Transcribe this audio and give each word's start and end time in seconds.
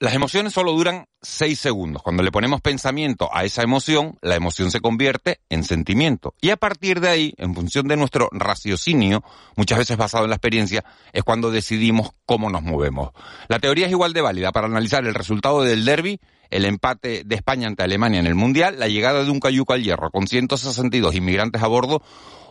Las 0.00 0.14
emociones 0.14 0.52
solo 0.52 0.70
duran 0.74 1.06
seis 1.20 1.58
segundos. 1.58 2.04
Cuando 2.04 2.22
le 2.22 2.30
ponemos 2.30 2.60
pensamiento 2.60 3.30
a 3.32 3.42
esa 3.42 3.64
emoción, 3.64 4.16
la 4.22 4.36
emoción 4.36 4.70
se 4.70 4.78
convierte 4.78 5.40
en 5.48 5.64
sentimiento. 5.64 6.34
Y 6.40 6.50
a 6.50 6.56
partir 6.56 7.00
de 7.00 7.08
ahí, 7.08 7.34
en 7.36 7.52
función 7.52 7.88
de 7.88 7.96
nuestro 7.96 8.28
raciocinio, 8.30 9.24
muchas 9.56 9.76
veces 9.76 9.96
basado 9.96 10.22
en 10.22 10.30
la 10.30 10.36
experiencia, 10.36 10.84
es 11.12 11.24
cuando 11.24 11.50
decidimos 11.50 12.10
cómo 12.26 12.48
nos 12.48 12.62
movemos. 12.62 13.10
La 13.48 13.58
teoría 13.58 13.86
es 13.86 13.90
igual 13.90 14.12
de 14.12 14.20
válida 14.20 14.52
para 14.52 14.68
analizar 14.68 15.04
el 15.04 15.14
resultado 15.14 15.62
del 15.62 15.84
derby, 15.84 16.20
el 16.50 16.64
empate 16.64 17.24
de 17.26 17.34
España 17.34 17.66
ante 17.66 17.82
Alemania 17.82 18.20
en 18.20 18.28
el 18.28 18.36
Mundial, 18.36 18.78
la 18.78 18.86
llegada 18.86 19.24
de 19.24 19.30
un 19.32 19.40
cayuco 19.40 19.72
al 19.72 19.82
hierro 19.82 20.12
con 20.12 20.28
162 20.28 21.12
inmigrantes 21.16 21.60
a 21.60 21.66
bordo 21.66 22.02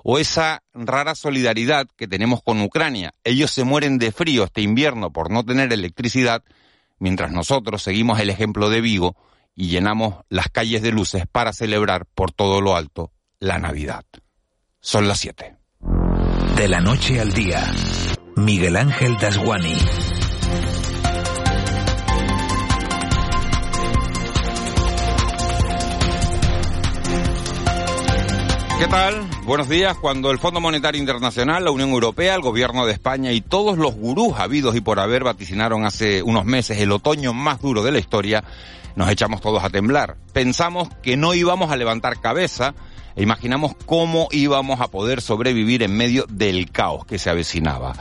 o 0.03 0.19
esa 0.19 0.63
rara 0.73 1.15
solidaridad 1.15 1.87
que 1.95 2.09
tenemos 2.09 2.43
con 2.43 2.61
Ucrania. 2.61 3.13
Ellos 3.23 3.51
se 3.51 3.63
mueren 3.63 3.99
de 3.99 4.11
frío 4.11 4.43
este 4.43 4.59
invierno 4.61 5.13
por 5.13 5.31
no 5.31 5.45
tener 5.45 5.71
electricidad 5.71 6.43
mientras 6.99 7.31
nosotros 7.31 7.81
seguimos 7.81 8.19
el 8.19 8.29
ejemplo 8.29 8.69
de 8.69 8.81
Vigo 8.81 9.15
y 9.55 9.69
llenamos 9.69 10.23
las 10.29 10.49
calles 10.49 10.81
de 10.81 10.91
luces 10.91 11.25
para 11.31 11.53
celebrar 11.53 12.05
por 12.05 12.31
todo 12.31 12.61
lo 12.61 12.75
alto 12.75 13.11
la 13.39 13.59
Navidad. 13.59 14.05
Son 14.79 15.07
las 15.07 15.19
7. 15.19 15.55
De 16.55 16.67
la 16.67 16.79
noche 16.79 17.19
al 17.19 17.33
día, 17.33 17.63
Miguel 18.35 18.77
Ángel 18.77 19.17
Dasguani. 19.17 19.77
¿Qué 28.79 28.87
tal? 28.87 29.36
Buenos 29.47 29.69
días. 29.69 29.95
Cuando 29.95 30.29
el 30.31 30.39
Fondo 30.39 30.59
Monetario 30.59 30.99
Internacional, 30.99 31.63
la 31.63 31.71
Unión 31.71 31.91
Europea, 31.91 32.35
el 32.35 32.41
Gobierno 32.41 32.85
de 32.85 32.91
España 32.91 33.31
y 33.31 33.39
todos 33.39 33.77
los 33.77 33.95
gurús 33.95 34.37
habidos 34.37 34.75
y 34.75 34.81
por 34.81 34.99
haber 34.99 35.23
vaticinaron 35.23 35.85
hace 35.85 36.21
unos 36.21 36.43
meses 36.43 36.79
el 36.79 36.91
otoño 36.91 37.31
más 37.31 37.61
duro 37.61 37.81
de 37.81 37.93
la 37.93 37.99
historia, 37.99 38.43
nos 38.97 39.09
echamos 39.09 39.39
todos 39.39 39.63
a 39.63 39.69
temblar. 39.69 40.17
Pensamos 40.33 40.89
que 41.01 41.15
no 41.15 41.33
íbamos 41.33 41.71
a 41.71 41.77
levantar 41.77 42.19
cabeza 42.19 42.75
e 43.15 43.23
imaginamos 43.23 43.77
cómo 43.85 44.27
íbamos 44.31 44.81
a 44.81 44.89
poder 44.89 45.21
sobrevivir 45.21 45.81
en 45.81 45.95
medio 45.95 46.25
del 46.27 46.69
caos 46.69 47.05
que 47.05 47.17
se 47.17 47.29
avecinaba. 47.29 47.93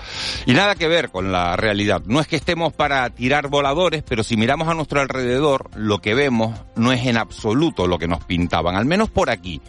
Y 0.47 0.53
nada 0.53 0.75
que 0.75 0.89
ver 0.89 1.11
con 1.11 1.31
la 1.31 1.55
realidad. 1.55 2.03
No 2.07 2.19
es 2.19 2.27
que 2.27 2.35
estemos 2.35 2.73
para 2.73 3.09
tirar 3.11 3.47
voladores, 3.47 4.03
pero 4.03 4.25
si 4.25 4.37
miramos 4.37 4.67
a 4.67 4.75
nuestro 4.75 5.01
alrededor, 5.01 5.71
lo 5.77 6.01
que 6.01 6.15
vemos 6.15 6.59
no 6.75 6.91
es 6.91 7.07
en 7.07 7.17
absoluto 7.17 7.87
lo 7.87 8.01
que 8.01 8.09
nos 8.09 8.25
pintaban, 8.25 8.75
al 8.75 8.85
menos 8.85 9.11
por 9.11 9.31
aquí. 9.31 9.61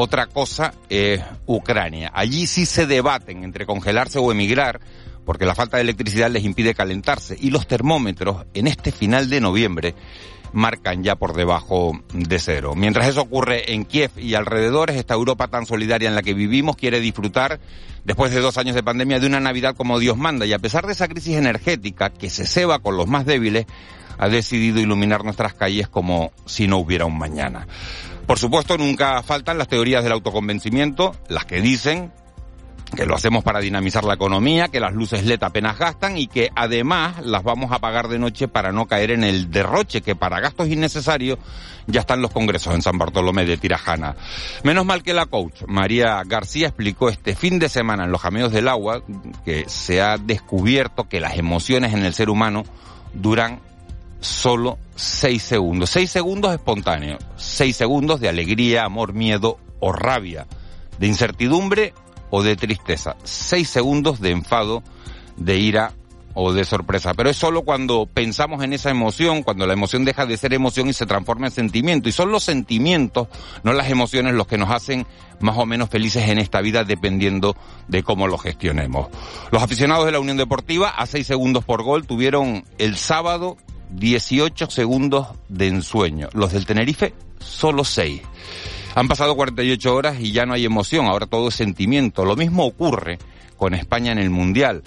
Otra 0.00 0.26
cosa 0.26 0.74
es 0.88 1.20
Ucrania. 1.44 2.12
Allí 2.14 2.46
sí 2.46 2.66
se 2.66 2.86
debaten 2.86 3.42
entre 3.42 3.66
congelarse 3.66 4.20
o 4.20 4.30
emigrar 4.30 4.78
porque 5.24 5.44
la 5.44 5.56
falta 5.56 5.76
de 5.76 5.82
electricidad 5.82 6.30
les 6.30 6.44
impide 6.44 6.72
calentarse 6.72 7.36
y 7.36 7.50
los 7.50 7.66
termómetros 7.66 8.46
en 8.54 8.68
este 8.68 8.92
final 8.92 9.28
de 9.28 9.40
noviembre 9.40 9.96
marcan 10.52 11.02
ya 11.02 11.16
por 11.16 11.34
debajo 11.34 12.00
de 12.12 12.38
cero. 12.38 12.74
Mientras 12.76 13.08
eso 13.08 13.22
ocurre 13.22 13.72
en 13.72 13.84
Kiev 13.84 14.12
y 14.16 14.34
alrededores, 14.34 14.94
esta 14.94 15.14
Europa 15.14 15.48
tan 15.48 15.66
solidaria 15.66 16.08
en 16.08 16.14
la 16.14 16.22
que 16.22 16.32
vivimos 16.32 16.76
quiere 16.76 17.00
disfrutar, 17.00 17.58
después 18.04 18.32
de 18.32 18.40
dos 18.40 18.56
años 18.56 18.76
de 18.76 18.84
pandemia, 18.84 19.18
de 19.18 19.26
una 19.26 19.40
Navidad 19.40 19.74
como 19.74 19.98
Dios 19.98 20.16
manda. 20.16 20.46
Y 20.46 20.52
a 20.52 20.60
pesar 20.60 20.86
de 20.86 20.92
esa 20.92 21.08
crisis 21.08 21.34
energética 21.34 22.10
que 22.10 22.30
se 22.30 22.46
ceba 22.46 22.78
con 22.78 22.96
los 22.96 23.08
más 23.08 23.26
débiles, 23.26 23.66
ha 24.16 24.28
decidido 24.28 24.78
iluminar 24.78 25.24
nuestras 25.24 25.54
calles 25.54 25.88
como 25.88 26.30
si 26.46 26.68
no 26.68 26.78
hubiera 26.78 27.04
un 27.04 27.18
mañana. 27.18 27.66
Por 28.28 28.38
supuesto, 28.38 28.76
nunca 28.76 29.22
faltan 29.22 29.56
las 29.56 29.68
teorías 29.68 30.04
del 30.04 30.12
autoconvencimiento, 30.12 31.16
las 31.30 31.46
que 31.46 31.62
dicen 31.62 32.12
que 32.94 33.06
lo 33.06 33.14
hacemos 33.14 33.42
para 33.42 33.60
dinamizar 33.60 34.04
la 34.04 34.12
economía, 34.12 34.68
que 34.68 34.80
las 34.80 34.92
luces 34.92 35.24
LED 35.24 35.42
apenas 35.42 35.78
gastan 35.78 36.18
y 36.18 36.26
que 36.26 36.50
además 36.54 37.24
las 37.24 37.42
vamos 37.42 37.72
a 37.72 37.78
pagar 37.78 38.08
de 38.08 38.18
noche 38.18 38.46
para 38.46 38.70
no 38.70 38.84
caer 38.84 39.12
en 39.12 39.24
el 39.24 39.50
derroche 39.50 40.02
que 40.02 40.14
para 40.14 40.40
gastos 40.40 40.68
innecesarios 40.68 41.38
ya 41.86 42.00
están 42.00 42.20
los 42.20 42.30
congresos 42.30 42.74
en 42.74 42.82
San 42.82 42.98
Bartolomé 42.98 43.46
de 43.46 43.56
Tirajana. 43.56 44.14
Menos 44.62 44.84
mal 44.84 45.02
que 45.02 45.14
la 45.14 45.24
coach 45.24 45.62
María 45.66 46.22
García 46.26 46.66
explicó 46.68 47.08
este 47.08 47.34
fin 47.34 47.58
de 47.58 47.70
semana 47.70 48.04
en 48.04 48.12
los 48.12 48.20
jameos 48.20 48.52
del 48.52 48.68
agua 48.68 49.02
que 49.46 49.64
se 49.70 50.02
ha 50.02 50.18
descubierto 50.18 51.08
que 51.08 51.20
las 51.20 51.38
emociones 51.38 51.94
en 51.94 52.04
el 52.04 52.12
ser 52.12 52.28
humano 52.28 52.64
duran 53.14 53.60
solo 54.20 54.78
seis 54.94 55.42
segundos. 55.42 55.90
Seis 55.90 56.10
segundos 56.10 56.52
espontáneos. 56.52 57.18
Seis 57.36 57.76
segundos 57.76 58.20
de 58.20 58.28
alegría, 58.28 58.84
amor, 58.84 59.12
miedo 59.12 59.58
o 59.80 59.92
rabia. 59.92 60.46
De 60.98 61.06
incertidumbre 61.06 61.94
o 62.30 62.42
de 62.42 62.56
tristeza. 62.56 63.16
Seis 63.24 63.68
segundos 63.70 64.20
de 64.20 64.30
enfado, 64.30 64.82
de 65.36 65.58
ira 65.58 65.92
o 66.40 66.52
de 66.52 66.64
sorpresa. 66.64 67.14
Pero 67.14 67.30
es 67.30 67.36
solo 67.36 67.62
cuando 67.62 68.06
pensamos 68.06 68.62
en 68.62 68.72
esa 68.72 68.90
emoción, 68.90 69.42
cuando 69.42 69.66
la 69.66 69.72
emoción 69.72 70.04
deja 70.04 70.24
de 70.24 70.36
ser 70.36 70.54
emoción 70.54 70.88
y 70.88 70.92
se 70.92 71.06
transforma 71.06 71.46
en 71.46 71.52
sentimiento. 71.52 72.08
Y 72.08 72.12
son 72.12 72.30
los 72.30 72.44
sentimientos, 72.44 73.26
no 73.64 73.72
las 73.72 73.90
emociones, 73.90 74.34
los 74.34 74.46
que 74.46 74.56
nos 74.56 74.70
hacen 74.70 75.04
más 75.40 75.56
o 75.58 75.66
menos 75.66 75.88
felices 75.88 76.28
en 76.28 76.38
esta 76.38 76.60
vida 76.60 76.84
dependiendo 76.84 77.56
de 77.88 78.02
cómo 78.02 78.28
lo 78.28 78.38
gestionemos. 78.38 79.08
Los 79.50 79.62
aficionados 79.62 80.06
de 80.06 80.12
la 80.12 80.20
Unión 80.20 80.36
Deportiva 80.36 80.90
a 80.90 81.06
seis 81.06 81.26
segundos 81.26 81.64
por 81.64 81.82
gol 81.82 82.06
tuvieron 82.06 82.64
el 82.78 82.96
sábado 82.96 83.56
18 83.90 84.70
segundos 84.70 85.28
de 85.48 85.68
ensueño. 85.68 86.28
Los 86.32 86.52
del 86.52 86.66
Tenerife, 86.66 87.14
solo 87.38 87.84
6. 87.84 88.22
Han 88.94 89.08
pasado 89.08 89.36
48 89.36 89.94
horas 89.94 90.20
y 90.20 90.32
ya 90.32 90.46
no 90.46 90.54
hay 90.54 90.64
emoción, 90.64 91.06
ahora 91.06 91.26
todo 91.26 91.48
es 91.48 91.54
sentimiento. 91.54 92.24
Lo 92.24 92.36
mismo 92.36 92.66
ocurre 92.66 93.18
con 93.56 93.74
España 93.74 94.12
en 94.12 94.18
el 94.18 94.30
Mundial. 94.30 94.82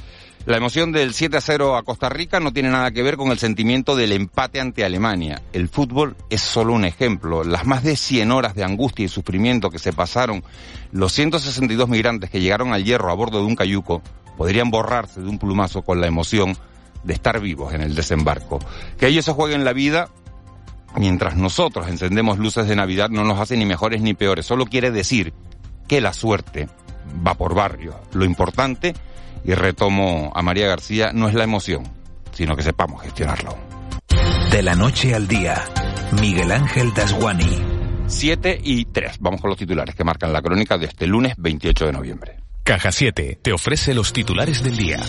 La 0.47 0.57
emoción 0.57 0.91
del 0.91 1.13
7 1.13 1.37
a 1.37 1.41
0 1.41 1.77
a 1.77 1.83
Costa 1.83 2.09
Rica 2.09 2.39
no 2.39 2.51
tiene 2.51 2.71
nada 2.71 2.89
que 2.89 3.03
ver 3.03 3.15
con 3.15 3.29
el 3.29 3.37
sentimiento 3.37 3.95
del 3.95 4.11
empate 4.11 4.59
ante 4.59 4.83
Alemania. 4.83 5.39
El 5.53 5.69
fútbol 5.69 6.15
es 6.31 6.41
solo 6.41 6.73
un 6.73 6.83
ejemplo. 6.83 7.43
Las 7.43 7.67
más 7.67 7.83
de 7.83 7.95
100 7.95 8.31
horas 8.31 8.55
de 8.55 8.63
angustia 8.63 9.05
y 9.05 9.07
sufrimiento 9.07 9.69
que 9.69 9.77
se 9.77 9.93
pasaron 9.93 10.43
los 10.91 11.13
162 11.13 11.87
migrantes 11.87 12.31
que 12.31 12.41
llegaron 12.41 12.73
al 12.73 12.83
hierro 12.83 13.11
a 13.11 13.13
bordo 13.13 13.37
de 13.37 13.45
un 13.45 13.55
cayuco 13.55 14.01
podrían 14.35 14.71
borrarse 14.71 15.21
de 15.21 15.29
un 15.29 15.37
plumazo 15.37 15.83
con 15.83 16.01
la 16.01 16.07
emoción 16.07 16.57
de 17.03 17.13
estar 17.13 17.39
vivos 17.39 17.73
en 17.73 17.81
el 17.81 17.95
desembarco. 17.95 18.59
Que 18.97 19.07
ellos 19.07 19.25
se 19.25 19.33
jueguen 19.33 19.65
la 19.65 19.73
vida 19.73 20.09
mientras 20.95 21.35
nosotros 21.35 21.87
encendemos 21.87 22.37
luces 22.37 22.67
de 22.67 22.75
Navidad 22.75 23.09
no 23.09 23.23
nos 23.23 23.39
hace 23.39 23.57
ni 23.57 23.65
mejores 23.65 24.01
ni 24.01 24.13
peores. 24.13 24.45
Solo 24.45 24.65
quiere 24.65 24.91
decir 24.91 25.33
que 25.87 26.01
la 26.01 26.13
suerte 26.13 26.67
va 27.25 27.35
por 27.35 27.55
barrio. 27.55 27.99
Lo 28.13 28.25
importante, 28.25 28.93
y 29.43 29.53
retomo 29.53 30.31
a 30.35 30.41
María 30.41 30.67
García, 30.67 31.11
no 31.13 31.27
es 31.27 31.33
la 31.33 31.43
emoción, 31.43 31.83
sino 32.31 32.55
que 32.55 32.63
sepamos 32.63 33.01
gestionarlo. 33.01 33.57
De 34.51 34.61
la 34.61 34.75
noche 34.75 35.15
al 35.15 35.27
día, 35.27 35.63
Miguel 36.19 36.51
Ángel 36.51 36.93
Dasguani. 36.93 37.81
7 38.07 38.59
y 38.61 38.85
3. 38.85 39.17
Vamos 39.21 39.39
con 39.39 39.49
los 39.49 39.57
titulares 39.57 39.95
que 39.95 40.03
marcan 40.03 40.33
la 40.33 40.41
crónica 40.41 40.77
de 40.77 40.85
este 40.85 41.07
lunes 41.07 41.33
28 41.37 41.85
de 41.85 41.91
noviembre. 41.93 42.37
Caja 42.63 42.91
7 42.91 43.39
te 43.41 43.53
ofrece 43.53 43.93
los 43.93 44.11
titulares 44.11 44.61
del 44.63 44.75
día. 44.75 44.99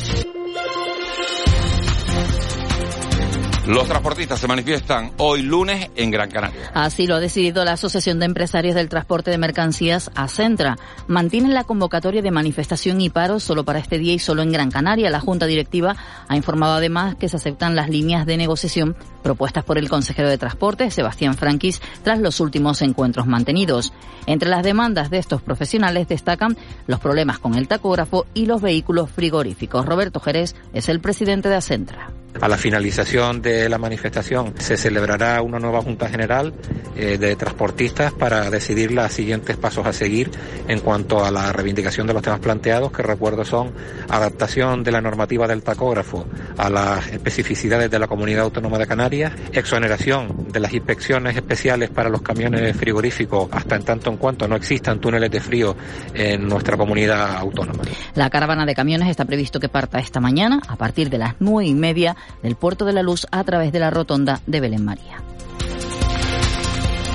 Los 3.67 3.87
transportistas 3.87 4.41
se 4.41 4.49
manifiestan 4.49 5.12
hoy 5.19 5.43
lunes 5.43 5.88
en 5.94 6.11
Gran 6.11 6.29
Canaria. 6.32 6.73
Así 6.75 7.06
lo 7.06 7.14
ha 7.14 7.20
decidido 7.20 7.64
la 7.64 7.75
Asociación 7.75 8.19
de 8.19 8.26
Empresarios 8.26 8.75
del 8.75 8.88
Transporte 8.88 9.31
de 9.31 9.38
Mercancías, 9.38 10.11
ACENTRA. 10.17 10.76
Mantienen 11.06 11.55
la 11.55 11.62
convocatoria 11.62 12.23
de 12.23 12.32
manifestación 12.32 13.00
y 13.00 13.09
paro 13.09 13.38
solo 13.38 13.64
para 13.64 13.79
este 13.79 13.99
día 13.99 14.14
y 14.14 14.19
solo 14.19 14.43
en 14.43 14.50
Gran 14.50 14.73
Canaria. 14.73 15.11
La 15.11 15.20
Junta 15.20 15.47
Directiva 15.47 15.94
ha 16.26 16.37
informado 16.37 16.75
además 16.75 17.14
que 17.14 17.29
se 17.29 17.37
aceptan 17.37 17.76
las 17.76 17.88
líneas 17.88 18.26
de 18.26 18.37
negociación 18.37 18.97
propuestas 19.23 19.62
por 19.62 19.79
el 19.79 19.88
consejero 19.88 20.29
de 20.29 20.38
Transporte, 20.38 20.91
Sebastián 20.91 21.35
Franquis, 21.35 21.81
tras 22.03 22.19
los 22.19 22.41
últimos 22.41 22.82
encuentros 22.82 23.29
mantenidos. 23.29 23.93
Entre 24.26 24.49
las 24.49 24.64
demandas 24.64 25.09
de 25.09 25.19
estos 25.19 25.41
profesionales 25.41 26.09
destacan 26.09 26.56
los 26.88 26.99
problemas 26.99 27.38
con 27.38 27.55
el 27.55 27.69
tacógrafo 27.69 28.26
y 28.35 28.47
los 28.47 28.61
vehículos 28.61 29.09
frigoríficos. 29.09 29.87
Roberto 29.87 30.19
Jerez 30.19 30.56
es 30.73 30.88
el 30.88 30.99
presidente 30.99 31.49
de 31.49 31.55
ACENTRA 31.55 32.22
A 32.40 32.49
la 32.49 32.56
finalización 32.56 33.40
de 33.40 33.69
la 33.69 33.79
manifestación 33.79 34.55
se 34.58 34.76
celebrará 34.76 35.40
una 35.43 35.58
nueva 35.58 35.82
Junta 35.82 36.08
General 36.08 36.52
eh, 36.96 37.17
de 37.19 37.37
Transportistas 37.37 38.12
para 38.12 38.50
decidir 38.50 38.90
los 38.90 39.12
siguientes 39.12 39.56
pasos 39.56 39.87
a 39.87 39.93
seguir 39.93 40.31
en 40.67 40.81
cuanto 40.81 41.25
a 41.25 41.31
la 41.31 41.52
reivindicación 41.52 42.06
de 42.06 42.14
los 42.14 42.23
temas 42.23 42.40
planteados, 42.40 42.90
que 42.90 43.02
recuerdo 43.02 43.44
son 43.44 43.73
adaptación 44.08 44.82
de 44.82 44.90
la 44.90 45.00
normativa 45.00 45.46
del 45.46 45.62
tacógrafo 45.62 46.26
a 46.56 46.69
las 46.69 47.06
especificidades 47.08 47.90
de 47.90 47.99
la 47.99 48.08
Comunidad 48.08 48.44
Autónoma 48.44 48.78
de 48.78 48.87
Canarias, 48.87 49.32
exoneración 49.52 50.49
de 50.50 50.61
las 50.61 50.73
inspecciones 50.73 51.37
especiales 51.37 51.90
para 51.90 52.08
los 52.08 52.23
camiones 52.23 52.76
frigoríficos 52.76 53.49
hasta 53.52 53.76
en 53.76 53.85
tanto 53.85 54.11
en 54.11 54.17
cuanto 54.17 54.49
no 54.49 54.56
existan 54.56 55.00
túneles 55.00 55.31
de 55.31 55.40
frío 55.40 55.76
en 56.14 56.49
nuestra 56.49 56.76
comunidad 56.76 57.37
autónoma. 57.37 57.82
La 58.14 58.31
caravana 58.31 58.67
de 58.67 58.75
camiones 58.75 59.08
está 59.08 59.25
previsto 59.25 59.61
que 59.61 59.69
parta 59.69 59.99
esta 59.99 60.20
mañana 60.20 60.61
a 60.67 60.76
partir 60.76 61.08
de 61.08 61.19
las 61.19 61.35
nueve 61.38 61.69
y 61.69 61.75
media 61.75 62.17
del 62.43 62.57
Puerto 62.57 62.85
de 62.85 62.93
la 62.93 63.03
Luz 63.03 63.27
a 63.31 63.45
través 63.45 63.73
de 63.73 63.81
la 63.81 63.91
rotonda 63.91 64.41
de 64.47 64.61
Belén 64.61 64.85
María. 64.85 65.23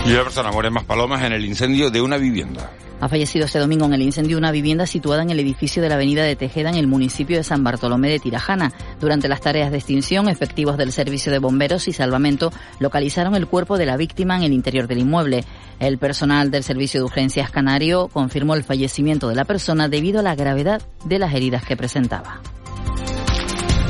Y 0.06 0.12
una 0.12 0.24
persona 0.24 0.51
muere 0.51 0.69
en 0.69 0.74
más 0.74 0.86
palomas 0.86 1.24
en 1.24 1.33
el 1.33 1.44
incendio 1.44 1.92
de 1.92 2.01
una 2.01 2.18
vivienda. 2.18 2.71
Ha 3.00 3.09
fallecido 3.09 3.45
este 3.45 3.59
domingo 3.59 3.86
en 3.86 3.94
el 3.94 4.01
incendio 4.01 4.38
una 4.38 4.51
vivienda 4.51 4.88
situada 4.88 5.21
en 5.21 5.30
el 5.30 5.39
edificio 5.39 5.83
de 5.83 5.89
la 5.89 5.95
avenida 5.95 6.24
de 6.24 6.36
Tejeda 6.36 6.69
en 6.69 6.77
el 6.77 6.88
municipio 6.88 7.38
de 7.38 7.44
San 7.44 7.63
Bartolomé 7.63 8.09
de 8.09 8.19
Tirajana. 8.19 8.71
Durante 9.00 9.27
las 9.27 9.42
tareas 9.42 9.69
de 9.69 9.77
extinción, 9.77 10.30
efectivos 10.30 10.77
del 10.77 10.92
Servicio 10.92 11.31
de 11.31 11.38
Bomberos 11.38 11.88
y 11.88 11.94
Salvamento 11.94 12.51
localizaron 12.80 13.36
el 13.36 13.45
cuerpo 13.45 13.77
de 13.77 13.86
la 13.86 13.98
víctima 13.98 14.36
en 14.38 14.44
el 14.44 14.54
interior 14.54 14.88
del 14.88 15.00
inmueble. 15.00 15.44
El 15.80 16.00
personal 16.00 16.50
del 16.50 16.63
Servicio 16.63 17.00
de 17.00 17.06
Urgencias 17.06 17.51
Canario 17.51 18.07
confirmó 18.07 18.56
el 18.56 18.63
fallecimiento 18.63 19.30
de 19.30 19.36
la 19.36 19.45
persona 19.45 19.89
debido 19.89 20.21
a 20.21 20.24
la 20.24 20.36
gravedad 20.36 20.81
de 21.06 21.19
las 21.19 21.36
heridas 21.36 21.63
que 21.63 21.77
presentaba. 21.77 22.42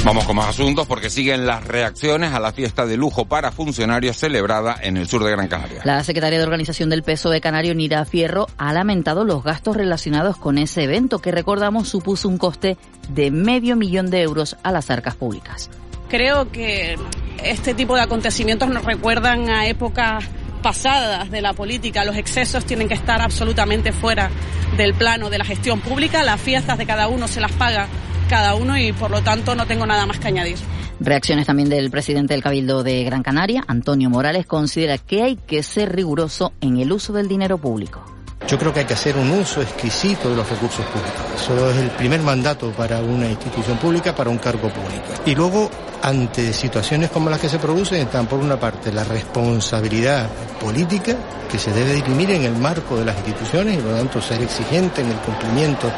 Vamos 0.03 0.25
con 0.25 0.35
más 0.35 0.47
asuntos 0.47 0.87
porque 0.87 1.09
siguen 1.09 1.45
las 1.45 1.65
reacciones 1.65 2.33
a 2.33 2.39
la 2.39 2.53
fiesta 2.53 2.85
de 2.85 2.95
lujo 2.95 3.25
para 3.25 3.51
funcionarios 3.51 4.17
celebrada 4.17 4.77
en 4.81 4.95
el 4.95 5.07
sur 5.07 5.23
de 5.23 5.31
Gran 5.31 5.47
Canaria. 5.47 5.81
La 5.83 6.03
secretaria 6.03 6.37
de 6.37 6.45
Organización 6.45 6.89
del 6.89 7.03
PSOE 7.03 7.41
Canario, 7.41 7.75
Nira 7.75 8.05
Fierro, 8.05 8.47
ha 8.57 8.71
lamentado 8.71 9.25
los 9.25 9.43
gastos 9.43 9.75
relacionados 9.75 10.37
con 10.37 10.57
ese 10.57 10.83
evento 10.83 11.19
que 11.19 11.31
recordamos 11.31 11.89
supuso 11.89 12.29
un 12.29 12.37
coste 12.37 12.77
de 13.09 13.31
medio 13.31 13.75
millón 13.75 14.09
de 14.09 14.21
euros 14.21 14.55
a 14.63 14.71
las 14.71 14.89
arcas 14.89 15.15
públicas. 15.15 15.69
Creo 16.07 16.51
que 16.51 16.95
este 17.43 17.73
tipo 17.73 17.95
de 17.95 18.01
acontecimientos 18.01 18.69
nos 18.69 18.85
recuerdan 18.85 19.49
a 19.49 19.67
épocas 19.67 20.23
pasadas 20.61 21.29
de 21.31 21.41
la 21.41 21.53
política. 21.53 22.05
Los 22.05 22.15
excesos 22.15 22.65
tienen 22.65 22.87
que 22.87 22.93
estar 22.93 23.21
absolutamente 23.21 23.91
fuera 23.91 24.29
del 24.77 24.93
plano 24.93 25.29
de 25.29 25.37
la 25.37 25.45
gestión 25.45 25.81
pública. 25.81 26.23
Las 26.23 26.39
fiestas 26.39 26.77
de 26.77 26.85
cada 26.85 27.07
uno 27.07 27.27
se 27.27 27.41
las 27.41 27.51
paga 27.51 27.87
cada 28.27 28.55
uno 28.55 28.77
y 28.77 28.91
por 28.93 29.11
lo 29.11 29.21
tanto 29.21 29.55
no 29.55 29.65
tengo 29.65 29.85
nada 29.85 30.05
más 30.05 30.19
que 30.19 30.27
añadir. 30.27 30.57
Reacciones 30.99 31.45
también 31.45 31.69
del 31.69 31.91
presidente 31.91 32.33
del 32.33 32.43
Cabildo 32.43 32.83
de 32.83 33.03
Gran 33.03 33.23
Canaria, 33.23 33.63
Antonio 33.67 34.09
Morales, 34.09 34.45
considera 34.45 34.97
que 34.97 35.23
hay 35.23 35.35
que 35.35 35.63
ser 35.63 35.95
riguroso 35.95 36.53
en 36.61 36.77
el 36.77 36.91
uso 36.91 37.13
del 37.13 37.27
dinero 37.27 37.57
público. 37.57 38.03
Yo 38.47 38.57
creo 38.57 38.73
que 38.73 38.79
hay 38.81 38.85
que 38.85 38.93
hacer 38.93 39.17
un 39.17 39.29
uso 39.31 39.61
exquisito 39.61 40.29
de 40.29 40.35
los 40.35 40.49
recursos 40.49 40.85
públicos. 40.85 41.21
Eso 41.35 41.69
es 41.69 41.77
el 41.77 41.89
primer 41.91 42.21
mandato 42.21 42.71
para 42.71 43.01
una 43.01 43.29
institución 43.29 43.77
pública, 43.77 44.15
para 44.15 44.29
un 44.29 44.37
cargo 44.37 44.69
público. 44.69 45.03
Y 45.25 45.35
luego, 45.35 45.69
ante 46.01 46.53
situaciones 46.53 47.09
como 47.09 47.29
las 47.29 47.39
que 47.39 47.49
se 47.49 47.59
producen, 47.59 48.01
están 48.01 48.27
por 48.27 48.39
una 48.39 48.59
parte 48.59 48.91
la 48.91 49.03
responsabilidad 49.03 50.27
política 50.59 51.15
que 51.51 51.57
se 51.57 51.71
debe 51.71 51.93
dirimir 51.93 52.31
en 52.31 52.43
el 52.43 52.55
marco 52.55 52.97
de 52.97 53.05
las 53.05 53.15
instituciones 53.17 53.75
y 53.75 53.77
por 53.77 53.91
lo 53.91 53.97
tanto 53.97 54.21
ser 54.21 54.41
exigente 54.41 55.01
en 55.01 55.11
el 55.11 55.17
cumplimiento 55.17 55.89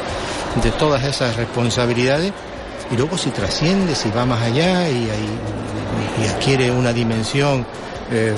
de 0.64 0.72
todas 0.72 1.04
esas 1.04 1.36
responsabilidades 1.36 2.34
y 2.92 2.98
luego 2.98 3.18
si 3.18 3.30
trasciende, 3.30 3.96
si 3.96 4.10
va 4.10 4.26
más 4.26 4.42
allá 4.42 4.90
y, 4.90 5.10
adquiere 6.36 6.70
una 6.70 6.92
dimensión 6.92 7.66
eh, 8.12 8.34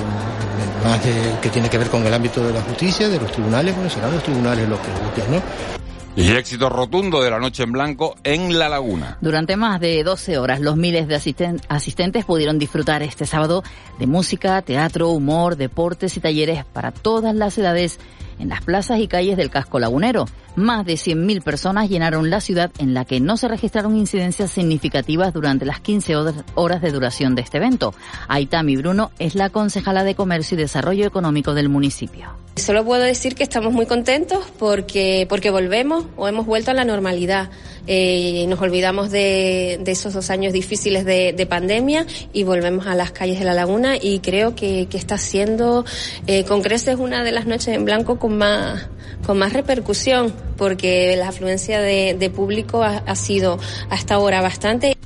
más 0.84 1.00
que 1.00 1.48
tiene 1.48 1.68
que 1.68 1.78
ver 1.78 1.90
con 1.90 2.06
el 2.06 2.14
ámbito 2.14 2.46
de 2.46 2.52
la 2.52 2.60
justicia, 2.62 3.08
de 3.08 3.18
los 3.18 3.32
tribunales, 3.32 3.74
bueno, 3.74 3.90
serán 3.90 4.12
los 4.12 4.22
tribunales 4.22 4.68
los 4.68 4.78
que 4.78 4.90
busquen, 5.04 5.32
¿no? 5.32 5.81
Y 6.14 6.30
éxito 6.32 6.68
rotundo 6.68 7.22
de 7.22 7.30
la 7.30 7.38
noche 7.38 7.62
en 7.62 7.72
blanco 7.72 8.16
en 8.22 8.58
La 8.58 8.68
Laguna. 8.68 9.16
Durante 9.22 9.56
más 9.56 9.80
de 9.80 10.04
12 10.04 10.36
horas, 10.36 10.60
los 10.60 10.76
miles 10.76 11.08
de 11.08 11.14
asistentes 11.68 12.24
pudieron 12.26 12.58
disfrutar 12.58 13.02
este 13.02 13.24
sábado 13.24 13.62
de 13.98 14.06
música, 14.06 14.60
teatro, 14.60 15.08
humor, 15.08 15.56
deportes 15.56 16.14
y 16.18 16.20
talleres 16.20 16.66
para 16.66 16.92
todas 16.92 17.34
las 17.34 17.56
edades 17.56 17.98
en 18.38 18.50
las 18.50 18.62
plazas 18.62 18.98
y 18.98 19.08
calles 19.08 19.38
del 19.38 19.48
casco 19.48 19.78
lagunero. 19.78 20.26
Más 20.54 20.84
de 20.84 20.94
100.000 20.94 21.42
personas 21.42 21.88
llenaron 21.88 22.28
la 22.28 22.40
ciudad 22.40 22.70
en 22.78 22.92
la 22.92 23.06
que 23.06 23.20
no 23.20 23.38
se 23.38 23.48
registraron 23.48 23.96
incidencias 23.96 24.50
significativas 24.50 25.32
durante 25.32 25.64
las 25.64 25.80
15 25.80 26.14
horas 26.54 26.82
de 26.82 26.92
duración 26.92 27.34
de 27.34 27.42
este 27.42 27.56
evento. 27.56 27.94
Aitami 28.28 28.76
Bruno 28.76 29.12
es 29.18 29.34
la 29.34 29.48
concejala 29.48 30.04
de 30.04 30.14
Comercio 30.14 30.56
y 30.56 30.60
Desarrollo 30.60 31.06
Económico 31.06 31.54
del 31.54 31.70
municipio. 31.70 32.42
Solo 32.56 32.84
puedo 32.84 33.02
decir 33.02 33.34
que 33.34 33.42
estamos 33.42 33.72
muy 33.72 33.86
contentos 33.86 34.44
porque, 34.58 35.26
porque 35.26 35.50
volvemos 35.50 36.04
o 36.16 36.28
hemos 36.28 36.44
vuelto 36.44 36.70
a 36.70 36.74
la 36.74 36.84
normalidad. 36.84 37.48
Eh, 37.86 38.44
nos 38.46 38.60
olvidamos 38.60 39.10
de, 39.10 39.82
esos 39.86 40.12
dos 40.12 40.28
años 40.28 40.52
difíciles 40.52 41.06
de, 41.06 41.32
de, 41.32 41.46
pandemia 41.46 42.06
y 42.34 42.44
volvemos 42.44 42.86
a 42.86 42.94
las 42.94 43.10
calles 43.10 43.38
de 43.38 43.46
la 43.46 43.54
laguna 43.54 43.96
y 43.96 44.20
creo 44.20 44.54
que, 44.54 44.86
que 44.86 44.98
está 44.98 45.16
siendo 45.16 45.86
eh, 46.26 46.44
con 46.44 46.60
creces 46.60 46.96
una 46.98 47.24
de 47.24 47.32
las 47.32 47.46
noches 47.46 47.68
en 47.68 47.86
blanco 47.86 48.18
con 48.18 48.36
más, 48.36 48.86
con 49.26 49.38
más 49.38 49.52
repercusión 49.52 50.32
porque 50.56 51.16
la 51.16 51.28
afluencia 51.28 51.80
de, 51.80 52.16
de 52.18 52.30
público 52.30 52.82
ha, 52.82 52.98
ha 52.98 53.14
sido 53.16 53.58
hasta 53.90 54.14
ahora 54.14 54.40
bastante. 54.40 54.96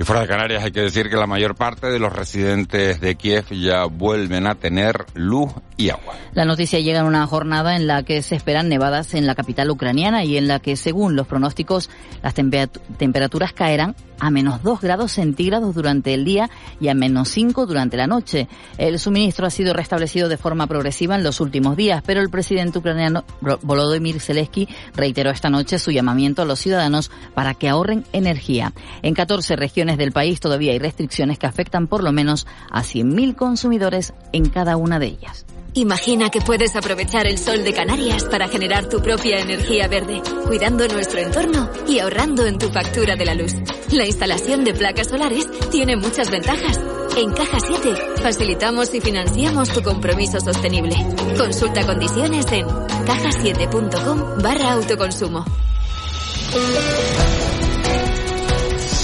Y 0.00 0.04
fuera 0.04 0.20
de 0.20 0.28
Canarias 0.28 0.62
hay 0.62 0.70
que 0.70 0.82
decir 0.82 1.10
que 1.10 1.16
la 1.16 1.26
mayor 1.26 1.56
parte 1.56 1.88
de 1.88 1.98
los 1.98 2.12
residentes 2.12 3.00
de 3.00 3.16
Kiev 3.16 3.46
ya 3.50 3.86
vuelven 3.86 4.46
a 4.46 4.54
tener 4.54 5.06
luz 5.14 5.50
y 5.76 5.90
agua. 5.90 6.14
La 6.34 6.44
noticia 6.44 6.78
llega 6.78 7.00
en 7.00 7.06
una 7.06 7.26
jornada 7.26 7.74
en 7.74 7.88
la 7.88 8.04
que 8.04 8.22
se 8.22 8.36
esperan 8.36 8.68
nevadas 8.68 9.14
en 9.14 9.26
la 9.26 9.34
capital 9.34 9.70
ucraniana 9.70 10.24
y 10.24 10.36
en 10.36 10.46
la 10.46 10.60
que, 10.60 10.76
según 10.76 11.16
los 11.16 11.26
pronósticos, 11.26 11.90
las 12.22 12.34
temperaturas 12.34 13.52
caerán 13.52 13.96
a 14.20 14.30
menos 14.30 14.62
2 14.62 14.80
grados 14.80 15.12
centígrados 15.12 15.74
durante 15.74 16.14
el 16.14 16.24
día 16.24 16.50
y 16.80 16.88
a 16.88 16.94
menos 16.94 17.28
5 17.28 17.66
durante 17.66 17.96
la 17.96 18.06
noche. 18.06 18.48
El 18.76 18.98
suministro 18.98 19.46
ha 19.46 19.50
sido 19.50 19.72
restablecido 19.72 20.28
de 20.28 20.36
forma 20.36 20.66
progresiva 20.66 21.14
en 21.14 21.22
los 21.22 21.40
últimos 21.40 21.76
días, 21.76 22.02
pero 22.04 22.20
el 22.20 22.30
presidente 22.30 22.78
ucraniano 22.78 23.24
Volodymyr 23.62 24.20
Zelensky 24.20 24.68
reiteró 24.94 25.30
esta 25.30 25.50
noche 25.50 25.78
su 25.78 25.90
llamamiento 25.90 26.42
a 26.42 26.44
los 26.44 26.60
ciudadanos 26.60 27.10
para 27.34 27.54
que 27.54 27.68
ahorren 27.68 28.04
energía. 28.12 28.72
En 29.02 29.14
14 29.14 29.56
regiones 29.56 29.98
del 29.98 30.12
país 30.12 30.40
todavía 30.40 30.72
hay 30.72 30.78
restricciones 30.78 31.38
que 31.38 31.46
afectan 31.46 31.86
por 31.86 32.02
lo 32.02 32.12
menos 32.12 32.46
a 32.70 32.82
100.000 32.82 33.34
consumidores 33.34 34.14
en 34.32 34.48
cada 34.48 34.76
una 34.76 34.98
de 34.98 35.06
ellas. 35.06 35.46
Imagina 35.74 36.30
que 36.30 36.40
puedes 36.40 36.74
aprovechar 36.76 37.26
el 37.26 37.38
sol 37.38 37.62
de 37.62 37.72
Canarias 37.72 38.24
para 38.24 38.48
generar 38.48 38.88
tu 38.88 39.00
propia 39.00 39.38
energía 39.38 39.86
verde, 39.86 40.22
cuidando 40.46 40.88
nuestro 40.88 41.20
entorno 41.20 41.70
y 41.86 41.98
ahorrando 41.98 42.46
en 42.46 42.58
tu 42.58 42.68
factura 42.70 43.16
de 43.16 43.24
la 43.24 43.34
luz. 43.34 43.54
La 43.92 44.06
instalación 44.06 44.64
de 44.64 44.74
placas 44.74 45.08
solares 45.08 45.46
tiene 45.70 45.96
muchas 45.96 46.30
ventajas. 46.30 46.80
En 47.16 47.32
Caja 47.32 47.58
7 47.60 47.94
facilitamos 48.22 48.94
y 48.94 49.00
financiamos 49.00 49.68
tu 49.70 49.82
compromiso 49.82 50.40
sostenible. 50.40 50.94
Consulta 51.36 51.86
condiciones 51.86 52.46
en 52.52 52.66
cajasiete.com 53.06 54.42
barra 54.42 54.72
autoconsumo. 54.72 55.44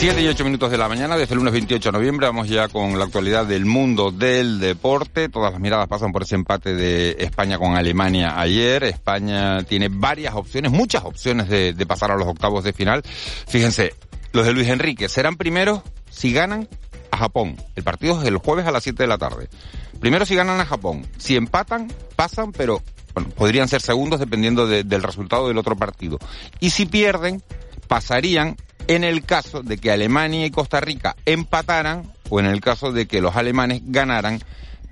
7 0.04 0.20
y 0.20 0.28
8 0.28 0.44
minutos 0.44 0.70
de 0.70 0.76
la 0.76 0.86
mañana, 0.86 1.16
desde 1.16 1.32
el 1.32 1.38
lunes 1.38 1.54
28 1.54 1.88
de 1.88 1.92
noviembre, 1.98 2.26
vamos 2.26 2.46
ya 2.46 2.68
con 2.68 2.98
la 2.98 3.06
actualidad 3.06 3.46
del 3.46 3.64
mundo 3.64 4.10
del 4.10 4.60
deporte. 4.60 5.30
Todas 5.30 5.50
las 5.50 5.62
miradas 5.62 5.88
pasan 5.88 6.12
por 6.12 6.24
ese 6.24 6.34
empate 6.34 6.74
de 6.74 7.16
España 7.20 7.56
con 7.56 7.74
Alemania 7.74 8.38
ayer. 8.38 8.84
España 8.84 9.62
tiene 9.62 9.88
varias 9.88 10.34
opciones, 10.34 10.72
muchas 10.72 11.04
opciones 11.04 11.48
de, 11.48 11.86
pasar 11.86 12.10
a 12.10 12.16
los 12.16 12.28
octavos 12.28 12.64
de 12.64 12.74
final. 12.74 13.02
Fíjense, 13.48 13.94
los 14.34 14.44
de 14.44 14.52
Luis 14.52 14.68
Enrique 14.68 15.08
serán 15.08 15.36
primeros 15.36 15.80
si 16.10 16.34
ganan 16.34 16.68
a 17.10 17.16
Japón. 17.16 17.56
El 17.74 17.82
partido 17.82 18.20
es 18.20 18.28
el 18.28 18.36
jueves 18.36 18.66
a 18.66 18.72
las 18.72 18.82
7 18.82 19.04
de 19.04 19.06
la 19.06 19.16
tarde. 19.16 19.48
Primero 20.00 20.26
si 20.26 20.34
ganan 20.34 20.60
a 20.60 20.66
Japón. 20.66 21.06
Si 21.16 21.34
empatan, 21.34 21.90
pasan, 22.14 22.52
pero 22.52 22.82
bueno, 23.14 23.30
podrían 23.30 23.68
ser 23.68 23.80
segundos 23.80 24.20
dependiendo 24.20 24.66
de, 24.66 24.84
del 24.84 25.02
resultado 25.02 25.48
del 25.48 25.56
otro 25.56 25.76
partido. 25.76 26.18
Y 26.60 26.68
si 26.68 26.84
pierden, 26.84 27.42
pasarían 27.86 28.56
en 28.88 29.04
el 29.04 29.24
caso 29.24 29.62
de 29.62 29.78
que 29.78 29.90
Alemania 29.90 30.46
y 30.46 30.50
Costa 30.50 30.80
Rica 30.80 31.16
empataran 31.24 32.12
o 32.28 32.40
en 32.40 32.46
el 32.46 32.60
caso 32.60 32.92
de 32.92 33.06
que 33.06 33.20
los 33.20 33.36
alemanes 33.36 33.82
ganaran, 33.84 34.40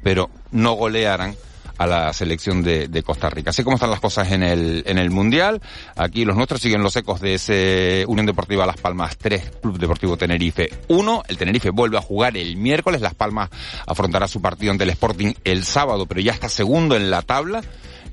pero 0.03 0.31
no 0.51 0.73
golearan 0.73 1.35
a 1.79 1.87
la 1.87 2.13
selección 2.13 2.63
de, 2.63 3.03
Costa 3.05 3.29
Rica. 3.29 3.51
Así 3.51 3.65
como 3.65 3.77
están 3.77 3.91
las 3.91 4.01
cosas 4.01 4.31
en 4.31 4.43
el, 4.43 4.85
en 4.87 4.99
el 4.99 5.11
Mundial, 5.11 5.61
aquí 5.97 6.25
los 6.25 6.37
nuestros 6.37 6.61
siguen 6.61 6.83
los 6.83 6.95
ecos 6.97 7.21
de 7.21 7.35
ese 7.35 8.05
Unión 8.07 8.27
Deportiva 8.27 8.67
Las 8.67 8.77
Palmas 8.77 9.17
3, 9.17 9.53
Club 9.61 9.79
Deportivo 9.79 10.17
Tenerife 10.17 10.71
1. 10.89 11.23
El 11.29 11.37
Tenerife 11.37 11.71
vuelve 11.71 11.99
a 11.99 12.03
jugar 12.03 12.37
el 12.37 12.57
miércoles, 12.57 13.01
Las 13.01 13.15
Palmas 13.15 13.51
afrontará 13.87 14.29
su 14.29 14.41
partido 14.41 14.71
ante 14.71 14.85
el 14.85 14.91
Sporting 14.91 15.33
el 15.45 15.65
sábado, 15.65 16.07
pero 16.07 16.21
ya 16.21 16.33
está 16.33 16.49
segundo 16.49 16.95
en 16.97 17.11
la 17.11 17.23
tabla 17.23 17.63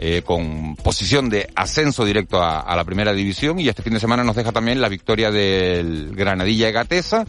eh, 0.02 0.22
con 0.24 0.78
posición 0.78 1.30
de 1.30 1.50
ascenso 1.56 2.06
directo 2.06 2.42
a, 2.42 2.74
la 2.74 2.86
primera 2.86 3.12
división 3.12 3.60
y 3.60 3.68
este 3.68 3.84
fin 3.84 3.94
de 3.94 4.00
semana 4.00 4.24
nos 4.24 4.38
deja 4.38 4.54
también 4.54 4.80
la 4.80 4.88
victoria 4.88 5.30
del 5.30 6.16
Granadilla 6.16 6.72
Gatesa 6.72 7.26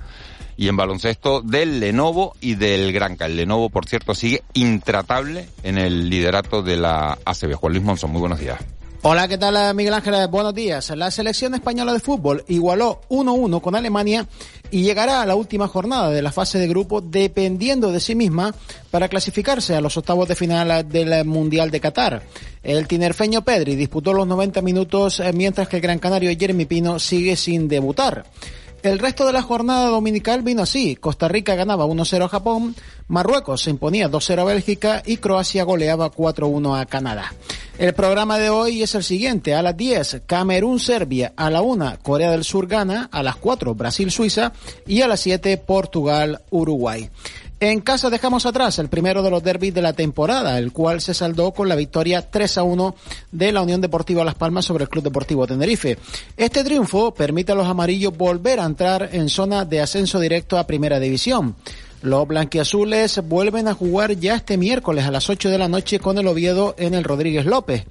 Y 0.57 0.69
en 0.69 0.77
baloncesto 0.77 1.43
del 1.43 1.81
Lenovo 1.81 2.37
y 2.41 2.55
del 2.55 2.93
Granca. 2.93 3.27
El 3.27 3.37
Lenovo, 3.37 3.71
por 3.71 3.87
cierto, 3.87 4.15
sigue 4.15 4.45
intratable 4.55 5.49
en 5.65 5.79
el 5.79 6.09
liderato 6.09 6.63
de 6.63 6.77
la 6.77 7.19
ACB. 7.25 7.55
Juan 7.55 7.73
Luis 7.73 7.85
Monzón, 7.85 8.13
muy 8.13 8.21
buenos 8.21 8.39
días. 8.39 8.61
Hola, 9.03 9.29
¿qué 9.29 9.39
tal 9.39 9.75
Miguel 9.75 9.95
Ángel? 9.95 10.29
Buenos 10.29 10.55
días. 10.55 10.91
La 10.95 11.11
selección 11.11 11.55
española 11.55 11.95
de 11.95 12.01
fútbol 12.01 12.45
igualó 12.49 13.01
1-1 13.09 13.63
con 13.63 13.75
Alemania 13.75 14.27
y 14.71 14.83
llegará 14.83 15.23
a 15.23 15.27
la 15.27 15.37
última 15.37 15.69
jornada 15.69 16.11
de 16.11 16.21
la 16.21 16.31
fase 16.31 16.59
de 16.59 16.69
grupo 16.69 17.01
dependiendo 17.01 17.93
de 17.93 17.99
sí 17.99 18.15
misma 18.15 18.55
para 18.91 19.09
clasificarse 19.09 19.75
a 19.75 19.81
los 19.81 19.97
octavos 19.97 20.29
de 20.29 20.35
final 20.35 20.87
del 20.87 21.25
Mundial 21.25 21.71
de 21.71 21.81
Qatar. 21.81 22.23
El 22.63 22.87
tinerfeño 22.87 23.43
Pedri 23.43 23.75
disputó 23.75 24.13
los 24.13 24.27
90 24.27 24.61
minutos 24.61 25.21
eh, 25.21 25.33
mientras 25.33 25.67
que 25.67 25.77
el 25.77 25.83
gran 25.83 25.99
canario 25.99 26.37
Jeremy 26.39 26.67
Pino 26.67 26.99
sigue 26.99 27.37
sin 27.37 27.69
debutar. 27.69 28.27
El 28.83 28.99
resto 28.99 29.27
de 29.27 29.33
la 29.33 29.43
jornada 29.43 29.89
dominical 29.89 30.43
vino 30.43 30.63
así. 30.63 30.97
Costa 30.97 31.29
Rica 31.29 31.55
ganaba 31.55 31.85
1-0 31.85 32.25
a 32.25 32.29
Japón, 32.29 32.75
Marruecos 33.09 33.63
se 33.63 33.71
imponía 33.71 34.09
2-0 34.09 34.39
a 34.39 34.45
Bélgica 34.45 35.03
y 35.05 35.17
Croacia 35.17 35.65
goleaba 35.65 36.13
4-1 36.13 36.81
a 36.81 36.87
Canadá. 36.87 37.35
El 37.77 37.93
programa 37.93 38.39
de 38.39 38.51
hoy 38.51 38.83
es 38.83 38.95
el 38.95 39.03
siguiente. 39.03 39.55
A 39.55 39.63
las 39.63 39.77
10, 39.77 40.23
Camerún-Serbia. 40.27 41.33
A 41.35 41.51
la 41.51 41.61
1, 41.61 41.99
Corea 42.03 42.31
del 42.31 42.45
Sur 42.45 42.69
gana. 42.69 43.09
A 43.11 43.23
las 43.23 43.37
4, 43.37 43.75
Brasil-Suiza. 43.75 44.53
Y 44.87 45.01
a 45.01 45.09
las 45.09 45.21
7, 45.21 45.57
Portugal-Uruguay. 45.57 47.11
En 47.63 47.83
casa 47.83 48.09
dejamos 48.09 48.47
atrás 48.47 48.79
el 48.79 48.89
primero 48.89 49.23
de 49.23 49.31
los 49.31 49.43
derbis 49.43 49.75
de 49.75 49.83
la 49.83 49.93
temporada, 49.93 50.57
el 50.57 50.73
cual 50.73 51.03
se 51.03 51.13
saldó 51.13 51.53
con 51.53 51.69
la 51.69 51.77
victoria 51.77 52.31
3 52.31 52.57
a 52.57 52.63
1 52.63 52.95
de 53.33 53.53
la 53.53 53.61
Unión 53.61 53.83
Deportiva 53.83 54.25
Las 54.25 54.35
Palmas 54.35 54.65
sobre 54.65 54.85
el 54.85 54.89
Club 54.89 55.05
Deportivo 55.05 55.47
Tenerife. 55.47 55.99
Este 56.39 56.65
triunfo 56.65 57.13
permite 57.13 57.53
a 57.53 57.55
los 57.55 57.67
amarillos 57.67 58.17
volver 58.17 58.61
a 58.61 58.65
entrar 58.65 59.11
en 59.13 59.29
zona 59.29 59.67
de 59.67 59.83
ascenso 59.83 60.19
directo 60.19 60.57
a 60.57 60.67
Primera 60.67 60.99
División. 60.99 61.55
Los 62.01 62.27
blanquiazules 62.27 63.21
vuelven 63.29 63.69
a 63.69 63.75
jugar 63.75 64.17
ya 64.17 64.37
este 64.37 64.57
miércoles 64.57 65.05
a 65.05 65.11
las 65.11 65.29
8 65.29 65.51
de 65.51 65.59
la 65.59 65.69
noche 65.69 66.01
con 66.01 66.17
el 66.17 66.29
Oviedo 66.29 66.75
en 66.79 66.95
el 66.95 67.05
Rodríguez 67.05 67.45
López. 67.45 67.85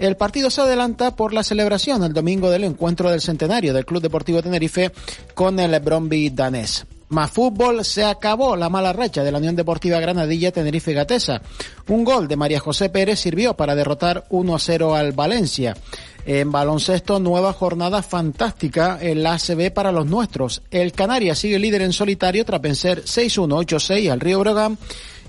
El 0.00 0.16
partido 0.16 0.50
se 0.50 0.62
adelanta 0.62 1.14
por 1.14 1.32
la 1.32 1.44
celebración 1.44 2.02
el 2.02 2.12
domingo 2.12 2.50
del 2.50 2.64
encuentro 2.64 3.08
del 3.08 3.20
centenario 3.20 3.72
del 3.72 3.86
Club 3.86 4.02
Deportivo 4.02 4.42
Tenerife 4.42 4.90
con 5.36 5.60
el 5.60 5.78
Bromby 5.78 6.30
danés. 6.30 6.86
Más 7.12 7.30
fútbol, 7.30 7.84
se 7.84 8.04
acabó 8.04 8.56
la 8.56 8.70
mala 8.70 8.94
racha 8.94 9.22
de 9.22 9.30
la 9.30 9.36
Unión 9.36 9.54
Deportiva 9.54 10.00
Granadilla 10.00 10.50
Tenerife 10.50 10.94
Gatesa. 10.94 11.42
Un 11.88 12.04
gol 12.04 12.26
de 12.26 12.36
María 12.36 12.58
José 12.58 12.88
Pérez 12.88 13.20
sirvió 13.20 13.52
para 13.52 13.74
derrotar 13.74 14.24
1 14.30 14.54
a 14.54 14.58
0 14.58 14.94
al 14.94 15.12
Valencia. 15.12 15.76
En 16.24 16.50
baloncesto, 16.50 17.20
nueva 17.20 17.52
jornada 17.52 18.02
fantástica 18.02 18.96
en 18.98 19.22
la 19.22 19.34
ACB 19.34 19.74
para 19.74 19.92
los 19.92 20.06
nuestros. 20.06 20.62
El 20.70 20.92
Canarias 20.92 21.38
sigue 21.38 21.58
líder 21.58 21.82
en 21.82 21.92
solitario 21.92 22.46
tras 22.46 22.62
vencer 22.62 23.04
6-1, 23.04 23.62
8-6 23.66 24.10
al 24.10 24.20
Río 24.20 24.40
Brogan. 24.40 24.78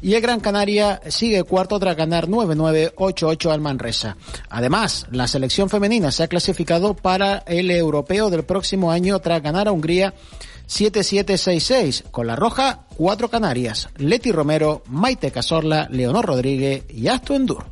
Y 0.01 0.13
el 0.13 0.21
Gran 0.21 0.39
Canaria 0.39 1.01
sigue 1.09 1.43
cuarto 1.43 1.77
tras 1.79 1.97
ganar 1.97 2.29
9-9, 2.29 2.93
8-8 2.93 3.51
al 3.51 3.59
Manresa. 3.59 4.15
Además, 4.49 5.05
la 5.11 5.27
selección 5.27 5.69
femenina 5.69 6.11
se 6.11 6.23
ha 6.23 6.27
clasificado 6.29 6.93
para 6.93 7.39
el 7.45 7.69
europeo 7.71 8.29
del 8.29 8.45
próximo 8.45 8.89
año 8.89 9.19
tras 9.19 9.43
ganar 9.43 9.67
a 9.67 9.73
Hungría 9.73 10.13
7766. 10.67 12.05
Con 12.12 12.27
la 12.27 12.36
roja, 12.36 12.86
cuatro 12.96 13.29
Canarias. 13.29 13.89
Leti 13.98 14.32
Romero, 14.32 14.84
Maite 14.88 15.32
Casorla, 15.32 15.88
Leonor 15.89 16.25
Rodríguez 16.25 16.84
y 16.89 17.08
Asto 17.08 17.36
Endur. 17.36 17.65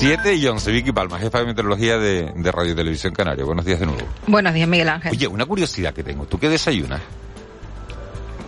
Siete 0.00 0.34
y 0.34 0.46
once, 0.46 0.70
Vicky 0.72 0.92
Palma, 0.92 1.18
jefa 1.18 1.40
de 1.40 1.44
meteorología 1.46 1.98
de, 1.98 2.32
de 2.34 2.52
Radio 2.52 2.74
Televisión 2.74 3.12
Canaria. 3.12 3.44
Buenos 3.44 3.66
días 3.66 3.80
de 3.80 3.86
nuevo. 3.86 4.00
Buenos 4.26 4.54
días, 4.54 4.66
Miguel 4.66 4.88
Ángel. 4.88 5.12
Oye, 5.12 5.26
una 5.26 5.44
curiosidad 5.44 5.92
que 5.92 6.02
tengo. 6.02 6.24
¿Tú 6.24 6.38
qué 6.38 6.48
desayunas? 6.48 7.02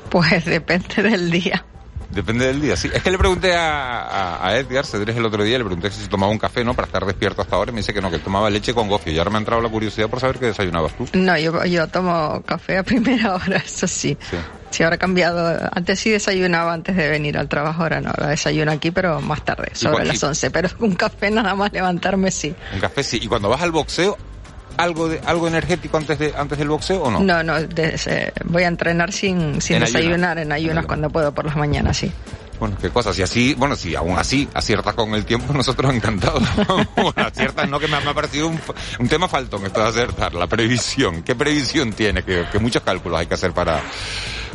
Pues 0.09 0.47
depende 0.47 1.03
del 1.03 1.31
día. 1.31 1.63
Depende 2.13 2.47
del 2.47 2.61
día, 2.61 2.77
sí. 2.77 2.91
Es 2.93 3.03
que 3.03 3.11
le 3.11 3.19
pregunté 3.19 3.55
a, 3.55 4.03
a, 4.03 4.49
a 4.49 4.59
Edgar 4.59 4.85
Cedrés 4.85 5.17
el 5.17 5.25
otro 5.25 5.43
día, 5.43 5.59
le 5.59 5.65
pregunté 5.65 5.91
si 5.91 6.03
se 6.03 6.09
tomaba 6.09 6.31
un 6.31 6.39
café, 6.39 6.63
¿no? 6.63 6.75
Para 6.75 6.87
estar 6.87 7.05
despierto 7.07 7.43
hasta 7.43 7.57
ahora, 7.57 7.71
y 7.71 7.75
me 7.75 7.81
dice 7.81 7.95
que 7.95 8.01
no, 8.01 8.11
que 8.11 8.19
tomaba 8.19 8.51
leche 8.51 8.75
con 8.75 8.89
gofio. 8.89 9.13
Y 9.13 9.19
ahora 9.19 9.31
me 9.31 9.37
ha 9.37 9.41
entrado 9.41 9.63
la 9.63 9.69
curiosidad 9.69 10.09
por 10.09 10.21
saber 10.21 10.39
qué 10.39 10.47
desayunabas 10.47 10.97
tú. 10.97 11.09
No, 11.15 11.39
yo, 11.39 11.65
yo 11.65 11.89
tomo 11.89 12.43
café 12.45 12.79
a 12.79 12.83
primera 12.83 13.35
hora, 13.35 13.57
eso 13.57 13.87
sí. 13.87 14.17
Sí. 14.31 14.37
Sí, 14.71 14.83
ahora 14.83 14.97
ha 14.97 14.99
cambiado. 14.99 15.69
Antes 15.73 16.01
sí 16.01 16.11
desayunaba 16.11 16.73
antes 16.73 16.97
de 16.97 17.09
venir 17.09 17.37
al 17.37 17.49
trabajo, 17.49 17.83
ahora 17.83 18.01
no. 18.01 18.09
Ahora 18.09 18.29
desayuno 18.29 18.73
aquí, 18.73 18.91
pero 18.91 19.21
más 19.21 19.45
tarde, 19.45 19.71
sobre 19.75 20.07
las 20.07 20.23
11. 20.23 20.51
Pero 20.51 20.69
un 20.79 20.95
café 20.95 21.31
nada 21.31 21.55
más 21.55 21.73
levantarme, 21.73 22.31
sí. 22.31 22.55
Un 22.73 22.81
café, 22.81 23.03
sí. 23.03 23.19
Y 23.21 23.27
cuando 23.27 23.51
vas 23.51 23.61
al 23.61 23.71
boxeo, 23.71 24.17
algo 24.77 25.09
de 25.09 25.21
algo 25.25 25.49
energético 25.49 25.97
antes 25.97 26.19
de 26.19 26.33
antes 26.37 26.59
del 26.59 26.69
boxeo 26.69 27.03
o 27.03 27.11
no? 27.11 27.21
No, 27.21 27.43
no, 27.43 27.57
eh, 27.59 28.33
voy 28.45 28.63
a 28.65 28.69
entrenar 28.69 29.13
sin, 29.13 29.61
sin 29.61 29.77
En 29.77 29.83
desayunar, 29.83 30.39
ayunas. 30.39 30.47
en 30.47 30.53
ayunas 30.53 30.87
cuando 30.87 31.11
puedo 31.11 31.33
por 31.33 31.45
las 31.45 31.57
mañanas, 31.57 31.97
sí. 31.97 32.11
Bueno, 32.61 32.77
qué 32.81 32.91
cosas. 32.91 33.19
Y 33.19 33.23
así, 33.23 33.55
bueno, 33.55 33.75
si 33.75 33.97
aún 33.97 34.17
así 34.17 34.49
aciertas 34.55 34.95
con 34.95 35.15
el 35.15 35.25
tiempo, 35.25 35.53
nosotros 35.57 35.93
encantados. 35.93 36.43
bueno, 36.97 37.13
aciertas, 37.17 37.69
no, 37.69 37.81
que 37.81 37.89
me, 37.89 37.97
ha- 37.97 38.01
me 38.01 38.11
ha 38.11 38.15
parecido 38.15 38.47
un, 38.49 38.61
un 39.01 39.09
tema 39.09 39.27
faltón 39.29 39.67
esto 39.67 39.83
de 39.83 39.89
acertar, 39.89 40.35
la 40.35 40.47
previsión. 40.47 41.23
¿Qué 41.23 41.35
previsión 41.35 41.93
tiene? 41.93 42.23
Que, 42.23 42.45
que 42.53 42.59
muchos 42.61 42.83
cálculos 42.83 43.19
hay 43.19 43.27
que 43.27 43.35
hacer 43.35 43.51
para, 43.53 43.81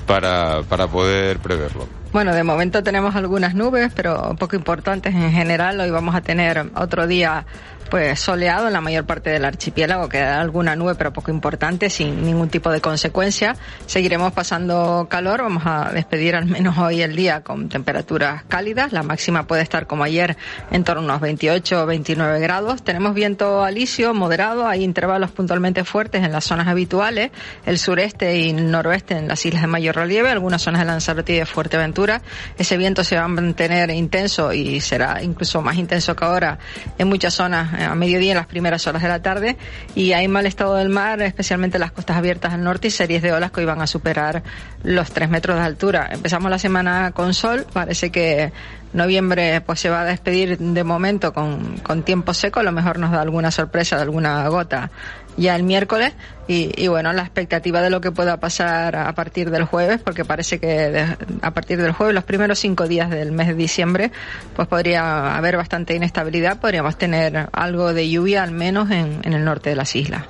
para, 0.06 0.64
para 0.64 0.88
poder 0.88 1.40
preverlo. 1.40 1.88
Bueno, 2.14 2.34
de 2.34 2.44
momento 2.44 2.82
tenemos 2.82 3.14
algunas 3.16 3.54
nubes, 3.54 3.92
pero 3.94 4.34
poco 4.40 4.56
importantes 4.56 5.14
en 5.14 5.32
general. 5.34 5.80
Hoy 5.82 5.92
vamos 5.92 6.16
a 6.16 6.22
tener 6.22 6.72
otro 6.76 7.06
día 7.08 7.46
pues 7.88 8.20
soleado 8.20 8.68
en 8.68 8.74
la 8.74 8.82
mayor 8.82 9.06
parte 9.06 9.30
del 9.30 9.46
archipiélago, 9.46 10.10
quedará 10.10 10.42
alguna 10.42 10.76
nube 10.76 10.96
pero 10.96 11.14
poco 11.14 11.32
importante, 11.32 11.90
sin 11.90 12.24
ningún 12.24 12.50
tipo 12.50 12.72
de 12.72 12.82
consecuencia. 12.82 13.56
Seguiremos 13.86 14.34
pasando 14.34 15.08
calor, 15.10 15.42
vamos 15.42 15.64
a 15.66 15.92
despedir 15.94 16.36
al 16.36 16.46
menos 16.46 16.78
hoy 16.78 17.02
el 17.02 17.16
día 17.16 17.42
con 17.42 17.70
temperaturas 17.70 18.44
cálidas, 18.48 18.92
la 18.92 19.04
máxima 19.04 19.48
puede 19.48 19.62
estar 19.62 19.88
como 19.88 20.04
ayer 20.04 20.38
en 20.72 20.84
torno 20.84 21.02
a 21.02 21.06
unos 21.06 21.22
28 21.22 21.84
o 21.84 21.86
29 21.86 22.40
grados. 22.40 22.84
Tenemos 22.84 23.14
viento 23.14 23.64
alisio, 23.64 24.14
moderado, 24.14 24.68
hay 24.68 24.84
intervalos 24.84 25.32
puntualmente 25.32 25.84
fuertes 25.84 26.24
en 26.24 26.32
las 26.32 26.46
zonas 26.46 26.68
habituales, 26.68 27.32
el 27.66 27.80
sureste 27.80 28.38
y 28.38 28.54
noroeste 28.54 29.18
en 29.18 29.28
las 29.28 29.46
islas 29.46 29.62
de 29.62 29.68
mayor 29.68 29.96
relieve, 29.96 30.30
algunas 30.30 30.62
zonas 30.62 30.82
de 30.82 30.86
Lanzarote 30.86 31.34
y 31.34 31.38
de 31.38 31.46
Fuerteventura. 31.46 32.22
Ese 32.58 32.78
viento 32.78 33.04
se 33.04 33.16
va 33.16 33.24
a 33.24 33.28
mantener 33.28 33.90
intenso 33.92 34.54
y 34.54 34.80
será 34.80 35.22
incluso 35.24 35.62
más 35.62 35.78
intenso 35.78 36.16
que 36.16 36.26
ahora 36.26 36.60
en 36.98 37.08
muchas 37.08 37.34
zonas 37.34 37.77
a 37.78 37.96
mediodía 37.96 38.32
en 38.32 38.38
las 38.38 38.48
primeras 38.48 38.86
horas 38.88 39.02
de 39.02 39.08
la 39.08 39.22
tarde 39.22 39.58
y 39.96 40.14
hay 40.14 40.28
mal 40.28 40.46
estado 40.46 40.76
del 40.76 40.90
mar, 40.90 41.22
especialmente 41.22 41.78
en 41.78 41.82
las 41.82 41.92
costas 41.92 42.18
abiertas 42.18 42.54
al 42.54 42.64
norte 42.64 42.88
y 42.88 42.92
series 42.92 43.22
de 43.22 43.34
olas 43.34 43.52
que 43.52 43.62
hoy 43.62 43.66
van 43.66 43.82
a 43.82 43.88
superar 43.88 44.44
los 44.84 45.12
3 45.12 45.30
metros 45.30 45.58
de 45.58 45.64
altura. 45.64 46.10
Empezamos 46.12 46.50
la 46.50 46.60
semana 46.60 47.12
con 47.12 47.34
sol, 47.34 47.66
parece 47.72 48.12
que 48.12 48.52
noviembre 48.94 49.62
pues 49.62 49.80
se 49.80 49.90
va 49.90 50.02
a 50.02 50.06
despedir 50.06 50.58
de 50.58 50.84
momento 50.84 51.34
con, 51.34 51.78
con 51.78 52.04
tiempo 52.04 52.34
seco, 52.34 52.60
a 52.60 52.64
lo 52.64 52.72
mejor 52.72 53.00
nos 53.00 53.12
da 53.12 53.22
alguna 53.22 53.52
sorpresa 53.52 53.96
de 53.96 54.04
alguna 54.04 54.48
gota 54.48 54.92
ya 55.38 55.56
el 55.56 55.64
miércoles. 55.64 56.14
Y, 56.50 56.88
bueno, 56.88 57.12
la 57.12 57.24
expectativa 57.24 57.82
de 57.82 57.90
lo 57.90 58.00
que 58.00 58.12
pueda 58.12 58.40
pasar 58.40 58.96
a 58.96 59.14
partir 59.14 59.52
del 59.52 59.66
jueves, 59.66 60.00
porque 60.02 60.24
parece 60.24 60.60
que 60.60 61.06
a 61.42 61.52
partir 61.52 61.82
del 61.82 61.92
jueves, 61.92 62.16
los 62.16 62.24
primeros 62.24 62.58
cinco 62.58 62.88
días 62.88 63.10
del 63.10 63.34
mes 63.34 63.48
de 63.48 63.54
diciembre, 63.54 64.12
pues 64.56 64.66
podría 64.70 65.36
haber 65.36 65.58
bastante 65.58 65.94
inestabilidad, 65.94 66.62
podríamos 66.62 66.98
tener 66.98 67.50
algo 67.52 67.94
de 67.94 68.10
lluvia 68.10 68.44
al 68.44 68.52
menos 68.52 68.90
en, 68.92 69.20
en 69.24 69.34
el 69.34 69.44
norte 69.44 69.72
de 69.72 69.76
las 69.76 69.94
islas. 69.94 70.24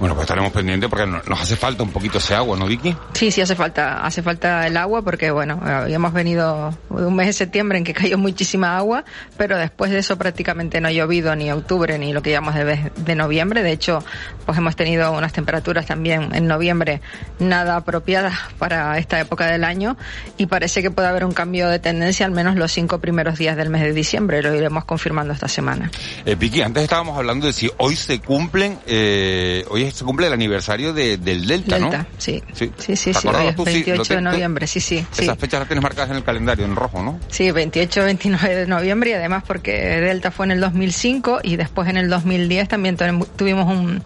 Bueno, 0.00 0.14
pues 0.14 0.24
estaremos 0.24 0.52
pendientes 0.52 0.88
porque 0.90 1.06
no- 1.06 1.22
nos 1.26 1.40
hace 1.40 1.56
falta 1.56 1.82
un 1.82 1.90
poquito 1.90 2.18
ese 2.18 2.34
agua, 2.34 2.56
¿no, 2.58 2.66
Vicky? 2.66 2.96
Sí, 3.14 3.30
sí 3.30 3.40
hace 3.40 3.54
falta, 3.54 4.04
hace 4.04 4.22
falta 4.22 4.66
el 4.66 4.76
agua 4.76 5.02
porque 5.02 5.30
bueno, 5.30 5.60
habíamos 5.64 6.12
venido 6.12 6.76
un 6.90 7.14
mes 7.14 7.26
de 7.28 7.32
septiembre 7.32 7.78
en 7.78 7.84
que 7.84 7.94
cayó 7.94 8.18
muchísima 8.18 8.76
agua, 8.76 9.04
pero 9.36 9.56
después 9.58 9.90
de 9.90 9.98
eso 9.98 10.16
prácticamente 10.18 10.80
no 10.80 10.88
ha 10.88 10.92
llovido 10.92 11.34
ni 11.36 11.50
octubre 11.52 11.98
ni 11.98 12.12
lo 12.12 12.22
que 12.22 12.30
llamamos 12.30 12.54
de, 12.56 12.90
de 12.96 13.14
noviembre. 13.14 13.62
De 13.62 13.72
hecho, 13.72 14.04
pues 14.46 14.58
hemos 14.58 14.74
tenido 14.76 15.12
unas 15.12 15.32
temperaturas 15.32 15.86
también 15.86 16.34
en 16.34 16.46
noviembre 16.46 17.00
nada 17.38 17.76
apropiadas 17.76 18.34
para 18.58 18.98
esta 18.98 19.20
época 19.20 19.46
del 19.46 19.64
año 19.64 19.96
y 20.36 20.46
parece 20.46 20.82
que 20.82 20.90
puede 20.90 21.08
haber 21.08 21.24
un 21.24 21.32
cambio 21.32 21.68
de 21.68 21.78
tendencia 21.78 22.26
al 22.26 22.32
menos 22.32 22.56
los 22.56 22.72
cinco 22.72 22.98
primeros 23.00 23.38
días 23.38 23.56
del 23.56 23.70
mes 23.70 23.82
de 23.82 23.92
diciembre. 23.92 24.42
Lo 24.42 24.54
iremos 24.54 24.84
confirmando 24.84 25.32
esta 25.32 25.48
semana. 25.48 25.90
Eh, 26.24 26.34
Vicky, 26.34 26.62
antes 26.62 26.82
estábamos 26.82 27.16
hablando 27.16 27.46
de 27.46 27.52
si 27.52 27.70
hoy 27.78 27.96
se 27.96 28.20
cumplen, 28.20 28.78
eh, 28.86 29.61
hoy 29.68 29.90
se 29.90 30.04
cumple 30.04 30.26
el 30.26 30.32
aniversario 30.32 30.92
de- 30.92 31.16
del 31.18 31.46
Delta, 31.46 31.78
Delta, 31.78 31.98
¿no? 31.98 32.06
sí. 32.18 32.42
Sí, 32.52 32.70
Sí, 32.78 32.96
sí, 32.96 33.12
¿Te 33.12 33.18
sí, 33.20 33.28
hoy 33.28 33.46
es 33.48 33.56
tú? 33.56 33.64
Sí, 33.64 33.72
28 33.72 34.14
lo 34.14 34.16
de 34.16 34.22
noviembre, 34.22 34.66
sí, 34.66 34.80
sí. 34.80 35.04
sí. 35.12 35.22
Esas 35.24 35.38
fechas 35.38 35.60
las 35.60 35.68
tienes 35.68 35.82
marcadas 35.82 36.10
en 36.10 36.16
el 36.16 36.24
calendario, 36.24 36.64
en 36.64 36.76
rojo, 36.76 37.02
¿no? 37.02 37.18
Sí, 37.28 37.50
28-29 37.50 38.54
de 38.54 38.66
noviembre 38.66 39.10
y 39.10 39.12
además 39.14 39.44
porque 39.46 39.72
Delta 39.72 40.30
fue 40.30 40.46
en 40.46 40.52
el 40.52 40.60
2005 40.60 41.40
y 41.42 41.56
después 41.56 41.88
en 41.88 41.96
el 41.96 42.08
2010 42.08 42.68
también 42.68 42.96
tu- 42.96 43.26
tuvimos 43.36 43.66
un, 43.68 44.02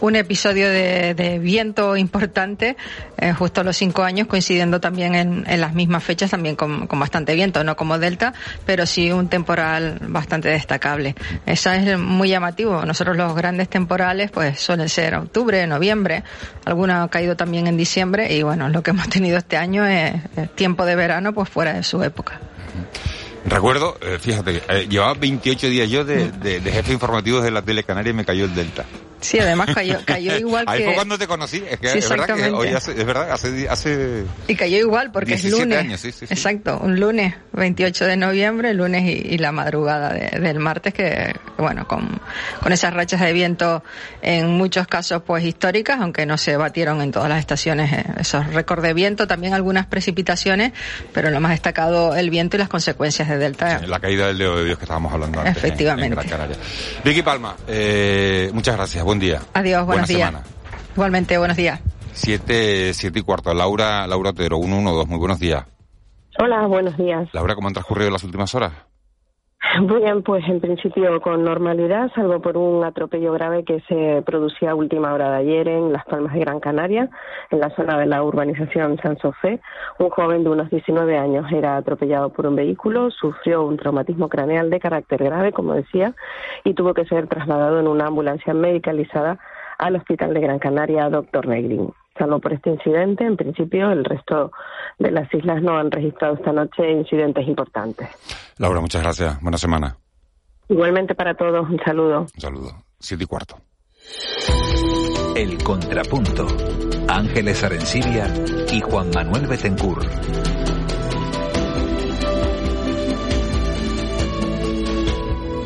un 0.00 0.16
episodio 0.16 0.68
de, 0.68 1.14
de 1.14 1.38
viento 1.38 1.96
importante, 1.96 2.76
eh, 3.16 3.32
justo 3.32 3.60
a 3.60 3.64
los 3.64 3.76
cinco 3.76 4.02
años, 4.02 4.26
coincidiendo 4.26 4.80
también 4.80 5.14
en, 5.14 5.44
en 5.48 5.60
las 5.60 5.74
mismas 5.74 6.04
fechas, 6.04 6.30
también 6.30 6.56
con, 6.56 6.86
con 6.86 7.00
bastante 7.00 7.34
viento, 7.34 7.64
no 7.64 7.76
como 7.76 7.98
Delta, 7.98 8.32
pero 8.64 8.86
sí 8.86 9.10
un 9.12 9.28
temporal 9.28 9.98
bastante 10.08 10.48
destacable. 10.48 11.14
Eso 11.46 11.72
es 11.72 11.98
muy 11.98 12.28
llamativo. 12.28 12.84
Nosotros 12.84 13.16
los 13.16 13.34
grandes 13.34 13.68
temporales 13.68 14.30
pues 14.30 14.60
suelen 14.60 14.88
ser 14.88 15.14
octubre, 15.14 15.66
noviembre, 15.66 16.24
alguna 16.64 17.02
ha 17.02 17.08
caído 17.08 17.36
también 17.36 17.66
en 17.66 17.76
diciembre 17.76 18.32
y 18.34 18.42
bueno, 18.42 18.68
lo 18.68 18.82
que 18.82 18.90
hemos 18.92 19.08
tenido 19.08 19.38
este 19.38 19.56
año 19.56 19.86
es, 19.86 20.14
tiempo 20.54 20.84
de 20.84 20.96
verano 20.96 21.32
pues 21.32 21.48
fuera 21.48 21.74
de 21.74 21.82
su 21.82 22.02
época. 22.02 22.40
Recuerdo, 23.44 23.96
eh, 24.02 24.18
fíjate, 24.20 24.62
eh, 24.68 24.86
llevaba 24.88 25.14
28 25.14 25.68
días 25.68 25.88
yo 25.88 26.04
de, 26.04 26.30
de, 26.30 26.60
de 26.60 26.72
jefe 26.72 26.92
informativo 26.92 27.40
de 27.40 27.50
la 27.50 27.62
tele 27.62 27.82
Canaria 27.82 28.10
y 28.10 28.14
me 28.14 28.24
cayó 28.24 28.44
el 28.44 28.54
Delta. 28.54 28.84
Sí, 29.20 29.38
además 29.38 29.70
cayó, 29.74 29.98
cayó 30.04 30.36
igual 30.38 30.64
que... 30.66 30.72
Ahí 30.72 30.84
fue 30.84 30.94
cuando 30.94 31.18
te 31.18 31.26
conocí, 31.26 31.62
es 31.68 31.78
que 31.78 31.98
es 31.98 32.08
verdad 32.08 32.36
que 32.36 32.50
hoy 32.50 32.68
hace, 32.68 32.92
es 32.92 33.04
verdad, 33.04 33.30
hace, 33.30 33.68
hace... 33.68 34.24
Y 34.46 34.54
cayó 34.54 34.78
igual 34.78 35.10
porque 35.12 35.34
es 35.34 35.44
lunes. 35.44 35.78
Años, 35.78 36.00
sí, 36.00 36.12
sí, 36.12 36.26
sí. 36.26 36.34
Exacto, 36.34 36.78
un 36.82 36.98
lunes 36.98 37.34
28 37.52 38.04
de 38.06 38.16
noviembre, 38.16 38.74
lunes 38.74 39.04
y, 39.04 39.34
y 39.34 39.38
la 39.38 39.52
madrugada 39.52 40.12
de, 40.12 40.38
del 40.38 40.58
martes 40.58 40.94
que, 40.94 41.34
bueno, 41.56 41.86
con, 41.86 42.20
con 42.62 42.72
esas 42.72 42.94
rachas 42.94 43.20
de 43.20 43.32
viento 43.32 43.82
en 44.22 44.48
muchos 44.48 44.86
casos 44.86 45.22
pues 45.26 45.44
históricas, 45.44 45.98
aunque 46.00 46.26
no 46.26 46.38
se 46.38 46.56
batieron 46.56 47.02
en 47.02 47.10
todas 47.10 47.28
las 47.28 47.40
estaciones 47.40 47.92
eh, 47.92 48.04
esos 48.20 48.46
récords 48.54 48.82
de 48.82 48.94
viento, 48.94 49.26
también 49.26 49.54
algunas 49.54 49.86
precipitaciones, 49.86 50.72
pero 51.12 51.30
lo 51.30 51.40
más 51.40 51.50
destacado 51.52 52.14
el 52.14 52.30
viento 52.30 52.56
y 52.56 52.60
las 52.60 52.68
consecuencias 52.68 53.28
de 53.28 53.38
Delta. 53.38 53.80
la 53.86 54.00
caída 54.00 54.28
del 54.28 54.38
dedo 54.38 54.58
de 54.58 54.64
Dios 54.64 54.78
que 54.78 54.84
estábamos 54.84 55.12
hablando 55.12 55.40
antes. 55.40 55.56
Efectivamente. 55.56 56.06
En, 56.06 56.12
en 56.12 56.18
Gran 56.18 56.28
Canaria. 56.28 56.56
Vicky 57.04 57.22
Palma, 57.22 57.56
eh, 57.66 58.50
muchas 58.52 58.76
gracias 58.76 59.04
buen 59.08 59.18
día. 59.18 59.40
Adiós, 59.54 59.86
buenos 59.86 60.06
Buena 60.06 60.18
días. 60.18 60.28
semana. 60.28 60.46
Igualmente, 60.94 61.38
buenos 61.38 61.56
días. 61.56 61.80
Siete, 62.12 62.92
siete 62.92 63.20
y 63.20 63.22
cuarto. 63.22 63.54
Laura, 63.54 64.06
Laura 64.06 64.30
Otero, 64.30 64.58
112, 64.58 65.08
muy 65.08 65.18
buenos 65.18 65.38
días. 65.40 65.64
Hola, 66.38 66.66
buenos 66.66 66.94
días. 66.98 67.26
Laura, 67.32 67.54
¿cómo 67.54 67.68
han 67.68 67.74
transcurrido 67.74 68.10
las 68.10 68.22
últimas 68.22 68.54
horas? 68.54 68.72
Bien, 69.82 70.22
pues 70.22 70.44
en 70.48 70.60
principio 70.60 71.20
con 71.20 71.42
normalidad, 71.42 72.12
salvo 72.14 72.40
por 72.40 72.56
un 72.56 72.84
atropello 72.84 73.32
grave 73.32 73.64
que 73.64 73.80
se 73.88 74.22
producía 74.24 74.70
a 74.70 74.74
última 74.74 75.12
hora 75.12 75.30
de 75.32 75.36
ayer 75.38 75.68
en 75.68 75.92
Las 75.92 76.04
Palmas 76.04 76.32
de 76.32 76.40
Gran 76.40 76.60
Canaria, 76.60 77.10
en 77.50 77.58
la 77.58 77.70
zona 77.70 77.98
de 77.98 78.06
la 78.06 78.22
urbanización 78.22 78.98
San 79.02 79.18
Sofé. 79.18 79.60
Un 79.98 80.10
joven 80.10 80.44
de 80.44 80.50
unos 80.50 80.70
19 80.70 81.18
años 81.18 81.50
era 81.50 81.76
atropellado 81.76 82.30
por 82.30 82.46
un 82.46 82.54
vehículo, 82.54 83.10
sufrió 83.10 83.64
un 83.64 83.76
traumatismo 83.76 84.28
craneal 84.28 84.70
de 84.70 84.78
carácter 84.78 85.24
grave, 85.24 85.52
como 85.52 85.74
decía, 85.74 86.14
y 86.62 86.74
tuvo 86.74 86.94
que 86.94 87.06
ser 87.06 87.26
trasladado 87.26 87.80
en 87.80 87.88
una 87.88 88.06
ambulancia 88.06 88.54
medicalizada 88.54 89.38
al 89.78 89.96
Hospital 89.96 90.34
de 90.34 90.40
Gran 90.40 90.58
Canaria, 90.60 91.10
Doctor 91.10 91.46
Negrin. 91.46 91.92
Salvo 92.18 92.40
por 92.40 92.52
este 92.52 92.70
incidente, 92.70 93.24
en 93.24 93.36
principio 93.36 93.90
el 93.90 94.04
resto 94.04 94.50
de 94.98 95.10
las 95.12 95.32
islas 95.32 95.62
no 95.62 95.78
han 95.78 95.90
registrado 95.90 96.34
esta 96.34 96.52
noche 96.52 96.90
incidentes 96.90 97.46
importantes. 97.46 98.08
Laura, 98.58 98.80
muchas 98.80 99.02
gracias. 99.02 99.40
Buena 99.40 99.58
semana. 99.58 99.96
Igualmente 100.68 101.14
para 101.14 101.34
todos, 101.34 101.68
un 101.68 101.78
saludo. 101.84 102.22
Un 102.22 102.40
saludo. 102.40 102.70
Siete 102.98 103.24
y 103.24 103.26
cuarto. 103.26 103.56
El 105.36 105.62
Contrapunto. 105.62 106.46
Ángeles 107.08 107.62
Arencibia 107.62 108.26
y 108.72 108.80
Juan 108.80 109.10
Manuel 109.14 109.46
Betencur. 109.46 109.98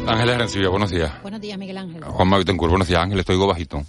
Ángeles 0.07 0.35
Arencibia, 0.35 0.69
buenos 0.69 0.91
días. 0.91 1.23
Buenos 1.23 1.41
días, 1.41 1.59
Miguel 1.59 1.79
Ángel. 1.79 2.05
Juan 2.05 2.29
Manuel 2.29 2.45
Betancourt, 2.45 2.71
buenos 2.71 2.89
días. 2.89 3.01
Ángeles, 3.01 3.21
estoy 3.21 3.47
bajito. 3.47 3.83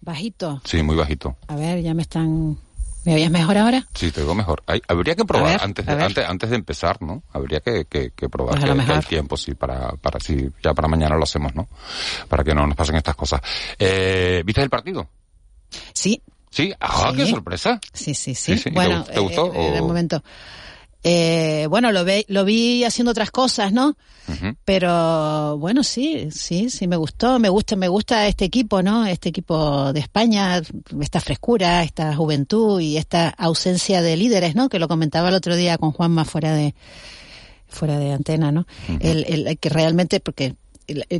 Bajito. 0.00 0.60
Sí, 0.64 0.82
muy 0.82 0.96
bajito. 0.96 1.36
A 1.48 1.56
ver, 1.56 1.82
ya 1.82 1.94
me 1.94 2.02
están... 2.02 2.58
¿Me 3.04 3.14
oyes 3.14 3.30
mejor 3.30 3.56
ahora? 3.56 3.86
Sí, 3.94 4.10
te 4.12 4.20
oigo 4.20 4.34
mejor. 4.34 4.62
Hay, 4.66 4.82
habría 4.86 5.14
que 5.14 5.24
probar 5.24 5.52
ver, 5.52 5.60
antes, 5.62 5.86
de, 5.86 5.92
antes, 5.92 6.28
antes 6.28 6.50
de 6.50 6.56
empezar, 6.56 7.00
¿no? 7.00 7.22
Habría 7.32 7.60
que, 7.60 7.86
que, 7.86 8.10
que 8.10 8.28
probar 8.28 8.60
Pues 8.60 8.70
que, 8.72 8.84
que 8.86 8.92
hay 8.92 9.00
tiempo, 9.00 9.38
sí, 9.38 9.54
para, 9.54 9.92
para 9.92 10.20
sí, 10.20 10.50
ya 10.62 10.74
para 10.74 10.86
mañana 10.86 11.16
lo 11.16 11.22
hacemos, 11.24 11.54
¿no? 11.54 11.66
Para 12.28 12.44
que 12.44 12.54
no 12.54 12.66
nos 12.66 12.76
pasen 12.76 12.96
estas 12.96 13.16
cosas. 13.16 13.40
Eh, 13.78 14.42
¿Viste 14.44 14.60
el 14.62 14.68
partido? 14.68 15.08
Sí. 15.94 16.22
Sí, 16.50 16.74
ah, 16.78 17.08
Sí. 17.12 17.16
qué 17.16 17.26
sorpresa. 17.30 17.80
Sí, 17.94 18.12
sí, 18.12 18.34
sí. 18.34 18.52
Sí, 18.52 18.58
sí. 18.58 18.64
¿Te 18.64 18.70
Bueno, 18.72 19.02
gust- 19.04 19.12
te 19.14 19.20
gustó 19.20 19.54
eh, 19.54 19.68
en 19.68 19.74
el 19.76 19.80
o- 19.82 19.86
momento. 19.86 20.22
Eh, 21.02 21.66
bueno, 21.70 21.92
lo, 21.92 22.04
ve, 22.04 22.26
lo 22.28 22.44
vi 22.44 22.84
haciendo 22.84 23.10
otras 23.12 23.30
cosas, 23.30 23.72
¿no? 23.72 23.96
Pero 24.64 25.58
bueno, 25.58 25.82
sí, 25.82 26.28
sí, 26.30 26.70
sí 26.70 26.86
me 26.86 26.96
gustó, 26.96 27.38
me 27.38 27.48
gusta, 27.48 27.74
me 27.76 27.88
gusta 27.88 28.28
este 28.28 28.44
equipo, 28.44 28.82
¿no? 28.82 29.06
Este 29.06 29.30
equipo 29.30 29.92
de 29.92 30.00
España, 30.00 30.60
esta 31.00 31.20
frescura, 31.20 31.82
esta 31.82 32.14
juventud 32.14 32.80
y 32.80 32.96
esta 32.98 33.30
ausencia 33.30 34.02
de 34.02 34.16
líderes, 34.16 34.54
¿no? 34.54 34.68
Que 34.68 34.78
lo 34.78 34.88
comentaba 34.88 35.30
el 35.30 35.34
otro 35.34 35.56
día 35.56 35.78
con 35.78 35.92
Juanma 35.92 36.24
fuera 36.24 36.54
de 36.54 36.74
fuera 37.68 37.98
de 37.98 38.12
antena, 38.12 38.52
¿no? 38.52 38.66
el, 39.00 39.46
el- 39.46 39.58
que 39.58 39.68
realmente 39.68 40.20
porque 40.20 40.54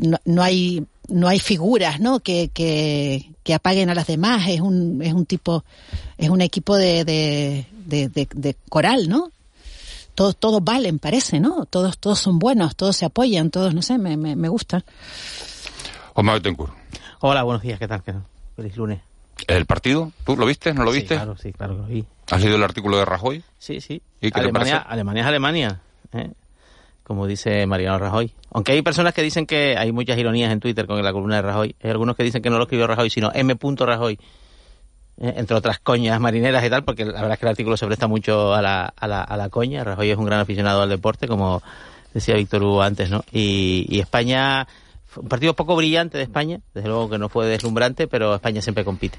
no, 0.03 0.19
no 0.25 0.43
hay 0.43 0.85
no 1.09 1.27
hay 1.29 1.39
figuras, 1.41 2.01
¿no? 2.01 2.21
Que, 2.21 2.51
que, 2.53 3.31
que 3.43 3.55
apaguen 3.55 3.89
a 3.91 3.95
las 3.95 4.07
demás. 4.07 4.49
Es 4.49 4.61
un 4.61 5.01
es 5.03 5.13
un 5.13 5.27
tipo 5.27 5.65
es 6.19 6.29
un 6.29 6.41
equipo 6.41 6.77
de 6.77 7.05
de, 7.05 7.67
de, 7.87 8.09
de- 8.09 8.29
de 8.35 8.57
coral, 8.69 9.09
¿no? 9.09 9.31
Todos, 10.21 10.37
todos 10.37 10.63
valen, 10.63 10.99
parece, 10.99 11.41
¿no? 11.41 11.65
Todos, 11.65 11.97
todos 11.97 12.19
son 12.19 12.39
buenos, 12.39 12.77
todos 12.77 12.95
se 12.95 13.07
apoyan, 13.07 13.51
todos, 13.51 13.73
no 13.73 13.81
sé, 13.81 13.97
me, 13.97 14.19
me, 14.19 14.37
me 14.37 14.51
gusta. 14.51 14.85
Manuel 16.15 16.41
Betancourt. 16.41 16.75
Hola, 17.21 17.43
buenos 17.43 17.63
días, 17.63 17.79
¿qué 17.79 17.89
tal? 17.89 18.03
¿Qué 18.03 18.13
tal? 18.13 18.25
Feliz 18.55 18.77
lunes. 18.77 19.01
¿El 19.49 19.65
partido? 19.65 20.13
¿Tú 20.27 20.37
lo 20.37 20.45
viste? 20.45 20.75
¿No 20.75 20.85
lo 20.85 20.93
Sí, 20.93 20.99
viste? 20.99 21.15
claro, 21.15 21.39
sí, 21.39 21.55
claro 21.55 21.77
que 21.77 21.81
lo 21.81 21.89
vi. 21.89 22.05
¿Has 22.31 22.43
leído 22.43 22.57
el 22.57 22.63
artículo 22.63 22.99
de 22.99 23.07
Rajoy? 23.07 23.43
Sí, 23.57 23.81
sí. 23.81 24.03
¿Y 24.21 24.27
qué 24.27 24.33
te 24.33 24.41
Alemania, 24.41 24.75
parece? 24.75 24.93
Alemania 24.93 25.23
es 25.23 25.27
Alemania, 25.27 25.81
¿eh? 26.13 26.31
como 27.03 27.27
dice 27.27 27.65
Mariano 27.65 27.99
Rajoy. 27.99 28.35
Aunque 28.53 28.73
hay 28.73 28.83
personas 28.83 29.15
que 29.15 29.23
dicen 29.23 29.47
que 29.47 29.79
hay 29.79 29.91
muchas 29.91 30.19
ironías 30.19 30.53
en 30.53 30.61
Twitter 30.61 30.87
con 30.87 31.03
la 31.03 31.15
columna 31.15 31.37
de 31.37 31.43
Rajoy. 31.43 31.77
Hay 31.83 31.91
algunos 31.93 32.15
que 32.15 32.25
dicen 32.25 32.43
que 32.43 32.51
no 32.51 32.59
lo 32.59 32.65
escribió 32.65 32.87
Rajoy, 32.87 33.09
sino 33.09 33.31
M. 33.33 33.57
Rajoy. 33.59 34.19
¿Eh? 35.21 35.35
Entre 35.37 35.57
otras 35.57 35.79
coñas 35.79 36.19
marineras 36.21 36.65
y 36.65 36.71
tal, 36.71 36.85
porque 36.85 37.05
la 37.05 37.13
verdad 37.13 37.33
es 37.33 37.39
que 37.39 37.47
el 37.47 37.51
artículo 37.51 37.77
se 37.77 37.87
presta 37.87 38.09
mucho 38.09 38.55
a 38.55 38.63
la, 38.63 38.93
a 38.97 39.07
la, 39.07 39.23
a 39.23 39.37
la 39.37 39.49
coña. 39.49 39.85
Rajoy 39.85 40.11
es 40.11 40.19
un 40.19 40.25
gran 40.25 40.41
aficionado 40.41 40.83
al 40.83 40.89
deporte, 40.89 41.29
como 41.29 41.63
decía 42.13 42.35
Víctor 42.35 42.63
Hugo 42.63 42.83
antes, 42.83 43.11
¿no? 43.11 43.25
Y, 43.33 43.87
y 43.89 44.01
España, 44.01 44.67
un 45.17 45.29
partido 45.29 45.55
poco 45.55 45.77
brillante 45.77 46.19
de 46.19 46.25
España, 46.25 46.61
desde 46.75 46.89
luego 46.89 47.11
que 47.11 47.19
no 47.19 47.29
fue 47.29 47.47
deslumbrante, 47.47 48.09
pero 48.09 48.35
España 48.35 48.61
siempre 48.63 48.85
compite. 48.85 49.19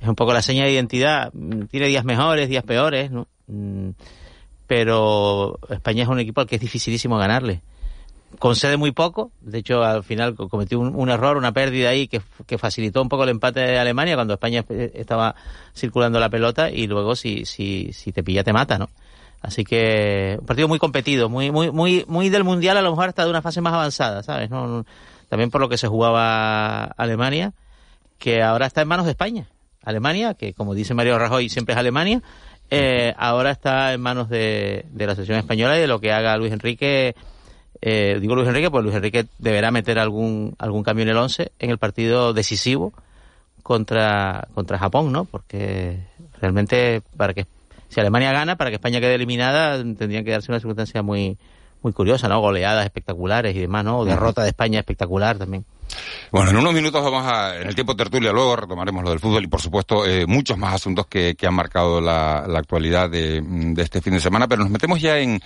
Es 0.00 0.08
un 0.08 0.14
poco 0.14 0.32
la 0.32 0.42
seña 0.42 0.64
de 0.64 0.72
identidad. 0.72 1.32
Tiene 1.70 1.86
días 1.86 2.04
mejores, 2.04 2.48
días 2.48 2.64
peores, 2.64 3.10
¿no? 3.10 3.28
Mm, 3.46 3.90
Pero 4.66 5.58
España 5.68 6.04
es 6.04 6.08
un 6.08 6.18
equipo 6.18 6.40
al 6.40 6.46
que 6.46 6.56
es 6.56 6.60
dificilísimo 6.60 7.18
ganarle. 7.18 7.60
Concede 8.38 8.76
muy 8.76 8.92
poco, 8.92 9.30
de 9.40 9.58
hecho 9.58 9.82
al 9.84 10.02
final 10.02 10.34
co- 10.34 10.48
cometió 10.48 10.80
un, 10.80 11.08
error, 11.10 11.36
una 11.36 11.52
pérdida 11.52 11.90
ahí 11.90 12.08
que, 12.08 12.20
facilitó 12.58 13.00
un 13.02 13.08
poco 13.08 13.24
el 13.24 13.28
empate 13.30 13.60
de 13.60 13.78
Alemania 13.78 14.14
cuando 14.14 14.34
España 14.34 14.64
eh, 14.68 14.92
estaba 14.94 15.34
circulando 15.74 16.18
la 16.18 16.28
pelota 16.28 16.70
y 16.70 16.86
luego 16.86 17.14
si, 17.14 17.44
si, 17.44 17.92
si 17.92 18.10
te 18.12 18.22
pilla 18.22 18.42
te 18.42 18.52
mata, 18.52 18.78
¿no? 18.78 18.88
Así 19.40 19.64
que 19.64 20.36
un 20.40 20.46
partido 20.46 20.68
muy 20.68 20.78
competido, 20.78 21.28
muy, 21.28 21.50
muy, 21.50 21.70
muy, 21.70 22.04
muy 22.08 22.28
del 22.30 22.44
mundial, 22.44 22.76
a 22.76 22.82
lo 22.82 22.90
mejor 22.90 23.08
hasta 23.08 23.24
de 23.24 23.30
una 23.30 23.42
fase 23.42 23.60
más 23.60 23.74
avanzada, 23.74 24.22
¿sabes? 24.22 24.50
No, 24.50 24.84
también 25.28 25.50
por 25.50 25.60
lo 25.60 25.68
que 25.68 25.78
se 25.78 25.88
jugaba 25.88 26.84
Alemania, 26.84 27.52
que 28.18 28.42
ahora 28.42 28.66
está 28.66 28.82
en 28.82 28.88
manos 28.88 29.04
de 29.06 29.12
España. 29.12 29.48
Alemania, 29.84 30.34
que 30.34 30.54
como 30.54 30.74
dice 30.74 30.94
Mario 30.94 31.18
Rajoy, 31.18 31.48
siempre 31.48 31.72
es 31.74 31.78
Alemania, 31.78 32.22
eh, 32.70 33.14
ahora 33.18 33.50
está 33.50 33.92
en 33.92 34.00
manos 34.00 34.28
de, 34.28 34.86
de 34.90 35.06
la 35.06 35.14
selección 35.14 35.38
española 35.38 35.76
y 35.76 35.80
de 35.80 35.86
lo 35.88 36.00
que 36.00 36.12
haga 36.12 36.36
Luis 36.36 36.52
Enrique. 36.52 37.14
Eh, 37.84 38.18
digo 38.20 38.36
Luis 38.36 38.46
Enrique, 38.46 38.70
pues 38.70 38.84
Luis 38.84 38.94
Enrique 38.94 39.26
deberá 39.38 39.72
meter 39.72 39.98
algún, 39.98 40.54
algún 40.58 40.84
cambio 40.84 41.02
en 41.02 41.08
el 41.08 41.16
11 41.16 41.50
en 41.58 41.70
el 41.70 41.78
partido 41.78 42.32
decisivo 42.32 42.92
contra, 43.64 44.46
contra 44.54 44.78
Japón, 44.78 45.10
¿no? 45.10 45.24
Porque 45.24 45.98
realmente 46.40 47.02
para 47.16 47.34
que 47.34 47.46
si 47.88 48.00
Alemania 48.00 48.32
gana, 48.32 48.56
para 48.56 48.70
que 48.70 48.76
España 48.76 49.00
quede 49.00 49.16
eliminada, 49.16 49.78
tendrían 49.78 50.24
que 50.24 50.30
darse 50.30 50.52
una 50.52 50.60
circunstancia 50.60 51.02
muy 51.02 51.36
muy 51.82 51.92
curiosa, 51.92 52.28
¿no? 52.28 52.40
Goleadas 52.40 52.84
espectaculares 52.84 53.56
y 53.56 53.60
demás, 53.60 53.84
¿no? 53.84 53.98
O 53.98 54.04
derrota 54.04 54.42
de 54.42 54.50
España 54.50 54.78
espectacular 54.78 55.36
también. 55.38 55.64
Bueno, 56.30 56.50
en 56.50 56.56
unos 56.56 56.72
minutos 56.72 57.02
vamos 57.02 57.24
a, 57.26 57.60
en 57.60 57.68
el 57.68 57.74
tiempo 57.74 57.94
tertulia, 57.94 58.32
luego 58.32 58.56
retomaremos 58.56 59.02
lo 59.04 59.10
del 59.10 59.20
fútbol 59.20 59.44
y, 59.44 59.48
por 59.48 59.60
supuesto, 59.60 60.06
eh, 60.06 60.26
muchos 60.26 60.56
más 60.56 60.74
asuntos 60.74 61.06
que, 61.06 61.36
han 61.42 61.54
marcado 61.54 62.00
la, 62.00 62.38
actualidad 62.56 63.10
de, 63.10 63.42
de 63.42 63.82
este 63.82 64.00
fin 64.00 64.14
de 64.14 64.20
semana, 64.20 64.46
pero 64.48 64.62
nos 64.62 64.70
metemos 64.70 65.00
ya 65.00 65.18
en, 65.18 65.40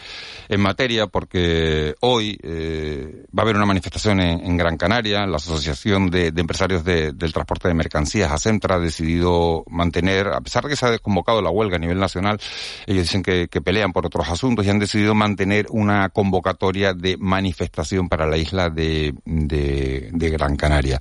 en 0.49 0.61
materia 0.61 1.07
porque 1.07 1.95
hoy 2.01 2.39
eh, 2.43 3.25
va 3.37 3.43
a 3.43 3.45
haber 3.45 3.57
una 3.57 3.67
manifestación 3.67 4.21
en, 4.21 4.57
Gran 4.57 4.77
Canaria. 4.77 5.27
La 5.27 5.37
Asociación 5.37 6.11
de, 6.11 6.31
de 6.33 6.41
Empresarios 6.41 6.85
de- 6.85 7.13
del 7.13 7.33
Transporte 7.33 7.69
de 7.69 7.75
Mercancías, 7.75 8.31
ACEMTRA, 8.31 8.77
ha 8.77 8.79
decidido 8.79 9.65
mantener, 9.69 10.29
a 10.29 10.41
pesar 10.41 10.65
de 10.65 10.71
que 10.71 10.77
se 10.77 10.87
ha 10.87 10.99
convocado 10.99 11.43
la 11.43 11.51
huelga 11.51 11.77
a 11.77 11.79
nivel 11.79 11.99
nacional, 11.99 12.39
ellos 12.87 13.03
dicen 13.05 13.23
que, 13.23 13.49
que 13.49 13.61
pelean 13.61 13.93
por 13.93 14.07
otros 14.07 14.29
asuntos 14.29 14.65
y 14.65 14.71
han 14.71 14.79
decidido 14.79 15.15
mantener 15.15 15.67
una 15.71 16.09
convocatoria 16.11 16.93
de 16.95 17.17
manifestación 17.19 18.09
para 18.09 18.27
la 18.27 18.37
isla 18.37 18.71
de, 18.71 19.15
de, 19.25 20.11
de 20.13 20.31
Gran 20.37 20.57
Canaria. 20.57 21.01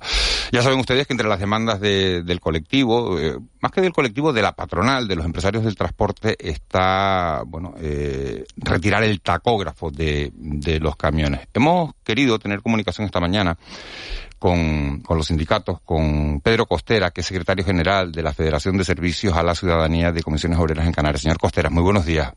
Ya 0.52 0.62
saben 0.62 0.78
ustedes 0.78 1.06
que 1.06 1.12
entre 1.12 1.28
las 1.28 1.40
demandas 1.40 1.80
del 1.80 2.40
colectivo, 2.40 3.18
eh, 3.18 3.38
más 3.60 3.72
que 3.72 3.80
del 3.80 3.92
colectivo, 3.92 4.32
de 4.32 4.42
la 4.42 4.52
patronal, 4.52 5.08
de 5.08 5.16
los 5.16 5.24
empresarios 5.24 5.64
del 5.64 5.76
transporte, 5.76 6.36
está, 6.38 7.42
bueno, 7.46 7.74
eh, 7.78 8.44
retirar 8.56 9.02
el 9.02 9.20
tacógrafo 9.20 9.90
de, 9.90 10.32
de 10.34 10.80
los 10.80 10.96
camiones. 10.96 11.48
Hemos 11.52 11.94
querido 12.04 12.38
tener 12.38 12.62
comunicación 12.62 13.06
esta 13.06 13.20
mañana 13.20 13.56
con, 14.38 15.00
con, 15.00 15.16
los 15.16 15.26
sindicatos, 15.26 15.80
con 15.80 16.40
Pedro 16.40 16.66
Costera, 16.66 17.10
que 17.10 17.20
es 17.20 17.26
secretario 17.26 17.64
general 17.64 18.12
de 18.12 18.22
la 18.22 18.32
Federación 18.32 18.76
de 18.76 18.84
Servicios 18.84 19.34
a 19.34 19.42
la 19.42 19.54
Ciudadanía 19.54 20.12
de 20.12 20.22
Comisiones 20.22 20.58
Obreras 20.58 20.86
en 20.86 20.92
Canarias. 20.92 21.22
Señor 21.22 21.38
Costera, 21.38 21.70
muy 21.70 21.82
buenos 21.82 22.04
días. 22.04 22.32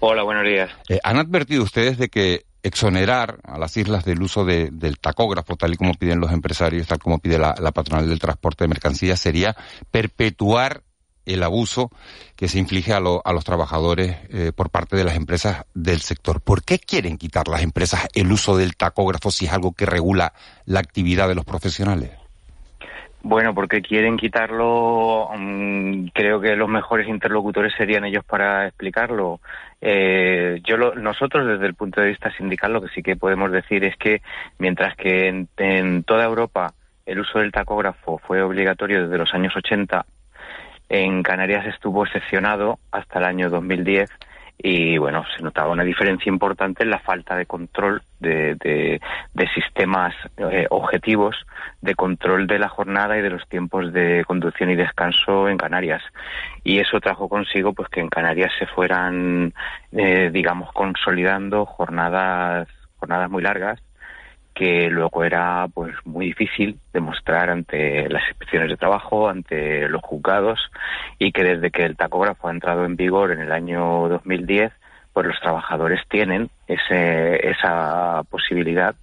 Hola, 0.00 0.22
buenos 0.22 0.44
días. 0.44 0.70
Eh, 0.88 0.98
¿Han 1.02 1.18
advertido 1.18 1.62
ustedes 1.62 1.98
de 1.98 2.08
que 2.08 2.46
exonerar 2.68 3.40
a 3.42 3.58
las 3.58 3.76
islas 3.76 4.04
del 4.04 4.22
uso 4.22 4.44
de, 4.44 4.70
del 4.70 4.98
tacógrafo, 4.98 5.56
tal 5.56 5.74
y 5.74 5.76
como 5.76 5.94
piden 5.94 6.20
los 6.20 6.32
empresarios, 6.32 6.86
tal 6.86 6.98
como 6.98 7.18
pide 7.18 7.38
la, 7.38 7.54
la 7.58 7.72
patronal 7.72 8.08
del 8.08 8.18
transporte 8.18 8.64
de 8.64 8.68
mercancías, 8.68 9.18
sería 9.20 9.56
perpetuar 9.90 10.82
el 11.28 11.42
abuso 11.42 11.90
que 12.36 12.48
se 12.48 12.58
inflige 12.58 12.92
a, 12.92 13.00
lo, 13.00 13.22
a 13.24 13.32
los 13.32 13.44
trabajadores 13.44 14.16
eh, 14.30 14.52
por 14.54 14.70
parte 14.70 14.96
de 14.96 15.04
las 15.04 15.16
empresas 15.16 15.66
del 15.74 16.00
sector. 16.00 16.40
¿Por 16.40 16.64
qué 16.64 16.78
quieren 16.78 17.18
quitar 17.18 17.48
las 17.48 17.62
empresas 17.62 18.08
el 18.14 18.32
uso 18.32 18.56
del 18.56 18.76
tacógrafo 18.76 19.30
si 19.30 19.46
es 19.46 19.52
algo 19.52 19.72
que 19.72 19.86
regula 19.86 20.32
la 20.64 20.80
actividad 20.80 21.28
de 21.28 21.34
los 21.34 21.44
profesionales? 21.44 22.12
Bueno, 23.22 23.52
porque 23.52 23.82
quieren 23.82 24.16
quitarlo, 24.16 25.28
um, 25.28 26.08
creo 26.10 26.40
que 26.40 26.54
los 26.54 26.68
mejores 26.68 27.08
interlocutores 27.08 27.74
serían 27.76 28.04
ellos 28.04 28.24
para 28.24 28.68
explicarlo. 28.68 29.40
Eh, 29.80 30.60
yo 30.64 30.76
lo, 30.76 30.94
nosotros 30.94 31.46
desde 31.46 31.66
el 31.66 31.74
punto 31.74 32.00
de 32.00 32.08
vista 32.08 32.30
sindical 32.36 32.72
lo 32.72 32.80
que 32.80 32.88
sí 32.88 33.02
que 33.02 33.16
podemos 33.16 33.50
decir 33.50 33.84
es 33.84 33.96
que 33.96 34.22
mientras 34.58 34.96
que 34.96 35.28
en, 35.28 35.48
en 35.56 36.04
toda 36.04 36.24
Europa 36.24 36.74
el 37.06 37.20
uso 37.20 37.40
del 37.40 37.52
tacógrafo 37.52 38.18
fue 38.18 38.40
obligatorio 38.40 39.02
desde 39.02 39.18
los 39.18 39.34
años 39.34 39.56
80, 39.56 40.06
en 40.88 41.22
Canarias 41.22 41.66
estuvo 41.66 42.04
excepcionado 42.04 42.78
hasta 42.92 43.18
el 43.18 43.24
año 43.24 43.50
2010 43.50 44.10
y 44.60 44.98
bueno, 44.98 45.24
se 45.36 45.42
notaba 45.42 45.70
una 45.70 45.84
diferencia 45.84 46.30
importante 46.30 46.82
en 46.82 46.90
la 46.90 46.98
falta 46.98 47.36
de 47.36 47.46
control 47.46 48.02
de, 48.18 48.56
de, 48.56 49.00
de 49.32 49.48
sistemas 49.54 50.14
eh, 50.36 50.66
objetivos 50.70 51.36
de 51.80 51.94
control 51.94 52.48
de 52.48 52.58
la 52.58 52.68
jornada 52.68 53.16
y 53.16 53.22
de 53.22 53.30
los 53.30 53.48
tiempos 53.48 53.92
de 53.92 54.24
conducción 54.26 54.70
y 54.70 54.74
descanso 54.74 55.48
en 55.48 55.58
Canarias. 55.58 56.02
Y 56.64 56.80
eso 56.80 56.98
trajo 57.00 57.28
consigo 57.28 57.72
pues 57.72 57.88
que 57.88 58.00
en 58.00 58.08
Canarias 58.08 58.50
se 58.58 58.66
fueran, 58.66 59.54
eh, 59.92 60.30
digamos, 60.32 60.72
consolidando 60.72 61.64
jornadas, 61.64 62.68
jornadas 62.98 63.30
muy 63.30 63.42
largas 63.42 63.80
que 64.58 64.90
luego 64.90 65.22
era 65.22 65.68
pues 65.72 65.94
muy 66.04 66.26
difícil 66.26 66.80
demostrar 66.92 67.48
ante 67.48 68.08
las 68.08 68.26
inspecciones 68.28 68.68
de 68.68 68.76
trabajo, 68.76 69.28
ante 69.28 69.88
los 69.88 70.02
juzgados 70.02 70.58
y 71.16 71.30
que 71.30 71.44
desde 71.44 71.70
que 71.70 71.84
el 71.84 71.96
tacógrafo 71.96 72.48
ha 72.48 72.50
entrado 72.50 72.84
en 72.84 72.96
vigor 72.96 73.30
en 73.30 73.40
el 73.40 73.52
año 73.52 74.08
2010, 74.08 74.72
pues 75.12 75.26
los 75.26 75.38
trabajadores 75.40 76.00
tienen 76.08 76.50
ese, 76.66 77.48
esa 77.48 78.24
posibilidad 78.28 78.96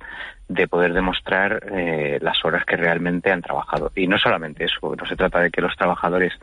de 0.50 0.68
poder 0.68 0.94
demostrar 0.94 1.64
eh, 1.72 2.20
las 2.22 2.44
horas 2.44 2.66
que 2.66 2.76
realmente 2.76 3.32
han 3.32 3.42
trabajado. 3.42 3.94
Y 3.96 4.08
no 4.08 4.18
solamente 4.18 4.66
eso, 4.66 4.94
no 4.94 5.06
se 5.06 5.16
trata 5.16 5.40
de 5.40 5.52
que 5.52 5.62
los 5.62 5.76
trabajadores 5.78 6.34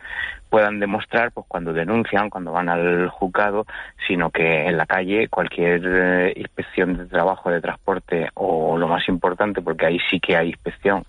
puedan 0.52 0.80
demostrar 0.80 1.32
pues 1.32 1.46
cuando 1.48 1.72
denuncian, 1.72 2.28
cuando 2.28 2.52
van 2.52 2.68
al 2.68 3.08
juzgado, 3.08 3.64
sino 4.06 4.28
que 4.28 4.66
en 4.66 4.76
la 4.76 4.84
calle 4.84 5.28
cualquier 5.28 5.80
eh, 5.82 6.34
inspección 6.36 6.94
de 6.98 7.06
trabajo, 7.06 7.50
de 7.50 7.62
transporte 7.62 8.28
o 8.34 8.76
lo 8.76 8.86
más 8.86 9.08
importante, 9.08 9.62
porque 9.62 9.86
ahí 9.86 9.98
sí 10.10 10.20
que 10.20 10.36
hay 10.36 10.48
inspección, 10.48 11.04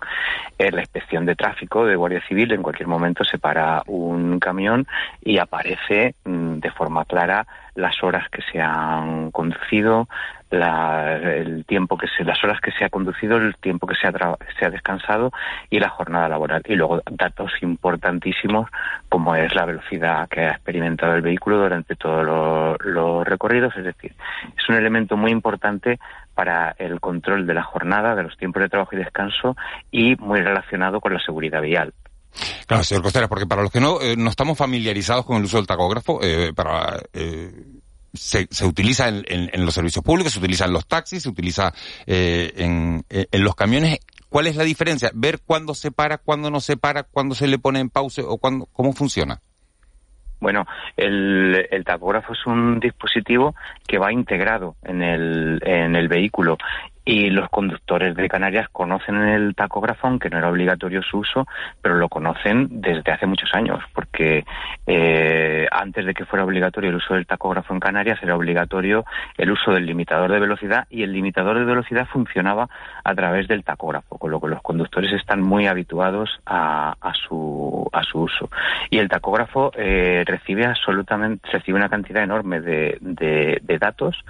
es 0.56 0.72
la 0.72 0.80
inspección 0.80 1.26
de 1.26 1.36
tráfico 1.36 1.84
de 1.84 1.94
Guardia 1.94 2.22
Civil. 2.26 2.52
En 2.52 2.62
cualquier 2.62 2.88
momento 2.88 3.22
se 3.22 3.36
para 3.36 3.82
un 3.86 4.40
camión 4.40 4.86
y 5.22 5.36
aparece 5.36 6.14
mm, 6.24 6.60
de 6.60 6.70
forma 6.70 7.04
clara 7.04 7.46
las 7.74 8.02
horas 8.02 8.28
que 8.30 8.40
se 8.50 8.60
han 8.60 9.30
conducido, 9.30 10.08
la, 10.50 11.16
el 11.16 11.64
tiempo 11.64 11.98
que 11.98 12.06
se, 12.06 12.24
las 12.24 12.42
horas 12.44 12.60
que 12.60 12.70
se 12.72 12.84
ha 12.84 12.88
conducido, 12.88 13.36
el 13.36 13.56
tiempo 13.56 13.86
que 13.86 13.96
se 13.96 14.06
ha, 14.06 14.12
se 14.58 14.64
ha 14.64 14.70
descansado 14.70 15.32
y 15.70 15.80
la 15.80 15.88
jornada 15.88 16.28
laboral. 16.28 16.62
Y 16.66 16.76
luego 16.76 17.02
datos 17.10 17.52
importantísimos 17.62 18.70
como 19.08 19.33
es 19.34 19.54
la 19.54 19.64
velocidad 19.64 20.28
que 20.28 20.40
ha 20.42 20.50
experimentado 20.50 21.14
el 21.14 21.22
vehículo 21.22 21.58
durante 21.58 21.96
todos 21.96 22.78
los 22.80 23.26
recorridos. 23.26 23.74
Es 23.76 23.84
decir, 23.84 24.14
es 24.56 24.68
un 24.68 24.76
elemento 24.76 25.16
muy 25.16 25.30
importante 25.30 25.98
para 26.34 26.74
el 26.78 27.00
control 27.00 27.46
de 27.46 27.54
la 27.54 27.62
jornada, 27.62 28.14
de 28.14 28.24
los 28.24 28.36
tiempos 28.36 28.62
de 28.62 28.68
trabajo 28.68 28.94
y 28.94 28.98
descanso 28.98 29.56
y 29.90 30.16
muy 30.16 30.40
relacionado 30.40 31.00
con 31.00 31.12
la 31.12 31.20
seguridad 31.20 31.62
vial. 31.62 31.92
Claro, 32.66 32.82
señor 32.82 33.02
Costera, 33.02 33.28
porque 33.28 33.46
para 33.46 33.62
los 33.62 33.70
que 33.70 33.80
no, 33.80 34.00
eh, 34.00 34.16
no 34.16 34.30
estamos 34.30 34.58
familiarizados 34.58 35.24
con 35.24 35.36
el 35.36 35.44
uso 35.44 35.58
del 35.58 35.66
tacógrafo, 35.66 36.20
eh, 36.22 36.52
para 36.54 37.00
eh, 37.12 37.52
se, 38.12 38.46
utiliza 38.64 39.08
en, 39.08 39.64
los 39.64 39.74
servicios 39.74 40.04
públicos, 40.04 40.32
se 40.32 40.38
utiliza 40.38 40.64
en 40.64 40.72
los 40.72 40.86
taxis, 40.86 41.22
se 41.22 41.28
utiliza 41.28 41.72
en, 42.06 43.04
los 43.32 43.54
camiones. 43.54 43.98
¿Cuál 44.34 44.48
es 44.48 44.56
la 44.56 44.64
diferencia? 44.64 45.12
Ver 45.14 45.38
cuándo 45.46 45.74
se 45.74 45.92
para, 45.92 46.18
cuándo 46.18 46.50
no 46.50 46.58
se 46.58 46.76
para, 46.76 47.04
cuándo 47.04 47.36
se 47.36 47.46
le 47.46 47.56
pone 47.56 47.78
en 47.78 47.88
pausa 47.88 48.22
o 48.26 48.36
cuándo, 48.36 48.66
cómo 48.72 48.92
funciona. 48.92 49.38
Bueno, 50.40 50.66
el, 50.96 51.68
el, 51.70 51.84
tacógrafo 51.84 52.32
es 52.32 52.44
un 52.44 52.80
dispositivo 52.80 53.54
que 53.86 53.96
va 53.96 54.12
integrado 54.12 54.74
en 54.82 55.02
el, 55.02 55.60
en 55.64 55.94
el 55.94 56.08
vehículo 56.08 56.58
y 57.04 57.30
los 57.30 57.50
conductores 57.50 58.14
de 58.16 58.28
Canarias 58.28 58.68
conocen 58.70 59.16
el 59.16 59.54
tacógrafo, 59.54 60.06
aunque 60.06 60.30
no 60.30 60.38
era 60.38 60.50
obligatorio 60.50 61.02
su 61.02 61.18
uso, 61.18 61.46
pero 61.82 61.96
lo 61.96 62.08
conocen 62.08 62.68
desde 62.80 63.12
hace 63.12 63.26
muchos 63.26 63.52
años, 63.54 63.80
porque 63.92 64.44
eh, 64.86 65.66
antes 65.70 66.06
de 66.06 66.14
que 66.14 66.24
fuera 66.24 66.44
obligatorio 66.44 66.90
el 66.90 66.96
uso 66.96 67.14
del 67.14 67.26
tacógrafo 67.26 67.74
en 67.74 67.80
Canarias 67.80 68.18
era 68.22 68.36
obligatorio 68.36 69.04
el 69.36 69.50
uso 69.50 69.72
del 69.72 69.86
limitador 69.86 70.32
de 70.32 70.40
velocidad 70.40 70.86
y 70.90 71.02
el 71.02 71.12
limitador 71.12 71.58
de 71.58 71.64
velocidad 71.64 72.06
funcionaba 72.06 72.68
a 73.04 73.14
través 73.14 73.48
del 73.48 73.64
tacógrafo, 73.64 74.18
con 74.18 74.30
lo 74.30 74.40
que 74.40 74.48
los 74.48 74.62
conductores 74.62 75.12
están 75.12 75.42
muy 75.42 75.66
habituados 75.66 76.40
a, 76.46 76.94
a 77.00 77.13
a 77.94 78.02
su 78.02 78.20
uso. 78.20 78.50
Y 78.90 78.98
el 78.98 79.08
tacógrafo 79.08 79.72
eh, 79.76 80.24
recibe 80.26 80.66
absolutamente, 80.66 81.48
recibe 81.50 81.78
una 81.78 81.88
cantidad 81.88 82.22
enorme 82.22 82.60
de, 82.60 82.98
de, 83.00 83.60
de 83.62 83.78
datos 83.78 84.24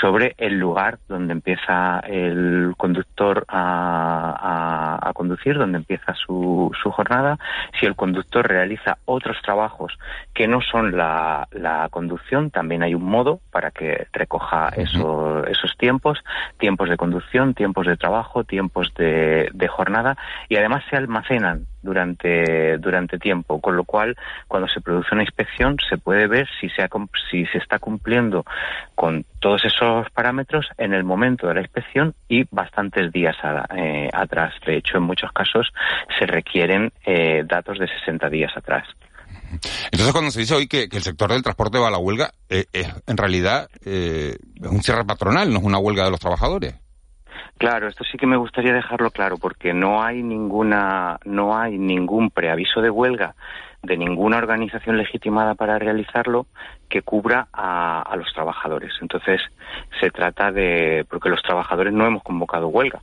sobre 0.00 0.34
el 0.38 0.58
lugar 0.58 0.98
donde 1.08 1.32
empieza 1.32 2.00
el 2.00 2.74
conductor 2.76 3.44
a, 3.48 4.98
a, 5.02 5.08
a 5.08 5.12
conducir, 5.12 5.56
donde 5.56 5.78
empieza 5.78 6.14
su, 6.14 6.70
su, 6.82 6.90
jornada, 6.90 7.38
si 7.78 7.86
el 7.86 7.94
conductor 7.94 8.46
realiza 8.46 8.98
otros 9.04 9.36
trabajos 9.42 9.98
que 10.34 10.48
no 10.48 10.60
son 10.60 10.96
la, 10.96 11.48
la 11.52 11.88
conducción, 11.90 12.50
también 12.50 12.82
hay 12.82 12.94
un 12.94 13.04
modo 13.04 13.40
para 13.50 13.70
que 13.70 14.06
recoja 14.12 14.68
uh 14.68 14.70
-huh. 14.70 14.82
eso, 14.82 15.44
esos 15.46 15.76
tiempos, 15.76 16.22
tiempos 16.58 16.88
de 16.88 16.96
conducción, 16.96 17.54
tiempos 17.54 17.86
de 17.86 17.96
trabajo, 17.96 18.44
tiempos 18.44 18.92
de, 18.94 19.50
de 19.52 19.68
jornada 19.68 20.16
y 20.48 20.56
además 20.56 20.84
se 20.90 20.96
almacenan 20.96 21.66
durante, 21.86 22.76
durante 22.78 23.18
tiempo, 23.18 23.60
con 23.60 23.76
lo 23.76 23.84
cual 23.84 24.14
cuando 24.48 24.68
se 24.68 24.82
produce 24.82 25.14
una 25.14 25.22
inspección 25.22 25.76
se 25.88 25.96
puede 25.96 26.26
ver 26.26 26.46
si 26.60 26.68
se, 26.68 26.82
ha, 26.82 26.88
si 27.30 27.46
se 27.46 27.58
está 27.58 27.78
cumpliendo 27.78 28.44
con 28.94 29.24
todos 29.40 29.64
esos 29.64 30.10
parámetros 30.10 30.66
en 30.76 30.92
el 30.92 31.04
momento 31.04 31.46
de 31.46 31.54
la 31.54 31.60
inspección 31.60 32.14
y 32.28 32.44
bastantes 32.50 33.12
días 33.12 33.36
eh, 33.74 34.10
atrás. 34.12 34.52
De 34.66 34.76
hecho, 34.76 34.98
en 34.98 35.04
muchos 35.04 35.32
casos 35.32 35.72
se 36.18 36.26
requieren 36.26 36.92
eh, 37.06 37.44
datos 37.46 37.78
de 37.78 37.88
60 37.88 38.28
días 38.28 38.52
atrás. 38.56 38.86
Entonces, 39.90 40.12
cuando 40.12 40.30
se 40.30 40.40
dice 40.40 40.54
hoy 40.54 40.66
que, 40.66 40.88
el 40.90 41.02
sector 41.02 41.30
del 41.32 41.42
transporte 41.42 41.78
va 41.78 41.88
a 41.88 41.90
la 41.90 41.98
huelga, 41.98 42.32
eh, 42.48 42.66
es 42.72 42.88
en 43.06 43.16
realidad 43.16 43.68
eh, 43.84 44.36
es 44.54 44.68
un 44.68 44.82
cierre 44.82 45.04
patronal, 45.04 45.52
no 45.52 45.58
es 45.58 45.64
una 45.64 45.78
huelga 45.78 46.04
de 46.04 46.10
los 46.10 46.20
trabajadores. 46.20 46.74
Claro, 47.58 47.88
esto 47.88 48.04
sí 48.04 48.18
que 48.18 48.26
me 48.26 48.36
gustaría 48.36 48.74
dejarlo 48.74 49.10
claro 49.10 49.38
porque 49.38 49.72
no 49.72 50.02
hay 50.02 50.22
ninguna, 50.22 51.18
no 51.24 51.56
hay 51.56 51.78
ningún 51.78 52.30
preaviso 52.30 52.82
de 52.82 52.90
huelga 52.90 53.34
de 53.82 53.96
ninguna 53.96 54.38
organización 54.38 54.96
legitimada 54.96 55.54
para 55.54 55.78
realizarlo 55.78 56.46
que 56.88 57.02
cubra 57.02 57.46
a, 57.52 58.02
a, 58.02 58.16
los 58.16 58.32
trabajadores. 58.32 58.92
Entonces, 59.00 59.40
se 60.00 60.10
trata 60.10 60.50
de, 60.50 61.06
porque 61.08 61.28
los 61.28 61.42
trabajadores 61.42 61.92
no 61.92 62.06
hemos 62.06 62.22
convocado 62.22 62.68
huelga. 62.68 63.00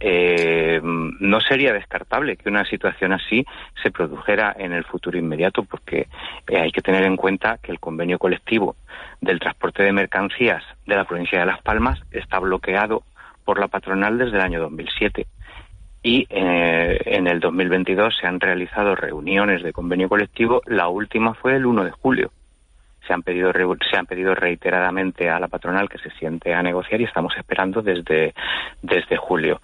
Eh, 0.00 0.80
no 0.82 1.40
sería 1.40 1.72
descartable 1.72 2.36
que 2.36 2.48
una 2.48 2.64
situación 2.64 3.12
así 3.12 3.46
se 3.82 3.90
produjera 3.90 4.54
en 4.58 4.72
el 4.72 4.84
futuro 4.84 5.18
inmediato, 5.18 5.62
porque 5.62 6.08
eh, 6.48 6.58
hay 6.58 6.72
que 6.72 6.82
tener 6.82 7.04
en 7.04 7.16
cuenta 7.16 7.58
que 7.62 7.70
el 7.70 7.80
convenio 7.80 8.18
colectivo 8.18 8.76
del 9.20 9.38
transporte 9.38 9.82
de 9.82 9.92
mercancías 9.92 10.62
de 10.86 10.96
la 10.96 11.04
provincia 11.04 11.38
de 11.38 11.46
Las 11.46 11.62
Palmas 11.62 12.00
está 12.10 12.38
bloqueado 12.38 13.02
por 13.44 13.58
la 13.58 13.68
patronal 13.68 14.18
desde 14.18 14.36
el 14.36 14.42
año 14.42 14.60
2007 14.60 15.26
y 16.04 16.26
eh, 16.28 17.00
en 17.06 17.26
el 17.26 17.40
2022 17.40 18.14
se 18.20 18.26
han 18.26 18.38
realizado 18.38 18.94
reuniones 18.94 19.62
de 19.62 19.72
convenio 19.72 20.10
colectivo. 20.10 20.60
La 20.66 20.88
última 20.88 21.32
fue 21.32 21.56
el 21.56 21.64
1 21.64 21.82
de 21.82 21.90
julio. 21.92 22.30
Se 23.06 23.14
han 23.14 23.22
pedido 23.22 23.50
se 23.52 23.96
han 23.96 24.06
pedido 24.06 24.34
reiteradamente 24.34 25.30
a 25.30 25.40
la 25.40 25.48
patronal 25.48 25.88
que 25.88 25.98
se 25.98 26.10
siente 26.10 26.52
a 26.52 26.62
negociar 26.62 27.00
y 27.00 27.04
estamos 27.04 27.34
esperando 27.38 27.80
desde 27.80 28.34
desde 28.82 29.16
julio. 29.16 29.62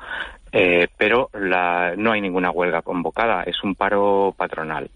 Eh, 0.51 0.89
pero 0.97 1.29
la, 1.35 1.93
no 1.97 2.13
hay 2.13 2.23
ninguna 2.23 2.51
huelga 2.51 2.81
convocada, 2.81 3.43
es 3.43 3.63
un 3.63 3.75
paro 3.75 4.35
patronal. 4.37 4.91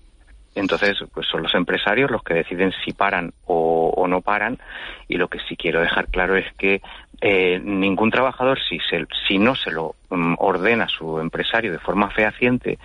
Entonces, 0.54 0.96
pues 1.12 1.26
son 1.26 1.42
los 1.42 1.54
empresarios 1.54 2.10
los 2.10 2.22
que 2.22 2.34
deciden 2.34 2.72
si 2.84 2.92
paran 2.92 3.32
o, 3.46 4.06
no 4.08 4.20
paran. 4.20 4.58
Y 5.08 5.16
lo 5.16 5.28
que 5.28 5.38
sí 5.48 5.56
quiero 5.56 5.80
dejar 5.80 6.08
claro 6.08 6.36
es 6.36 6.46
que 6.54 6.80
eh, 7.20 7.60
ningún 7.62 8.10
trabajador, 8.10 8.58
si, 8.68 8.78
se, 8.90 9.06
si 9.26 9.38
no 9.38 9.54
se 9.54 9.70
lo 9.70 9.94
mm, 10.10 10.34
ordena 10.38 10.88
su 10.88 11.18
empresario 11.18 11.72
de 11.72 11.78
forma 11.78 12.10
fehaciente, 12.10 12.78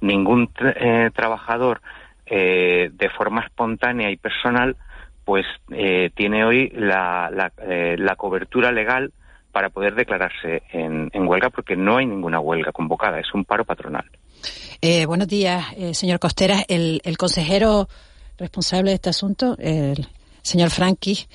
ningún 0.00 0.50
eh, 0.60 1.10
trabajador 1.14 1.80
eh, 2.26 2.90
de 2.92 3.08
forma 3.10 3.42
espontánea 3.42 4.10
y 4.10 4.16
personal, 4.16 4.76
pues 5.24 5.46
tiene 6.14 6.44
hoy 6.44 6.68
la, 6.74 7.30
la, 7.30 8.16
cobertura 8.16 8.70
legal 8.72 9.10
para 9.52 9.70
poder 9.70 9.94
declararse 9.94 10.62
en 10.70 11.26
huelga, 11.26 11.48
porque 11.48 11.76
no 11.76 11.96
hay 11.96 12.04
ninguna 12.04 12.40
huelga 12.40 12.72
convocada, 12.72 13.20
es 13.20 13.32
un 13.32 13.46
paro 13.46 13.64
patronal. 13.64 14.04
Eh, 14.80 15.06
buenos 15.06 15.28
días, 15.28 15.64
eh, 15.76 15.94
señor 15.94 16.18
Costeras. 16.18 16.64
El, 16.68 17.00
consejero 17.16 17.88
responsable 18.36 18.90
de 18.90 18.96
este 18.96 19.10
asunto, 19.10 19.56
el 19.58 20.06
señor 20.42 20.70
Franqui, 20.70 21.26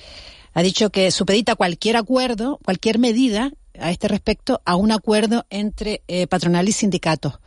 ha 0.54 0.62
dicho 0.62 0.90
que 0.90 1.10
supedita 1.10 1.54
cualquier 1.54 1.96
acuerdo, 1.96 2.58
cualquier 2.64 2.98
medida 2.98 3.50
a 3.78 3.90
este 3.90 4.08
respecto 4.08 4.60
a 4.64 4.76
un 4.76 4.92
acuerdo 4.92 5.46
entre 5.50 6.02
eh, 6.08 6.26
patronal 6.26 6.68
y 6.68 6.72
sindicatos 6.72 7.38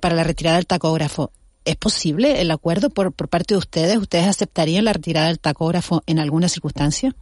para 0.00 0.14
la 0.14 0.24
retirada 0.24 0.56
del 0.56 0.66
tacógrafo. 0.66 1.32
¿Es 1.66 1.76
posible 1.76 2.40
el 2.40 2.50
acuerdo 2.50 2.88
por, 2.88 3.12
por 3.12 3.28
parte 3.28 3.52
de 3.52 3.58
ustedes? 3.58 3.98
¿Ustedes 3.98 4.26
aceptarían 4.26 4.86
la 4.86 4.94
retirada 4.94 5.26
del 5.26 5.38
tacógrafo 5.38 6.02
en 6.06 6.18
alguna 6.18 6.48
circunstancia? 6.48 7.12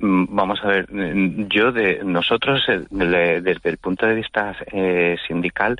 Mm, 0.00 0.26
vamos 0.30 0.60
a 0.62 0.68
ver, 0.68 0.86
mm, 0.92 1.48
yo 1.48 1.72
de 1.72 2.00
nosotros 2.04 2.62
eh, 2.68 2.84
desde 2.90 3.68
el 3.68 3.78
punto 3.78 4.06
de 4.06 4.14
vista 4.14 4.54
eh, 4.72 5.16
sindical 5.26 5.76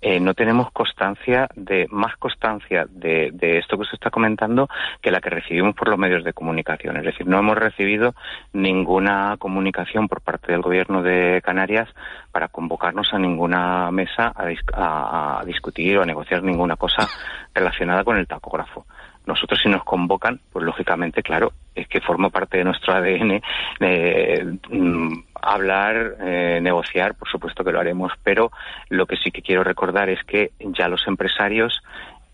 eh, 0.00 0.20
no 0.20 0.34
tenemos 0.34 0.70
constancia 0.72 1.48
de 1.54 1.86
más 1.90 2.16
constancia 2.16 2.86
de, 2.88 3.32
esto 3.58 3.78
que 3.78 3.86
se 3.86 3.96
está 3.96 4.10
comentando 4.10 4.68
que 5.00 5.10
la 5.10 5.20
que 5.20 5.30
recibimos 5.30 5.74
por 5.74 5.88
los 5.88 5.98
medios 5.98 6.24
de 6.24 6.32
comunicación. 6.32 6.96
Es 6.96 7.04
decir, 7.04 7.26
no 7.26 7.38
hemos 7.38 7.56
recibido 7.56 8.14
ninguna 8.52 9.36
comunicación 9.38 10.08
por 10.08 10.20
parte 10.20 10.52
del 10.52 10.62
Gobierno 10.62 11.02
de 11.02 11.42
Canarias 11.44 11.88
para 12.30 12.48
convocarnos 12.48 13.12
a 13.12 13.18
ninguna 13.18 13.90
mesa 13.90 14.32
a 14.34 15.42
discutir 15.44 15.98
o 15.98 16.02
a 16.02 16.06
negociar 16.06 16.42
ninguna 16.42 16.76
cosa 16.76 17.08
relacionada 17.54 18.04
con 18.04 18.16
el 18.16 18.26
tacógrafo. 18.26 18.86
Nosotros 19.28 19.60
si 19.62 19.68
nos 19.68 19.84
convocan, 19.84 20.40
pues 20.50 20.64
lógicamente, 20.64 21.22
claro, 21.22 21.52
es 21.74 21.86
que 21.86 22.00
forma 22.00 22.30
parte 22.30 22.56
de 22.56 22.64
nuestro 22.64 22.94
ADN 22.94 23.42
eh, 23.78 24.42
mm, 24.70 25.12
hablar, 25.42 26.16
eh, 26.20 26.60
negociar, 26.62 27.14
por 27.14 27.28
supuesto 27.28 27.64
que 27.64 27.72
lo 27.72 27.80
haremos, 27.80 28.12
pero 28.22 28.50
lo 28.88 29.06
que 29.06 29.16
sí 29.16 29.30
que 29.30 29.42
quiero 29.42 29.64
recordar 29.64 30.08
es 30.08 30.22
que 30.24 30.52
ya 30.58 30.88
los 30.88 31.06
empresarios 31.06 31.82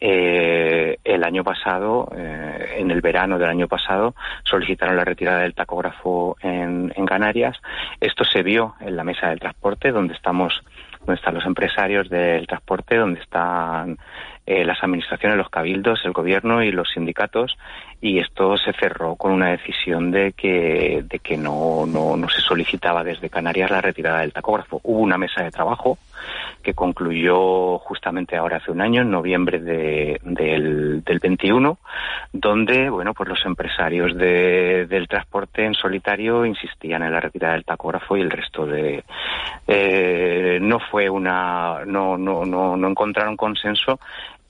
eh, 0.01 0.99
el 1.03 1.25
año 1.25 1.45
pasado, 1.45 2.11
en 2.13 2.91
el 2.91 3.01
verano 3.01 3.39
del 3.39 3.49
año 3.49 3.69
pasado, 3.69 4.15
solicitaron 4.43 4.97
la 4.97 5.05
retirada 5.05 5.41
del 5.41 5.55
tacógrafo 5.55 6.37
en, 6.41 6.93
en, 6.95 7.07
Canarias. 7.07 7.57
Esto 8.01 8.25
se 8.25 8.43
vio 8.43 8.75
en 8.81 8.97
la 8.97 9.05
mesa 9.05 9.29
del 9.29 9.41
transporte, 9.41 9.93
donde 9.93 10.15
estamos, 10.15 10.63
donde 10.99 11.15
están 11.15 11.35
los 11.35 11.47
empresarios 11.47 12.11
del 12.11 12.47
transporte, 12.47 12.97
donde 12.97 13.21
están 13.21 13.97
eh, 14.47 14.65
las 14.65 14.83
administraciones, 14.83 15.39
los 15.39 15.49
cabildos, 15.49 16.05
el 16.05 16.13
gobierno 16.13 16.63
y 16.63 16.71
los 16.71 16.91
sindicatos 16.91 17.57
y 18.01 18.19
esto 18.19 18.59
se 18.59 18.73
cerró 18.75 19.17
con 19.17 19.33
una 19.33 19.49
decisión 19.49 20.11
de 20.11 20.33
que, 20.33 21.03
de 21.09 21.19
que 21.21 21.39
no, 21.39 21.87
no, 21.87 22.17
no 22.17 22.29
se 22.29 22.43
solicitaba 22.43 23.03
desde 23.03 23.31
Canarias 23.31 23.71
la 23.71 23.81
retirada 23.81 24.21
del 24.21 24.35
tacógrafo. 24.35 24.81
Hubo 24.83 24.99
una 24.99 25.17
mesa 25.17 25.43
de 25.43 25.51
trabajo 25.51 25.97
que 26.63 26.75
concluyó 26.75 27.79
justamente 27.79 28.37
ahora 28.37 28.57
hace 28.57 28.71
un 28.71 28.81
año, 28.81 29.03
en 29.03 29.11
noviembre 29.11 29.59
de, 29.59 30.21
del, 30.23 31.03
del 31.05 31.19
21, 31.19 31.79
donde 32.33 32.91
bueno 32.91 33.15
pues 33.15 33.29
los 33.29 33.45
empresarios 33.45 34.17
de, 34.17 34.87
del 34.87 35.09
transporte 35.09 35.65
en 35.65 35.75
solitario 35.75 36.45
insistían 36.45 37.03
en 37.03 37.13
la 37.13 37.21
retirada 37.21 37.55
del 37.55 37.65
tacógrafo 37.65 38.17
y 38.17 38.21
el 38.21 38.31
resto 38.31 38.67
de 38.67 39.05
eh, 39.67 40.59
no 40.61 40.79
fue 40.79 41.09
una 41.09 41.85
no, 41.87 42.17
no, 42.17 42.45
no, 42.45 42.77
no 42.77 42.89
encontraron 42.89 43.37
consenso 43.37 43.99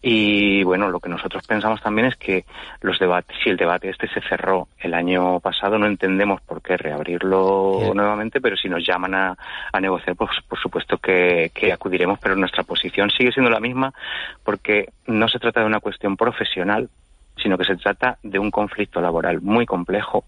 y 0.07 0.63
bueno, 0.65 0.91
lo 0.91 1.01
que 1.01 1.09
nosotros 1.09 1.47
pensamos 1.47 1.81
también 1.81 2.09
es 2.09 2.17
que 2.17 2.45
los 2.83 2.99
debates, 2.99 3.39
si 3.43 3.49
el 3.49 3.57
debate 3.57 3.89
este 3.89 4.07
se 4.09 4.21
cerró 4.21 4.69
el 4.79 4.93
año 4.93 5.41
pasado, 5.41 5.79
no 5.79 5.87
entendemos 5.87 6.43
por 6.43 6.61
qué 6.61 6.77
reabrirlo 6.77 7.81
nuevamente, 7.95 8.39
pero 8.43 8.55
si 8.55 8.69
nos 8.69 8.87
llaman 8.87 9.15
a, 9.15 9.37
negociar, 9.81 10.15
pues 10.15 10.31
por 10.47 10.59
supuesto 10.59 10.99
que, 10.99 11.51
que, 11.55 11.73
acudiremos, 11.73 12.19
pero 12.19 12.37
nuestra 12.37 12.65
posición 12.65 13.09
sigue 13.09 13.33
siendo 13.33 13.51
la 13.51 13.61
misma 13.61 13.95
porque 14.45 14.91
no 15.07 15.27
se 15.27 15.39
trata 15.39 15.61
de 15.61 15.67
una 15.67 15.81
cuestión 15.81 16.19
profesional, 16.19 16.91
sino 17.43 17.57
que 17.57 17.65
se 17.65 17.77
trata 17.77 18.19
de 18.23 18.39
un 18.39 18.51
conflicto 18.51 19.01
laboral 19.01 19.41
muy 19.41 19.65
complejo 19.65 20.27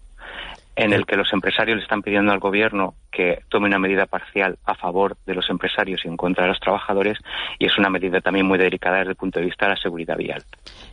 en 0.77 0.93
el 0.93 1.07
que 1.07 1.15
los 1.17 1.33
empresarios 1.33 1.77
le 1.77 1.83
están 1.83 2.03
pidiendo 2.03 2.31
al 2.31 2.39
gobierno 2.39 2.93
que 3.11 3.39
tome 3.49 3.67
una 3.67 3.79
medida 3.79 4.05
parcial 4.05 4.59
a 4.63 4.75
favor 4.75 5.17
de 5.25 5.33
los 5.33 5.49
empresarios 5.49 6.01
y 6.05 6.07
en 6.07 6.15
contra 6.15 6.43
de 6.43 6.49
los 6.49 6.59
trabajadores, 6.59 7.17
y 7.57 7.65
es 7.65 7.75
una 7.79 7.89
medida 7.89 8.21
también 8.21 8.45
muy 8.45 8.59
delicada 8.59 8.99
desde 8.99 9.09
el 9.09 9.15
punto 9.15 9.39
de 9.39 9.47
vista 9.47 9.65
de 9.65 9.71
la 9.71 9.81
seguridad 9.81 10.15
vial. 10.15 10.43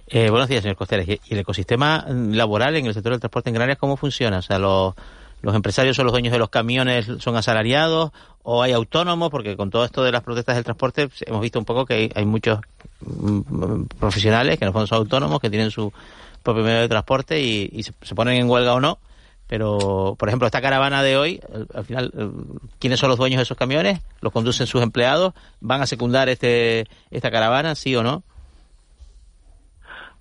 Eh, 0.07 0.31
buenos 0.31 0.49
días, 0.49 0.63
señor 0.63 0.77
Costeres. 0.77 1.07
¿Y 1.07 1.35
el 1.35 1.39
ecosistema 1.39 2.07
laboral 2.09 2.77
en 2.77 2.87
el 2.87 2.95
sector 2.95 3.13
del 3.13 3.21
transporte 3.21 3.51
en 3.51 3.57
Canarias 3.57 3.77
cómo 3.77 3.99
funciona? 3.99 4.39
O 4.39 4.43
sea, 4.43 4.59
los, 4.59 4.95
los 5.43 5.55
empresarios 5.55 5.95
son 5.95 6.07
los 6.07 6.13
dueños 6.13 6.33
de 6.33 6.39
los 6.39 6.49
camiones, 6.49 7.05
son 7.19 7.37
asalariados 7.37 8.11
o 8.43 8.63
hay 8.63 8.73
autónomos, 8.73 9.29
porque 9.29 9.55
con 9.55 9.69
todo 9.69 9.85
esto 9.85 10.03
de 10.03 10.13
las 10.13 10.23
protestas 10.23 10.55
del 10.55 10.65
transporte 10.65 11.09
pues, 11.09 11.23
hemos 11.27 11.43
visto 11.43 11.59
un 11.59 11.67
poco 11.67 11.85
que 11.85 12.11
hay, 12.15 12.25
muchos 12.25 12.61
mm, 13.01 13.83
profesionales 14.01 14.59
que 14.59 14.65
en 14.65 14.69
el 14.69 14.73
fondo 14.73 14.87
son 14.87 14.97
autónomos, 14.97 15.41
que 15.41 15.51
tienen 15.51 15.71
su 15.71 15.93
propio 16.43 16.63
medio 16.63 16.81
de 16.81 16.89
transporte 16.89 17.39
y, 17.39 17.83
se 17.83 18.15
ponen 18.15 18.37
en 18.37 18.49
huelga 18.49 18.73
o 18.73 18.81
no 18.81 18.99
pero, 19.55 20.17
por 20.19 20.29
ejemplo, 20.29 20.47
esta 20.47 20.61
caravana 20.61 21.05
de 21.05 21.17
hoy, 21.17 21.41
al 21.75 21.85
final, 21.85 22.11
¿quiénes 22.81 22.99
son 22.99 23.09
los 23.09 23.19
dueños 23.19 23.37
de 23.39 23.45
esos 23.45 23.57
camiones? 23.57 24.01
¿Los 24.21 24.33
conducen 24.33 24.67
sus 24.67 24.83
empleados? 24.83 25.33
¿Van 25.61 25.81
a 25.81 25.87
secundar 25.87 26.29
este, 26.29 26.87
esta 27.13 27.31
caravana, 27.31 27.77
sí 27.77 27.95
o 27.95 28.03
no? 28.03 28.25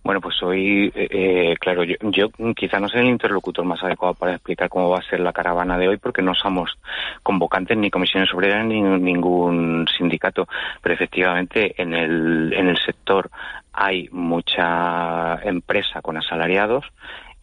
Bueno, 0.03 0.21
pues 0.21 0.35
hoy, 0.43 0.91
eh, 0.93 1.07
eh, 1.09 1.55
claro, 1.59 1.83
yo, 1.83 1.95
yo 2.11 2.29
quizá 2.55 2.79
no 2.79 2.87
soy 2.87 3.01
el 3.01 3.07
interlocutor 3.07 3.65
más 3.65 3.81
adecuado 3.81 4.13
para 4.13 4.35
explicar 4.35 4.69
cómo 4.69 4.91
va 4.91 4.99
a 4.99 5.09
ser 5.09 5.19
la 5.19 5.33
caravana 5.33 5.79
de 5.79 5.87
hoy, 5.87 5.97
porque 5.97 6.21
no 6.21 6.35
somos 6.35 6.77
convocantes 7.23 7.75
ni 7.75 7.89
comisiones 7.89 8.31
obreras 8.35 8.63
ni 8.67 8.83
ningún 8.83 9.87
sindicato, 9.97 10.47
pero 10.79 10.93
efectivamente 10.93 11.73
en 11.81 11.95
el, 11.95 12.53
en 12.53 12.67
el 12.67 12.77
sector 12.77 13.31
hay 13.73 14.09
mucha 14.11 15.39
empresa 15.41 16.03
con 16.03 16.17
asalariados 16.17 16.85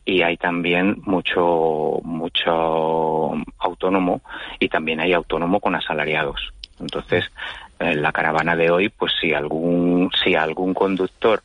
y 0.04 0.22
hay 0.22 0.36
también 0.36 1.00
mucho 1.04 2.00
mucho 2.02 3.32
autónomo 3.58 4.22
y 4.58 4.68
también 4.68 5.00
hay 5.00 5.12
autónomo 5.12 5.60
con 5.60 5.74
asalariados. 5.74 6.52
Entonces, 6.80 7.24
en 7.78 8.02
la 8.02 8.12
caravana 8.12 8.56
de 8.56 8.70
hoy, 8.70 8.88
pues 8.88 9.12
si 9.20 9.32
algún 9.32 10.10
si 10.22 10.34
algún 10.34 10.74
conductor 10.74 11.42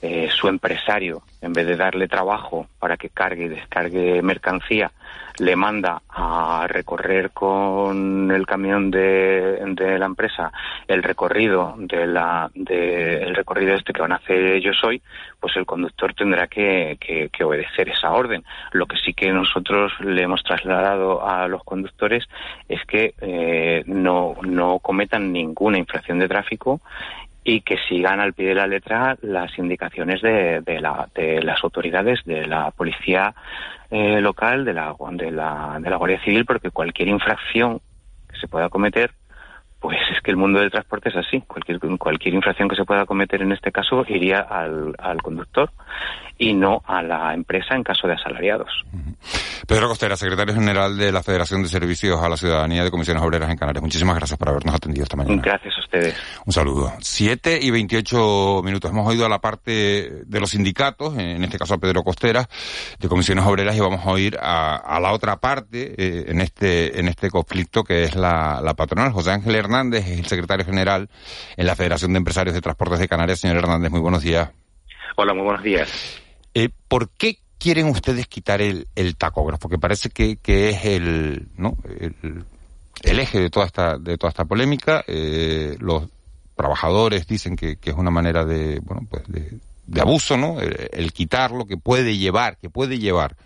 eh, 0.00 0.28
su 0.30 0.48
empresario, 0.48 1.22
en 1.40 1.52
vez 1.52 1.66
de 1.66 1.76
darle 1.76 2.08
trabajo 2.08 2.66
para 2.78 2.96
que 2.96 3.10
cargue 3.10 3.46
y 3.46 3.48
descargue 3.48 4.22
mercancía, 4.22 4.92
le 5.38 5.56
manda 5.56 6.02
a 6.08 6.66
recorrer 6.68 7.30
con 7.30 8.30
el 8.30 8.46
camión 8.46 8.90
de, 8.90 9.58
de 9.74 9.98
la 9.98 10.06
empresa 10.06 10.52
el 10.86 11.02
recorrido 11.02 11.74
de 11.78 12.06
la 12.06 12.50
el 12.54 13.34
recorrido 13.34 13.74
este 13.74 13.92
que 13.92 14.00
van 14.00 14.12
a 14.12 14.16
hacer 14.16 14.52
ellos 14.52 14.82
hoy, 14.84 15.00
pues 15.40 15.56
el 15.56 15.66
conductor 15.66 16.14
tendrá 16.14 16.46
que, 16.46 16.98
que, 17.00 17.44
obedecer 17.44 17.88
esa 17.88 18.10
orden. 18.10 18.44
Lo 18.72 18.86
que 18.86 18.96
sí 18.96 19.14
que 19.14 19.30
nosotros 19.32 19.92
le 20.00 20.22
hemos 20.22 20.42
trasladado 20.42 21.26
a 21.26 21.46
los 21.48 21.62
conductores 21.64 22.24
es 22.68 22.84
que 22.84 23.14
eh, 23.20 23.84
no, 23.86 24.36
no 24.42 24.80
cometan 24.80 25.32
ninguna 25.32 25.78
infracción 25.78 26.18
de 26.18 26.28
tráfico 26.28 26.80
y 27.48 27.62
que 27.62 27.78
sigan 27.88 28.20
al 28.20 28.34
pie 28.34 28.48
de 28.48 28.54
la 28.54 28.66
letra 28.66 29.16
las 29.22 29.56
indicaciones 29.58 30.20
de, 30.20 30.60
de, 30.60 30.80
la, 30.82 31.08
de 31.14 31.42
las 31.42 31.64
autoridades, 31.64 32.22
de 32.26 32.46
la 32.46 32.70
policía 32.72 33.34
eh, 33.90 34.20
local, 34.20 34.66
de 34.66 34.74
la, 34.74 34.94
de, 35.12 35.30
la, 35.30 35.78
de 35.80 35.88
la 35.88 35.96
Guardia 35.96 36.22
Civil, 36.22 36.44
porque 36.44 36.70
cualquier 36.70 37.08
infracción 37.08 37.80
que 38.28 38.38
se 38.38 38.48
pueda 38.48 38.68
cometer, 38.68 39.12
pues 39.80 39.96
es 40.14 40.20
que 40.20 40.30
el 40.30 40.36
mundo 40.36 40.60
del 40.60 40.70
transporte 40.70 41.08
es 41.08 41.16
así. 41.16 41.40
Cualquier, 41.40 41.78
cualquier 41.96 42.34
infracción 42.34 42.68
que 42.68 42.76
se 42.76 42.84
pueda 42.84 43.06
cometer 43.06 43.40
en 43.40 43.52
este 43.52 43.72
caso 43.72 44.04
iría 44.06 44.40
al, 44.40 44.94
al 44.98 45.22
conductor 45.22 45.70
y 46.38 46.54
no 46.54 46.82
a 46.86 47.02
la 47.02 47.34
empresa 47.34 47.74
en 47.74 47.82
caso 47.82 48.06
de 48.06 48.14
asalariados. 48.14 48.70
Pedro 49.66 49.88
Costera, 49.88 50.16
secretario 50.16 50.54
general 50.54 50.96
de 50.96 51.10
la 51.10 51.22
Federación 51.22 51.62
de 51.62 51.68
Servicios 51.68 52.22
a 52.22 52.28
la 52.28 52.36
Ciudadanía 52.36 52.84
de 52.84 52.90
Comisiones 52.90 53.22
Obreras 53.22 53.50
en 53.50 53.56
Canarias. 53.56 53.82
Muchísimas 53.82 54.16
gracias 54.16 54.38
por 54.38 54.48
habernos 54.48 54.74
atendido 54.74 55.02
esta 55.02 55.16
mañana. 55.16 55.42
Gracias 55.42 55.74
a 55.76 55.80
ustedes. 55.80 56.16
Un 56.46 56.52
saludo. 56.52 56.92
Siete 57.00 57.58
y 57.60 57.70
veintiocho 57.70 58.62
minutos. 58.64 58.90
Hemos 58.90 59.06
oído 59.06 59.26
a 59.26 59.28
la 59.28 59.40
parte 59.40 60.22
de 60.24 60.40
los 60.40 60.50
sindicatos, 60.50 61.18
en 61.18 61.42
este 61.42 61.58
caso 61.58 61.74
a 61.74 61.78
Pedro 61.78 62.04
Costera, 62.04 62.48
de 62.98 63.08
Comisiones 63.08 63.44
Obreras, 63.44 63.76
y 63.76 63.80
vamos 63.80 64.06
a 64.06 64.10
oír 64.10 64.38
a, 64.40 64.98
la 65.00 65.12
otra 65.12 65.36
parte 65.36 65.94
eh, 65.98 66.24
en 66.28 66.40
este 66.40 66.98
en 66.98 67.08
este 67.08 67.30
conflicto 67.30 67.84
que 67.84 68.04
es 68.04 68.14
la, 68.14 68.60
la 68.62 68.74
patronal. 68.74 69.12
José 69.12 69.32
Ángel 69.32 69.54
Hernández 69.54 70.06
es 70.06 70.18
el 70.20 70.26
secretario 70.26 70.64
general 70.64 71.08
en 71.56 71.66
la 71.66 71.74
Federación 71.74 72.12
de 72.12 72.18
Empresarios 72.18 72.54
de 72.54 72.60
Transportes 72.60 73.00
de 73.00 73.08
Canarias. 73.08 73.40
Señor 73.40 73.58
Hernández, 73.58 73.90
muy 73.90 74.00
buenos 74.00 74.22
días. 74.22 74.50
Hola, 75.16 75.34
muy 75.34 75.42
buenos 75.42 75.62
días. 75.62 76.22
Eh, 76.58 76.70
¿Por 76.88 77.08
qué 77.10 77.38
quieren 77.56 77.86
ustedes 77.86 78.26
quitar 78.26 78.60
el, 78.60 78.88
el 78.96 79.14
tacógrafo? 79.14 79.68
Que 79.68 79.78
parece 79.78 80.10
que, 80.10 80.38
que 80.38 80.70
es 80.70 80.84
el, 80.86 81.46
¿no? 81.56 81.76
el, 82.00 82.44
el, 83.02 83.20
eje 83.20 83.38
de 83.38 83.48
toda 83.48 83.66
esta, 83.66 83.96
de 83.96 84.18
toda 84.18 84.30
esta 84.30 84.44
polémica. 84.44 85.04
Eh, 85.06 85.76
los 85.78 86.08
trabajadores 86.56 87.28
dicen 87.28 87.54
que, 87.54 87.76
que, 87.76 87.90
es 87.90 87.96
una 87.96 88.10
manera 88.10 88.44
de, 88.44 88.80
bueno, 88.80 89.06
pues 89.08 89.22
de, 89.28 90.00
abuso, 90.00 90.36
¿no? 90.36 90.60
El, 90.60 91.12
quitarlo, 91.12 91.64
que 91.64 91.76
puede 91.76 92.18
llevar, 92.18 92.56
que 92.56 92.68
puede 92.68 92.98
llevar 92.98 93.36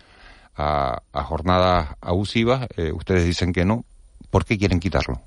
a, 0.55 1.03
a 1.13 1.23
jornadas 1.23 1.89
abusivas. 2.01 2.67
Eh, 2.77 2.91
ustedes 2.91 3.25
dicen 3.25 3.53
que 3.53 3.63
no. 3.63 3.85
¿Por 4.31 4.43
qué 4.43 4.57
quieren 4.57 4.79
quitarlo? 4.79 5.21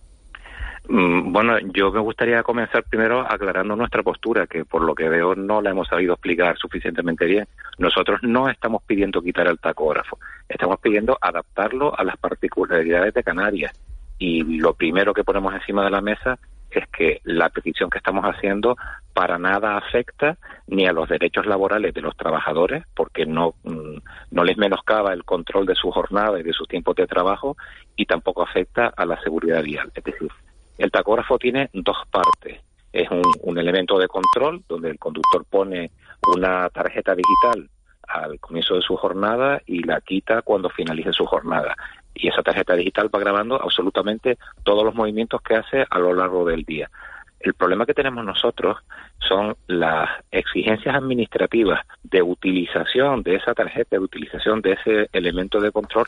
Mm, 0.88 1.32
bueno, 1.32 1.58
yo 1.74 1.90
me 1.90 2.00
gustaría 2.00 2.42
comenzar 2.44 2.84
primero 2.84 3.20
aclarando 3.20 3.74
nuestra 3.74 4.02
postura, 4.02 4.46
que 4.46 4.64
por 4.64 4.82
lo 4.82 4.94
que 4.94 5.08
veo 5.08 5.34
no 5.34 5.60
la 5.60 5.70
hemos 5.70 5.88
sabido 5.88 6.14
explicar 6.14 6.56
suficientemente 6.58 7.24
bien. 7.24 7.46
Nosotros 7.78 8.20
no 8.22 8.48
estamos 8.48 8.82
pidiendo 8.84 9.20
quitar 9.20 9.48
el 9.48 9.58
tacógrafo, 9.58 10.18
estamos 10.48 10.78
pidiendo 10.80 11.18
adaptarlo 11.20 11.98
a 11.98 12.04
las 12.04 12.16
particularidades 12.16 13.14
de 13.14 13.24
Canarias. 13.24 13.72
Y 14.18 14.58
lo 14.58 14.74
primero 14.74 15.12
que 15.12 15.24
ponemos 15.24 15.54
encima 15.54 15.84
de 15.84 15.90
la 15.90 16.00
mesa 16.00 16.38
es 16.70 16.86
que 16.88 17.20
la 17.24 17.48
petición 17.48 17.90
que 17.90 17.98
estamos 17.98 18.24
haciendo 18.24 18.76
para 19.12 19.38
nada 19.38 19.76
afecta 19.76 20.36
ni 20.66 20.86
a 20.86 20.92
los 20.92 21.08
derechos 21.08 21.46
laborales 21.46 21.94
de 21.94 22.00
los 22.00 22.16
trabajadores, 22.16 22.84
porque 22.94 23.26
no, 23.26 23.54
mm, 23.64 23.98
no 24.30 24.44
les 24.44 24.56
menoscaba 24.56 25.12
el 25.12 25.24
control 25.24 25.66
de 25.66 25.74
su 25.74 25.90
jornada 25.90 26.38
y 26.38 26.42
de 26.42 26.52
sus 26.52 26.68
tiempos 26.68 26.94
de 26.96 27.06
trabajo, 27.06 27.56
y 27.96 28.06
tampoco 28.06 28.42
afecta 28.42 28.92
a 28.96 29.04
la 29.04 29.20
seguridad 29.20 29.62
vial. 29.62 29.90
Es 29.94 30.04
decir, 30.04 30.30
el 30.78 30.90
tacógrafo 30.90 31.38
tiene 31.38 31.70
dos 31.72 31.96
partes. 32.10 32.60
Es 32.92 33.08
un, 33.10 33.58
elemento 33.58 33.98
de 33.98 34.08
control 34.08 34.62
donde 34.68 34.90
el 34.90 34.98
conductor 34.98 35.44
pone 35.48 35.90
una 36.34 36.68
tarjeta 36.70 37.14
digital 37.14 37.68
al 38.08 38.38
comienzo 38.38 38.74
de 38.76 38.82
su 38.82 38.96
jornada 38.96 39.60
y 39.66 39.82
la 39.82 40.00
quita 40.00 40.42
cuando 40.42 40.70
finalice 40.70 41.12
su 41.12 41.26
jornada. 41.26 41.74
Y 42.14 42.28
esa 42.28 42.42
tarjeta 42.42 42.74
digital 42.74 43.14
va 43.14 43.18
grabando 43.18 43.60
absolutamente 43.60 44.38
todos 44.62 44.84
los 44.84 44.94
movimientos 44.94 45.42
que 45.42 45.56
hace 45.56 45.84
a 45.90 45.98
lo 45.98 46.14
largo 46.14 46.46
del 46.46 46.62
día. 46.62 46.90
El 47.40 47.54
problema 47.54 47.84
que 47.84 47.94
tenemos 47.94 48.24
nosotros 48.24 48.78
son 49.18 49.56
las 49.66 50.08
exigencias 50.30 50.94
administrativas 50.94 51.80
de 52.02 52.22
utilización 52.22 53.22
de 53.22 53.36
esa 53.36 53.52
tarjeta, 53.54 53.96
de 53.96 54.04
utilización 54.04 54.62
de 54.62 54.72
ese 54.72 55.08
elemento 55.12 55.60
de 55.60 55.70
control 55.70 56.06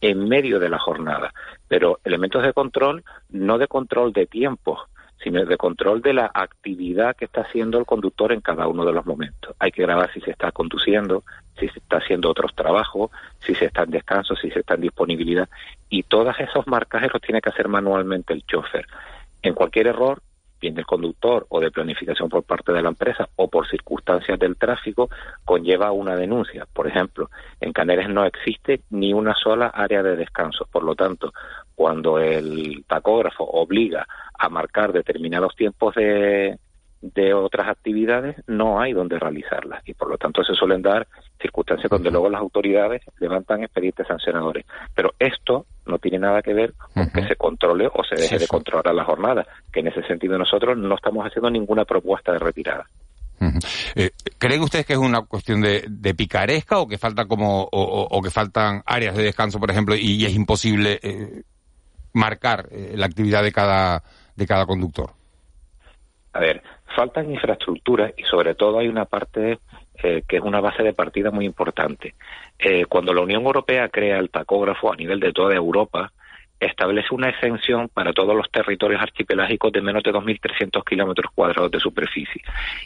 en 0.00 0.28
medio 0.28 0.58
de 0.58 0.68
la 0.68 0.78
jornada. 0.78 1.32
Pero 1.68 2.00
elementos 2.04 2.42
de 2.42 2.52
control, 2.52 3.04
no 3.30 3.58
de 3.58 3.68
control 3.68 4.12
de 4.12 4.26
tiempo, 4.26 4.78
sino 5.22 5.44
de 5.44 5.56
control 5.56 6.02
de 6.02 6.12
la 6.12 6.30
actividad 6.32 7.16
que 7.16 7.24
está 7.24 7.42
haciendo 7.42 7.78
el 7.78 7.86
conductor 7.86 8.32
en 8.32 8.40
cada 8.40 8.66
uno 8.66 8.84
de 8.84 8.92
los 8.92 9.06
momentos. 9.06 9.56
Hay 9.58 9.72
que 9.72 9.82
grabar 9.82 10.12
si 10.12 10.20
se 10.20 10.30
está 10.30 10.52
conduciendo, 10.52 11.24
si 11.58 11.68
se 11.68 11.78
está 11.78 11.96
haciendo 11.96 12.30
otros 12.30 12.54
trabajos, 12.54 13.10
si 13.40 13.54
se 13.54 13.66
está 13.66 13.84
en 13.84 13.90
descanso, 13.90 14.36
si 14.36 14.50
se 14.50 14.60
está 14.60 14.74
en 14.74 14.82
disponibilidad. 14.82 15.48
Y 15.88 16.02
todos 16.02 16.38
esos 16.40 16.66
marcajes 16.66 17.12
los 17.12 17.22
tiene 17.22 17.40
que 17.40 17.48
hacer 17.48 17.68
manualmente 17.68 18.34
el 18.34 18.44
chofer. 18.44 18.86
En 19.42 19.54
cualquier 19.54 19.86
error, 19.86 20.20
bien 20.60 20.74
del 20.74 20.86
conductor 20.86 21.46
o 21.48 21.60
de 21.60 21.70
planificación 21.70 22.28
por 22.28 22.42
parte 22.42 22.72
de 22.72 22.82
la 22.82 22.88
empresa 22.88 23.28
o 23.36 23.48
por 23.48 23.68
circunstancias 23.68 24.38
del 24.38 24.56
tráfico, 24.56 25.10
conlleva 25.44 25.92
una 25.92 26.16
denuncia. 26.16 26.66
Por 26.72 26.86
ejemplo, 26.86 27.30
en 27.60 27.72
Canarias 27.72 28.08
no 28.08 28.24
existe 28.24 28.80
ni 28.90 29.12
una 29.12 29.34
sola 29.34 29.66
área 29.66 30.02
de 30.02 30.16
descanso. 30.16 30.66
Por 30.70 30.84
lo 30.84 30.94
tanto, 30.94 31.32
cuando 31.74 32.18
el 32.18 32.84
tacógrafo 32.86 33.44
obliga 33.44 34.06
a 34.38 34.48
marcar 34.48 34.92
determinados 34.92 35.54
tiempos 35.54 35.94
de, 35.94 36.58
de 37.14 37.34
otras 37.34 37.68
actividades, 37.68 38.36
no 38.46 38.80
hay 38.80 38.92
donde 38.92 39.18
realizarlas. 39.18 39.86
Y 39.86 39.94
por 39.94 40.08
lo 40.08 40.16
tanto 40.16 40.42
se 40.42 40.54
suelen 40.54 40.82
dar 40.82 41.06
circunstancias 41.40 41.90
donde 41.90 42.10
luego 42.10 42.30
las 42.30 42.40
autoridades 42.40 43.02
levantan 43.18 43.62
expedientes 43.62 44.06
sancionadores. 44.06 44.64
Pero 44.94 45.12
esto 45.18 45.66
no 45.86 45.98
tiene 45.98 46.18
nada 46.18 46.40
que 46.40 46.54
ver 46.54 46.72
con 46.94 47.10
que 47.10 47.26
se 47.26 47.36
controle 47.36 47.88
o 47.92 48.02
se 48.04 48.16
deje 48.16 48.38
de 48.38 48.48
controlar 48.48 48.94
la 48.94 49.04
jornada, 49.04 49.46
que 49.72 49.80
en 49.80 49.88
ese 49.88 50.02
sentido 50.04 50.38
nosotros 50.38 50.78
no 50.78 50.94
estamos 50.94 51.26
haciendo 51.26 51.50
ninguna 51.50 51.84
propuesta 51.84 52.32
de 52.32 52.38
retirada. 52.38 52.86
Eh, 53.94 54.10
¿Creen 54.38 54.62
ustedes 54.62 54.86
que 54.86 54.94
es 54.94 54.98
una 54.98 55.22
cuestión 55.22 55.60
de, 55.60 56.14
picaresca 56.16 56.78
o 56.78 56.88
que 56.88 56.96
falta 56.96 57.26
como 57.26 57.68
o, 57.70 58.22
que 58.22 58.30
faltan 58.30 58.82
áreas 58.86 59.16
de 59.16 59.24
descanso, 59.24 59.60
por 59.60 59.70
ejemplo, 59.70 59.94
y, 59.94 60.24
es 60.24 60.34
imposible 60.34 60.98
eh, 61.02 61.42
marcar 62.14 62.68
eh, 62.70 62.94
la 62.96 63.06
actividad 63.06 63.42
de 63.42 63.52
cada 63.52 64.02
de 64.36 64.46
cada 64.46 64.66
conductor? 64.66 65.10
A 66.32 66.40
ver, 66.40 66.62
faltan 66.94 67.30
infraestructuras 67.30 68.12
y 68.16 68.22
sobre 68.24 68.54
todo 68.54 68.78
hay 68.78 68.88
una 68.88 69.04
parte 69.04 69.58
eh, 70.02 70.22
que 70.26 70.36
es 70.36 70.42
una 70.42 70.60
base 70.60 70.82
de 70.82 70.92
partida 70.92 71.30
muy 71.30 71.44
importante. 71.44 72.14
Eh, 72.58 72.84
cuando 72.86 73.12
la 73.12 73.22
Unión 73.22 73.44
Europea 73.44 73.88
crea 73.88 74.18
el 74.18 74.30
tacógrafo 74.30 74.92
a 74.92 74.96
nivel 74.96 75.20
de 75.20 75.32
toda 75.32 75.54
Europa, 75.54 76.12
establece 76.60 77.14
una 77.14 77.28
exención 77.28 77.88
para 77.88 78.12
todos 78.12 78.34
los 78.34 78.50
territorios 78.50 79.02
archipelágicos 79.02 79.72
de 79.72 79.82
menos 79.82 80.02
de 80.02 80.12
2.300 80.12 80.84
kilómetros 80.84 81.32
cuadrados 81.34 81.70
de 81.70 81.80
superficie. 81.80 82.42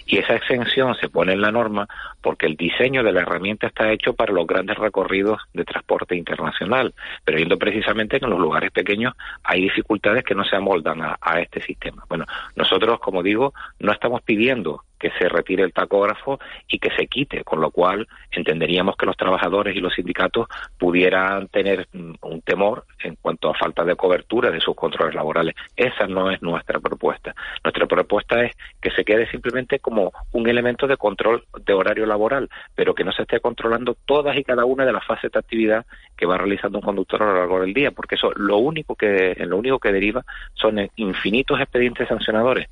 Y 0.06 0.18
esa 0.18 0.34
exención 0.34 0.94
se 0.96 1.08
pone 1.08 1.32
en 1.32 1.40
la 1.40 1.52
norma 1.52 1.88
porque 2.20 2.46
el 2.46 2.56
diseño 2.56 3.02
de 3.02 3.12
la 3.12 3.20
herramienta 3.20 3.66
está 3.66 3.90
hecho 3.92 4.14
para 4.14 4.32
los 4.32 4.46
grandes 4.46 4.76
recorridos 4.78 5.40
de 5.52 5.64
transporte 5.64 6.16
internacional, 6.16 6.94
pero 7.24 7.36
viendo 7.36 7.58
precisamente 7.58 8.18
que 8.18 8.24
en 8.24 8.30
los 8.30 8.40
lugares 8.40 8.70
pequeños 8.70 9.14
hay 9.42 9.62
dificultades 9.62 10.24
que 10.24 10.34
no 10.34 10.44
se 10.44 10.56
amoldan 10.56 11.00
a 11.02 11.40
este 11.40 11.60
sistema. 11.62 12.04
Bueno, 12.08 12.24
nosotros, 12.56 12.98
como 13.00 13.22
digo, 13.22 13.54
no 13.78 13.92
estamos 13.92 14.22
pidiendo 14.22 14.82
que 14.98 15.10
se 15.18 15.28
retire 15.28 15.62
el 15.62 15.72
tacógrafo 15.72 16.38
y 16.68 16.78
que 16.78 16.90
se 16.90 17.06
quite, 17.06 17.44
con 17.44 17.60
lo 17.60 17.70
cual 17.70 18.08
entenderíamos 18.30 18.96
que 18.96 19.06
los 19.06 19.16
trabajadores 19.16 19.76
y 19.76 19.80
los 19.80 19.94
sindicatos 19.94 20.48
pudieran 20.78 21.48
tener 21.48 21.88
mm, 21.92 22.14
un 22.22 22.42
temor 22.42 22.84
en 23.02 23.16
cuanto 23.16 23.50
a 23.50 23.54
falta 23.54 23.84
de 23.84 23.96
cobertura 23.96 24.50
de 24.50 24.60
sus 24.60 24.74
controles 24.74 25.14
laborales. 25.14 25.54
Esa 25.76 26.06
no 26.06 26.30
es 26.30 26.42
nuestra 26.42 26.80
propuesta. 26.80 27.34
Nuestra 27.64 27.86
propuesta 27.86 28.42
es 28.44 28.52
que 28.80 28.90
se 28.90 29.04
quede 29.04 29.30
simplemente 29.30 29.78
como 29.78 30.12
un 30.32 30.48
elemento 30.48 30.86
de 30.86 30.96
control 30.96 31.44
de 31.64 31.72
horario 31.72 32.06
laboral, 32.06 32.48
pero 32.74 32.94
que 32.94 33.04
no 33.04 33.12
se 33.12 33.22
esté 33.22 33.40
controlando 33.40 33.96
todas 34.06 34.36
y 34.36 34.44
cada 34.44 34.64
una 34.64 34.84
de 34.84 34.92
las 34.92 35.04
fases 35.04 35.30
de 35.30 35.38
actividad 35.38 35.86
que 36.16 36.26
va 36.26 36.36
realizando 36.36 36.78
un 36.78 36.84
conductor 36.84 37.22
a 37.22 37.26
lo 37.26 37.34
largo 37.34 37.60
del 37.60 37.74
día, 37.74 37.90
porque 37.92 38.16
eso 38.16 38.32
lo 38.34 38.58
único 38.58 38.94
que 38.94 39.36
lo 39.38 39.56
único 39.56 39.78
que 39.78 39.92
deriva 39.92 40.24
son 40.54 40.90
infinitos 40.96 41.60
expedientes 41.60 42.08
sancionadores 42.08 42.68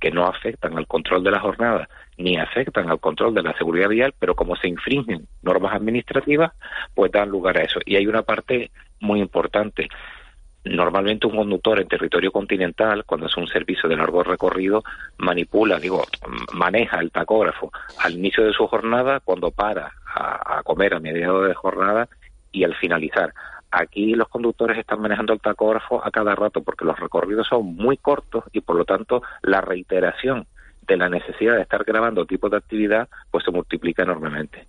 que 0.00 0.10
no 0.10 0.26
afectan 0.26 0.76
al 0.76 0.86
control 0.86 1.24
de 1.24 1.30
la 1.30 1.40
jornada 1.40 1.88
ni 2.18 2.36
afectan 2.36 2.90
al 2.90 2.98
control 2.98 3.32
de 3.32 3.42
la 3.42 3.56
seguridad 3.56 3.88
vial, 3.88 4.12
pero 4.18 4.34
como 4.34 4.56
se 4.56 4.68
infringen 4.68 5.26
normas 5.42 5.74
administrativas, 5.74 6.52
pues 6.94 7.12
dan 7.12 7.28
lugar 7.28 7.56
a 7.58 7.62
eso. 7.62 7.80
Y 7.86 7.96
hay 7.96 8.06
una 8.06 8.22
parte 8.22 8.70
muy 9.00 9.20
importante. 9.20 9.88
Normalmente 10.64 11.28
un 11.28 11.36
conductor 11.36 11.80
en 11.80 11.86
territorio 11.86 12.32
continental, 12.32 13.04
cuando 13.04 13.26
es 13.26 13.36
un 13.36 13.46
servicio 13.46 13.88
de 13.88 13.96
largo 13.96 14.24
recorrido, 14.24 14.82
manipula, 15.18 15.78
digo, 15.78 16.04
maneja 16.52 16.98
el 16.98 17.12
tacógrafo 17.12 17.70
al 18.00 18.14
inicio 18.14 18.44
de 18.44 18.52
su 18.52 18.66
jornada, 18.66 19.20
cuando 19.20 19.52
para 19.52 19.92
a, 20.12 20.58
a 20.58 20.62
comer 20.64 20.94
a 20.94 21.00
mediados 21.00 21.46
de 21.46 21.54
jornada 21.54 22.08
y 22.50 22.64
al 22.64 22.74
finalizar. 22.74 23.32
Aquí 23.70 24.14
los 24.14 24.28
conductores 24.28 24.78
están 24.78 25.00
manejando 25.00 25.32
el 25.32 25.40
tacógrafo 25.40 26.04
a 26.04 26.10
cada 26.10 26.34
rato 26.34 26.62
porque 26.62 26.84
los 26.84 26.98
recorridos 26.98 27.46
son 27.46 27.74
muy 27.76 27.96
cortos 27.96 28.44
y 28.52 28.60
por 28.60 28.76
lo 28.76 28.84
tanto 28.84 29.22
la 29.42 29.60
reiteración 29.60 30.46
de 30.86 30.96
la 30.96 31.08
necesidad 31.08 31.54
de 31.54 31.62
estar 31.62 31.84
grabando 31.84 32.24
tipos 32.24 32.50
de 32.50 32.56
actividad 32.56 33.08
pues 33.30 33.44
se 33.44 33.50
multiplica 33.50 34.02
enormemente. 34.02 34.66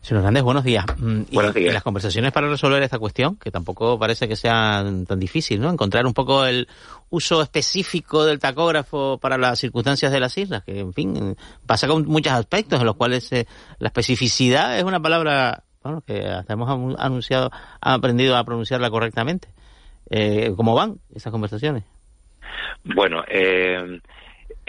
Señor 0.00 0.20
Hernández, 0.20 0.42
buenos 0.42 0.64
días. 0.64 0.86
Mm, 0.96 1.22
buenos 1.32 1.54
días. 1.54 1.70
Y 1.70 1.74
las 1.74 1.82
conversaciones 1.82 2.32
para 2.32 2.48
resolver 2.48 2.82
esta 2.82 2.98
cuestión, 2.98 3.36
que 3.36 3.50
tampoco 3.50 3.98
parece 3.98 4.28
que 4.28 4.36
sea 4.36 4.84
tan 5.06 5.18
difícil, 5.18 5.60
¿no? 5.60 5.70
Encontrar 5.70 6.06
un 6.06 6.14
poco 6.14 6.46
el 6.46 6.68
uso 7.10 7.42
específico 7.42 8.24
del 8.24 8.38
tacógrafo 8.38 9.18
para 9.18 9.36
las 9.36 9.58
circunstancias 9.58 10.12
de 10.12 10.20
las 10.20 10.38
islas, 10.38 10.62
que 10.64 10.80
en 10.80 10.92
fin 10.92 11.36
pasa 11.66 11.88
con 11.88 12.06
muchos 12.06 12.32
aspectos 12.32 12.80
en 12.80 12.86
los 12.86 12.96
cuales 12.96 13.30
eh, 13.32 13.46
la 13.78 13.88
especificidad 13.88 14.78
es 14.78 14.84
una 14.84 15.00
palabra 15.00 15.64
bueno, 15.88 16.02
que 16.06 16.26
hasta 16.26 16.52
hemos 16.52 16.96
anunciado, 16.98 17.50
aprendido 17.80 18.36
a 18.36 18.44
pronunciarla 18.44 18.90
correctamente. 18.90 19.48
Eh, 20.10 20.52
¿Cómo 20.54 20.74
van 20.74 20.96
esas 21.14 21.32
conversaciones? 21.32 21.84
Bueno, 22.84 23.24
eh, 23.28 24.00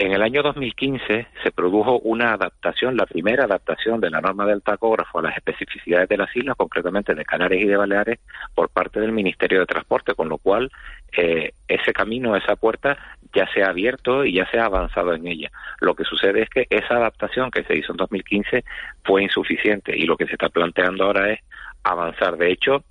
En 0.00 0.12
el 0.12 0.22
año 0.22 0.42
2015 0.42 1.26
se 1.42 1.50
produjo 1.50 1.98
una 1.98 2.32
adaptación, 2.32 2.96
la 2.96 3.04
primera 3.04 3.44
adaptación 3.44 4.00
de 4.00 4.08
la 4.08 4.22
norma 4.22 4.46
del 4.46 4.62
tacógrafo 4.62 5.18
a 5.18 5.22
las 5.24 5.36
especificidades 5.36 6.08
de 6.08 6.16
las 6.16 6.34
islas, 6.34 6.56
concretamente 6.56 7.14
de 7.14 7.22
Canarias 7.22 7.62
y 7.62 7.66
de 7.66 7.76
Baleares, 7.76 8.18
por 8.54 8.70
parte 8.70 8.98
del 8.98 9.12
Ministerio 9.12 9.60
de 9.60 9.66
Transporte, 9.66 10.14
con 10.14 10.30
lo 10.30 10.38
cual 10.38 10.70
eh, 11.14 11.52
ese 11.68 11.92
camino, 11.92 12.34
esa 12.34 12.56
puerta 12.56 12.96
ya 13.34 13.46
se 13.52 13.62
ha 13.62 13.68
abierto 13.68 14.24
y 14.24 14.34
ya 14.34 14.46
se 14.50 14.58
ha 14.58 14.66
avanzado 14.66 15.14
en 15.14 15.26
ella. 15.26 15.50
Lo 15.80 15.94
que 15.94 16.04
sucede 16.04 16.42
es 16.42 16.50
que 16.50 16.66
esa 16.70 16.96
adaptación 16.96 17.50
que 17.50 17.64
se 17.64 17.76
hizo 17.76 17.92
en 17.92 17.98
2015 17.98 18.64
fue 19.04 19.22
insuficiente 19.22 19.96
y 19.96 20.02
lo 20.02 20.16
que 20.16 20.26
se 20.26 20.32
está 20.32 20.48
planteando 20.48 21.04
ahora 21.04 21.32
es 21.32 21.40
avanzar. 21.82 22.36
De 22.36 22.50
hecho, 22.50 22.84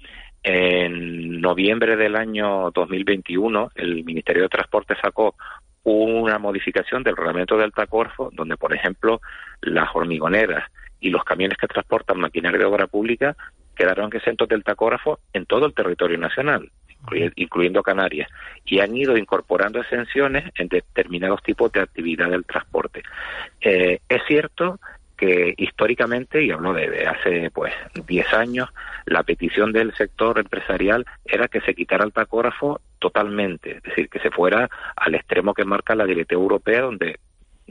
en 0.43 1.41
noviembre 1.41 1.95
del 1.95 2.15
año 2.15 2.71
2021, 2.71 3.71
el 3.75 4.03
Ministerio 4.03 4.43
de 4.43 4.49
Transporte 4.49 4.95
sacó 5.01 5.35
una 5.83 6.39
modificación 6.39 7.03
del 7.03 7.17
reglamento 7.17 7.57
del 7.57 7.71
tacógrafo, 7.71 8.29
donde, 8.33 8.57
por 8.57 8.73
ejemplo, 8.73 9.21
las 9.61 9.89
hormigoneras 9.93 10.69
y 10.99 11.09
los 11.09 11.23
camiones 11.23 11.57
que 11.57 11.67
transportan 11.67 12.19
maquinaria 12.19 12.59
de 12.59 12.65
obra 12.65 12.87
pública 12.87 13.35
quedaron 13.75 14.09
exentos 14.13 14.47
del 14.49 14.63
tacógrafo 14.63 15.19
en 15.33 15.45
todo 15.45 15.65
el 15.65 15.73
territorio 15.73 16.17
nacional, 16.17 16.69
incluyendo 17.35 17.83
Canarias, 17.83 18.29
y 18.65 18.79
han 18.79 18.95
ido 18.95 19.17
incorporando 19.17 19.79
exenciones 19.79 20.51
en 20.55 20.67
determinados 20.67 21.41
tipos 21.43 21.71
de 21.71 21.81
actividad 21.81 22.29
del 22.29 22.45
transporte. 22.45 23.03
Eh, 23.61 23.99
es 24.07 24.21
cierto 24.27 24.79
que 25.19 25.53
históricamente, 25.57 26.41
y 26.43 26.51
hablo 26.51 26.73
de, 26.73 27.05
hace 27.05 27.51
pues 27.51 27.73
10 28.07 28.33
años, 28.33 28.69
la 29.05 29.23
petición 29.23 29.73
del 29.73 29.93
sector 29.93 30.39
empresarial 30.39 31.05
era 31.25 31.49
que 31.49 31.59
se 31.61 31.75
quitara 31.75 32.05
el 32.05 32.13
tacógrafo 32.13 32.79
totalmente, 32.99 33.77
es 33.77 33.83
decir, 33.83 34.09
que 34.09 34.19
se 34.19 34.31
fuera 34.31 34.69
al 34.95 35.15
extremo 35.15 35.53
que 35.53 35.65
marca 35.65 35.93
la 35.93 36.05
directiva 36.05 36.41
europea, 36.41 36.81
donde 36.81 37.19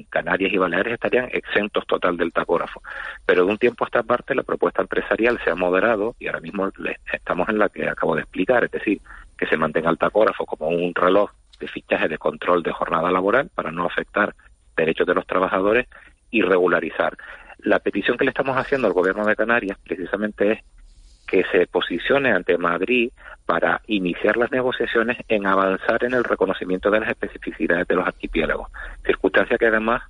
Canarias 0.04 0.52
y 0.52 0.58
Baleares 0.58 0.94
estarían 0.94 1.28
exentos 1.32 1.86
total 1.86 2.16
del 2.16 2.32
tacógrafo. 2.32 2.82
Pero 3.26 3.44
de 3.44 3.50
un 3.50 3.58
tiempo 3.58 3.84
a 3.84 3.88
esta 3.88 4.02
parte 4.02 4.34
la 4.34 4.42
propuesta 4.42 4.82
empresarial 4.82 5.38
se 5.44 5.50
ha 5.50 5.54
moderado 5.54 6.14
y 6.18 6.26
ahora 6.26 6.40
mismo 6.40 6.70
estamos 7.12 7.48
en 7.48 7.58
la 7.58 7.68
que 7.68 7.88
acabo 7.88 8.14
de 8.14 8.22
explicar, 8.22 8.64
es 8.64 8.70
decir, 8.70 9.00
que 9.36 9.46
se 9.46 9.56
mantenga 9.56 9.90
el 9.90 9.98
tacógrafo 9.98 10.46
como 10.46 10.68
un 10.68 10.94
reloj 10.94 11.30
de 11.60 11.68
fichaje 11.68 12.08
de 12.08 12.18
control 12.18 12.62
de 12.62 12.72
jornada 12.72 13.10
laboral 13.10 13.50
para 13.54 13.70
no 13.70 13.84
afectar 13.84 14.34
derechos 14.76 15.06
de 15.06 15.14
los 15.14 15.26
trabajadores 15.26 15.86
y 16.30 16.42
regularizar. 16.42 17.16
La 17.58 17.80
petición 17.80 18.16
que 18.16 18.24
le 18.24 18.30
estamos 18.30 18.56
haciendo 18.56 18.86
al 18.86 18.92
gobierno 18.92 19.24
de 19.24 19.34
Canarias 19.34 19.78
precisamente 19.82 20.52
es 20.52 20.58
que 21.28 21.44
se 21.52 21.66
posicione 21.66 22.32
ante 22.32 22.58
Madrid 22.58 23.10
para 23.46 23.80
iniciar 23.86 24.36
las 24.36 24.50
negociaciones 24.50 25.18
en 25.28 25.46
avanzar 25.46 26.04
en 26.04 26.14
el 26.14 26.24
reconocimiento 26.24 26.90
de 26.90 27.00
las 27.00 27.10
especificidades 27.10 27.86
de 27.86 27.94
los 27.94 28.06
archipiélagos, 28.06 28.68
circunstancia 29.04 29.58
que 29.58 29.66
además 29.66 30.02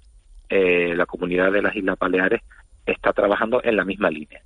eh, 0.49 0.95
la 0.97 1.07
comunidad 1.07 1.53
de 1.53 1.63
las 1.63 1.77
Islas 1.77 1.99
Baleares 1.99 2.41
está 2.87 3.13
trabajando 3.13 3.61
en 3.63 3.77
la 3.77 3.85
misma 3.85 4.11
línea. 4.11 4.41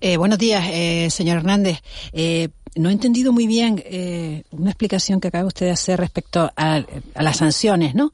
Eh, 0.00 0.18
buenos 0.18 0.38
días, 0.38 0.68
eh, 0.70 1.08
señor 1.08 1.38
Hernández. 1.38 1.78
Eh, 2.12 2.50
no 2.76 2.90
he 2.90 2.92
entendido 2.92 3.32
muy 3.32 3.46
bien 3.46 3.82
eh, 3.86 4.42
una 4.50 4.70
explicación 4.70 5.18
que 5.18 5.28
acaba 5.28 5.46
usted 5.46 5.64
de 5.64 5.72
hacer 5.72 5.98
respecto 5.98 6.52
a, 6.56 6.84
las 7.14 7.36
sanciones, 7.38 7.94
¿no? 7.94 8.12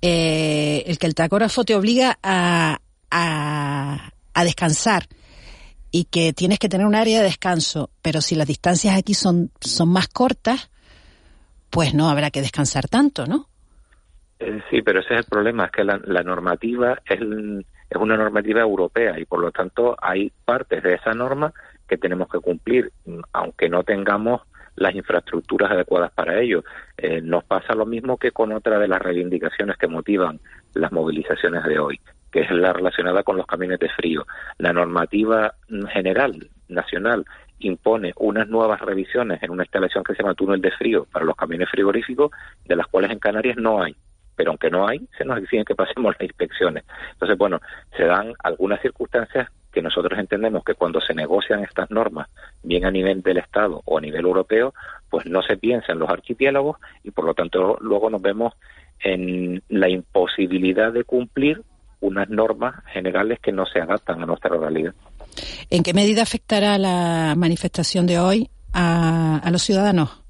El 0.00 0.96
que 0.96 1.06
el 1.06 1.14
tacógrafo 1.16 1.64
te 1.64 1.74
obliga 1.74 2.18
a, 2.22 2.78
a, 3.10 4.44
descansar 4.44 5.08
y 5.96 6.06
que 6.06 6.32
tienes 6.32 6.58
que 6.58 6.68
tener 6.68 6.88
un 6.88 6.96
área 6.96 7.18
de 7.18 7.26
descanso, 7.26 7.88
pero 8.02 8.20
si 8.20 8.34
las 8.34 8.48
distancias 8.48 8.98
aquí 8.98 9.14
son, 9.14 9.52
son 9.60 9.90
más 9.90 10.08
cortas, 10.08 10.68
pues 11.70 11.94
no 11.94 12.08
habrá 12.08 12.32
que 12.32 12.40
descansar 12.40 12.88
tanto, 12.88 13.26
¿no? 13.26 13.46
Eh, 14.40 14.60
sí, 14.68 14.82
pero 14.82 14.98
ese 14.98 15.14
es 15.14 15.20
el 15.20 15.26
problema, 15.26 15.66
es 15.66 15.70
que 15.70 15.84
la, 15.84 16.22
normativa 16.24 16.98
es, 17.08 17.20
es 17.20 17.96
una 17.96 18.16
normativa 18.16 18.60
europea 18.60 19.20
y 19.20 19.24
por 19.24 19.38
lo 19.38 19.52
tanto 19.52 19.94
hay 20.02 20.32
partes 20.44 20.82
de 20.82 20.94
esa 20.94 21.12
norma 21.12 21.54
que 21.86 21.96
tenemos 21.96 22.28
que 22.28 22.40
cumplir, 22.40 22.90
aunque 23.32 23.68
no 23.68 23.84
tengamos 23.84 24.40
las 24.74 24.96
infraestructuras 24.96 25.70
adecuadas 25.70 26.10
para 26.10 26.40
ello. 26.40 26.64
Eh, 26.96 27.20
nos 27.20 27.44
pasa 27.44 27.72
lo 27.72 27.86
mismo 27.86 28.16
que 28.16 28.32
con 28.32 28.50
otra 28.50 28.80
de 28.80 28.88
las 28.88 29.00
reivindicaciones 29.00 29.76
que 29.76 29.86
motivan 29.86 30.40
las 30.74 30.90
movilizaciones 30.90 31.62
de 31.62 31.78
hoy, 31.78 32.00
que 32.34 32.40
es 32.40 32.50
la 32.50 32.72
relacionada 32.72 33.22
con 33.22 33.36
los 33.36 33.46
camiones 33.46 33.78
de 33.78 33.88
frío. 33.90 34.26
La 34.58 34.72
normativa 34.72 35.54
general, 35.92 36.50
nacional, 36.66 37.24
impone 37.60 38.12
unas 38.16 38.48
nuevas 38.48 38.80
revisiones 38.80 39.40
en 39.40 39.52
una 39.52 39.62
instalación 39.62 40.02
que 40.02 40.16
se 40.16 40.22
llama 40.24 40.34
túnel 40.34 40.60
de 40.60 40.72
frío 40.72 41.06
para 41.12 41.24
los 41.24 41.36
camiones 41.36 41.70
frigoríficos, 41.70 42.32
de 42.64 42.74
las 42.74 42.88
cuales 42.88 43.12
en 43.12 43.20
Canarias 43.20 43.56
no 43.56 43.80
hay 43.80 43.94
pero 44.36 44.50
aunque 44.50 44.68
no 44.68 44.88
hay, 44.88 44.98
se 45.16 45.24
nos 45.24 45.38
exigen 45.38 45.64
que 45.64 45.76
pasemos 45.76 46.12
las 46.12 46.28
inspecciones. 46.28 46.82
Entonces, 47.12 47.38
bueno, 47.38 47.60
se 47.96 48.04
dan 48.04 48.34
algunas 48.42 48.82
circunstancias 48.82 49.48
que 49.70 49.80
nosotros 49.80 50.18
entendemos 50.18 50.64
que 50.64 50.74
cuando 50.74 51.00
se 51.00 51.14
negocian 51.14 51.62
estas 51.62 51.88
normas, 51.92 52.28
bien 52.64 52.84
a 52.84 52.90
nivel 52.90 53.22
del 53.22 53.36
Estado 53.36 53.80
o 53.84 53.98
a 53.98 54.00
nivel 54.00 54.26
europeo, 54.26 54.74
pues 55.08 55.26
no 55.26 55.40
se 55.40 55.56
piensa 55.56 55.92
en 55.92 56.00
los 56.00 56.10
archipiélagos 56.10 56.78
y 57.04 57.12
por 57.12 57.26
lo 57.26 57.34
tanto 57.34 57.78
luego 57.80 58.10
nos 58.10 58.20
vemos 58.20 58.54
en 58.98 59.62
la 59.68 59.88
imposibilidad 59.88 60.92
de 60.92 61.04
cumplir 61.04 61.62
unas 62.04 62.28
normas 62.28 62.74
generales 62.92 63.38
que 63.40 63.50
no 63.50 63.64
se 63.66 63.80
adaptan 63.80 64.22
a 64.22 64.26
nuestra 64.26 64.56
realidad. 64.56 64.94
¿En 65.70 65.82
qué 65.82 65.94
medida 65.94 66.22
afectará 66.22 66.78
la 66.78 67.34
manifestación 67.36 68.06
de 68.06 68.18
hoy 68.18 68.48
a, 68.72 69.38
a 69.38 69.50
los 69.50 69.62
ciudadanos? 69.62 70.20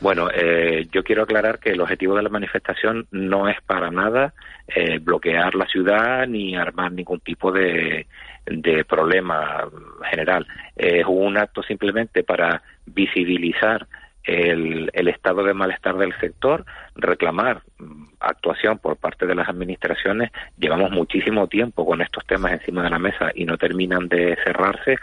Bueno, 0.00 0.28
eh, 0.30 0.86
yo 0.92 1.02
quiero 1.02 1.22
aclarar 1.22 1.58
que 1.58 1.70
el 1.70 1.80
objetivo 1.80 2.14
de 2.16 2.22
la 2.22 2.28
manifestación 2.28 3.06
no 3.10 3.48
es 3.48 3.56
para 3.62 3.90
nada 3.90 4.34
eh, 4.68 4.98
bloquear 4.98 5.54
la 5.54 5.66
ciudad 5.66 6.26
ni 6.26 6.54
armar 6.54 6.92
ningún 6.92 7.20
tipo 7.20 7.50
de, 7.50 8.06
de 8.46 8.84
problema 8.84 9.68
general. 10.10 10.46
Es 10.76 11.04
un 11.06 11.36
acto 11.36 11.62
simplemente 11.62 12.22
para 12.22 12.62
visibilizar 12.86 13.86
el, 14.24 14.90
el, 14.92 15.08
estado 15.08 15.42
de 15.42 15.54
malestar 15.54 15.96
del 15.96 16.12
sector, 16.20 16.64
reclamar 16.94 17.62
mm, 17.78 18.04
actuación 18.20 18.78
por 18.78 18.96
parte 18.96 19.26
de 19.26 19.34
las 19.34 19.48
administraciones. 19.48 20.30
Llevamos 20.58 20.90
muchísimo 20.90 21.46
tiempo 21.46 21.86
con 21.86 22.02
estos 22.02 22.26
temas 22.26 22.52
encima 22.52 22.82
de 22.82 22.90
la 22.90 22.98
mesa 22.98 23.30
y 23.34 23.44
no 23.44 23.56
terminan 23.56 24.08
de 24.08 24.36
cerrarse 24.44 24.96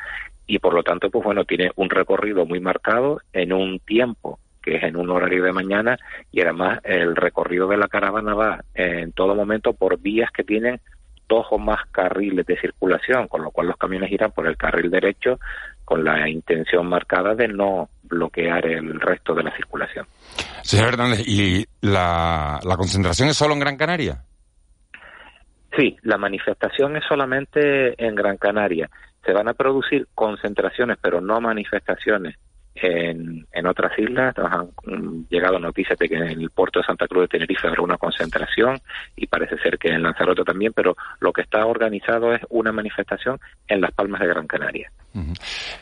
y 0.47 0.59
por 0.59 0.74
lo 0.74 0.84
tanto, 0.84 1.09
pues 1.09 1.24
bueno, 1.24 1.43
tiene 1.45 1.72
un 1.76 1.89
recorrido 1.89 2.45
muy 2.45 2.59
marcado 2.59 3.20
en 3.34 3.51
un 3.51 3.80
tiempo 3.80 4.39
que 4.61 4.78
es 4.78 4.84
en 4.84 4.95
un 4.95 5.11
horario 5.11 5.43
de 5.43 5.51
mañana 5.51 5.99
y 6.32 6.41
además 6.41 6.80
el 6.84 7.16
recorrido 7.16 7.68
de 7.68 7.78
la 7.78 7.88
caravana 7.88 8.34
va 8.34 8.63
en 8.74 9.11
todo 9.11 9.36
momento 9.36 9.74
por 9.74 9.99
vías 9.99 10.32
que 10.32 10.43
tienen 10.43 10.82
dos 11.28 11.45
o 11.51 11.59
más 11.59 11.86
carriles 11.91 12.45
de 12.45 12.57
circulación, 12.57 13.28
con 13.28 13.43
lo 13.43 13.51
cual 13.51 13.68
los 13.68 13.78
camiones 13.78 14.11
irán 14.11 14.32
por 14.32 14.47
el 14.47 14.57
carril 14.57 14.89
derecho 14.89 15.39
con 15.84 16.03
la 16.03 16.28
intención 16.28 16.88
marcada 16.88 17.36
de 17.36 17.47
no 17.47 17.89
bloquear 18.08 18.66
el 18.66 18.99
resto 18.99 19.34
de 19.34 19.43
la 19.43 19.56
circulación. 19.56 20.06
Señor 20.62 20.89
Hernández, 20.89 21.24
¿y 21.26 21.66
la, 21.82 22.60
la 22.64 22.78
concentración 22.78 23.30
es 23.30 23.38
solo 23.38 23.53
en 23.53 23.60
Gran 23.60 23.78
Canaria? 23.78 24.24
Sí, 25.78 25.97
la 26.03 26.18
manifestación 26.18 26.95
es 26.95 27.03
solamente 27.08 27.93
en 28.03 28.16
Gran 28.16 28.38
Canaria. 28.38 28.89
Se 29.26 29.34
van 29.34 29.49
a 29.49 29.53
producir 29.53 30.08
concentraciones, 30.14 30.97
pero 31.01 31.20
no 31.20 31.41
manifestaciones 31.41 32.36
en, 32.76 33.65
otras 33.65 33.97
islas 33.97 34.36
han 34.38 34.69
llegado 35.30 35.59
noticias 35.59 35.97
de 35.97 36.07
que 36.07 36.15
en 36.15 36.23
el 36.23 36.49
puerto 36.49 36.80
de 36.80 36.86
Santa 36.86 37.07
Cruz 37.07 37.23
de 37.23 37.28
Tenerife 37.30 37.67
habrá 37.67 37.82
una 37.82 37.97
concentración 37.97 38.80
y 39.15 39.28
parece 39.28 39.57
ser 39.57 39.78
que 39.78 39.89
en 39.89 40.03
Lanzarote 40.03 40.43
también, 40.43 40.73
pero 40.73 40.95
lo 41.19 41.34
que 41.34 41.41
está 41.41 41.65
organizado 41.65 42.34
es 42.34 42.41
una 42.49 42.71
manifestación 42.71 43.39
en 43.67 43.82
Las 43.82 43.91
Palmas 43.91 44.21
de 44.21 44.28
Gran 44.28 44.47
Canaria. 44.47 44.91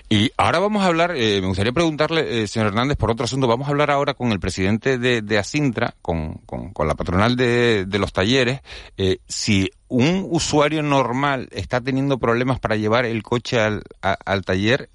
Y 0.10 0.32
ahora 0.38 0.60
vamos 0.60 0.84
a 0.84 0.88
hablar, 0.88 1.14
eh, 1.16 1.42
me 1.42 1.48
gustaría 1.48 1.72
preguntarle, 1.72 2.44
eh, 2.44 2.48
señor 2.48 2.68
Hernández, 2.68 2.98
por 2.98 3.10
otro 3.10 3.26
asunto, 3.26 3.48
vamos 3.48 3.68
a 3.68 3.72
hablar 3.72 3.90
ahora 3.90 4.14
con 4.14 4.32
el 4.32 4.40
presidente 4.40 5.00
de, 5.00 5.38
Asintra, 5.40 5.96
con, 6.02 6.36
con, 6.46 6.72
con, 6.72 6.88
la 6.88 6.94
patronal 6.94 7.36
de, 7.36 7.86
de 7.86 8.00
los 8.00 8.14
talleres, 8.14 8.62
eh, 8.98 9.18
si 9.28 9.72
un 9.88 10.28
usuario 10.30 10.84
normal 10.84 11.50
está 11.52 11.82
teniendo 11.82 12.20
problemas 12.20 12.60
para 12.60 12.76
llevar 12.76 13.06
el 13.06 13.24
coche 13.24 13.60
al, 13.60 13.82
al 14.02 14.46
taller, 14.46 14.90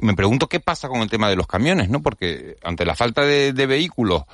me 0.00 0.14
pregunto 0.14 0.48
qué 0.48 0.60
pasa 0.60 0.88
con 0.88 1.00
el 1.00 1.10
tema 1.10 1.28
de 1.28 1.36
los 1.36 1.46
camiones, 1.46 1.88
¿no? 1.88 2.02
Porque 2.02 2.56
ante 2.62 2.84
la 2.84 2.94
falta 2.94 3.22
de, 3.24 3.52
vehículos 3.66 4.24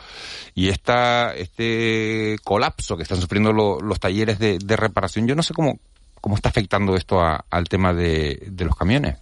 y 0.54 0.68
esta, 0.68 1.34
este 1.34 2.36
colapso 2.44 2.96
que 2.96 3.02
están 3.02 3.20
sufriendo 3.20 3.52
los 3.52 4.00
talleres 4.00 4.38
de, 4.38 4.76
reparación, 4.76 5.26
yo 5.26 5.34
no 5.34 5.42
sé 5.42 5.54
cómo, 5.54 5.78
cómo 6.20 6.36
está 6.36 6.48
afectando 6.48 6.96
esto 6.96 7.20
al 7.20 7.68
tema 7.68 7.92
de, 7.92 8.50
los 8.58 8.76
camiones. 8.76 9.18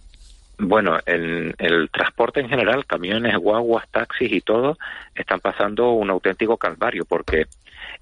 Bueno, 0.57 0.97
el, 1.05 1.53
el, 1.57 1.89
transporte 1.89 2.39
en 2.39 2.47
general, 2.47 2.85
camiones, 2.85 3.35
guaguas, 3.37 3.89
taxis 3.91 4.31
y 4.31 4.39
todo, 4.39 4.77
están 5.13 5.41
pasando 5.41 5.91
un 5.91 6.09
auténtico 6.09 6.55
calvario 6.55 7.03
porque 7.03 7.47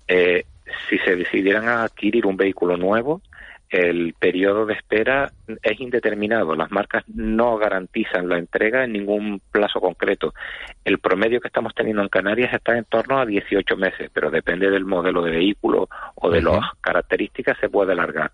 eh, 0.07 0.45
si 0.87 0.97
se 0.99 1.15
decidieran 1.15 1.67
a 1.67 1.83
adquirir 1.83 2.25
un 2.25 2.37
vehículo 2.37 2.77
nuevo, 2.77 3.21
el 3.73 4.13
periodo 4.19 4.65
de 4.65 4.75
espera 4.75 5.31
es 5.61 5.79
indeterminado. 5.79 6.55
Las 6.55 6.71
marcas 6.71 7.03
no 7.07 7.57
garantizan 7.57 8.29
la 8.29 8.37
entrega 8.37 8.83
en 8.83 8.93
ningún 8.93 9.41
plazo 9.51 9.81
concreto. 9.81 10.33
El 10.85 10.99
promedio 10.99 11.41
que 11.41 11.47
estamos 11.47 11.73
teniendo 11.73 12.03
en 12.03 12.09
Canarias 12.09 12.53
está 12.53 12.77
en 12.77 12.85
torno 12.85 13.19
a 13.19 13.25
18 13.25 13.75
meses, 13.75 14.11
pero 14.13 14.29
depende 14.29 14.69
del 14.69 14.85
modelo 14.85 15.23
de 15.23 15.31
vehículo 15.31 15.89
o 16.15 16.29
de 16.29 16.41
las 16.41 16.61
características, 16.81 17.57
se 17.59 17.69
puede 17.69 17.93
alargar. 17.93 18.31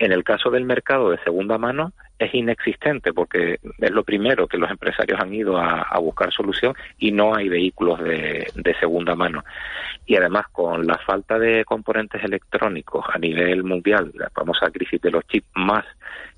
En 0.00 0.12
el 0.12 0.24
caso 0.24 0.50
del 0.50 0.64
mercado 0.64 1.10
de 1.10 1.18
segunda 1.18 1.58
mano 1.58 1.92
es 2.18 2.34
inexistente 2.34 3.12
porque 3.12 3.60
es 3.78 3.90
lo 3.90 4.02
primero 4.02 4.48
que 4.48 4.56
los 4.56 4.70
empresarios 4.70 5.20
han 5.20 5.34
ido 5.34 5.58
a, 5.58 5.98
buscar 5.98 6.32
solución 6.32 6.74
y 6.98 7.12
no 7.12 7.34
hay 7.34 7.50
vehículos 7.50 8.02
de, 8.02 8.50
segunda 8.80 9.14
mano. 9.14 9.44
Y 10.06 10.16
además 10.16 10.46
con 10.52 10.86
la 10.86 10.96
falta 10.96 11.38
de 11.38 11.66
componentes 11.66 12.24
electrónicos 12.24 13.04
a 13.12 13.18
nivel 13.18 13.62
mundial, 13.62 14.10
la 14.14 14.30
famosa 14.30 14.70
crisis 14.70 15.02
de 15.02 15.10
los 15.10 15.26
chips 15.28 15.48
más 15.54 15.84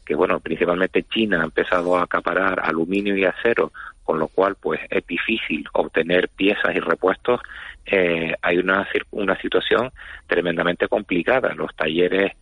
que 0.04 0.16
bueno, 0.16 0.40
principalmente 0.40 1.04
China 1.04 1.42
ha 1.42 1.44
empezado 1.44 1.96
a 1.96 2.02
acaparar 2.02 2.58
aluminio 2.64 3.16
y 3.16 3.24
acero, 3.24 3.70
con 4.02 4.18
lo 4.18 4.26
cual 4.26 4.56
pues 4.60 4.80
es 4.90 5.06
difícil 5.06 5.64
obtener 5.74 6.28
piezas 6.30 6.74
y 6.74 6.80
repuestos, 6.80 7.40
eh, 7.86 8.34
hay 8.42 8.58
una, 8.58 8.88
una 9.12 9.40
situación 9.40 9.92
tremendamente 10.26 10.88
complicada. 10.88 11.54
Los 11.54 11.72
talleres 11.76 12.32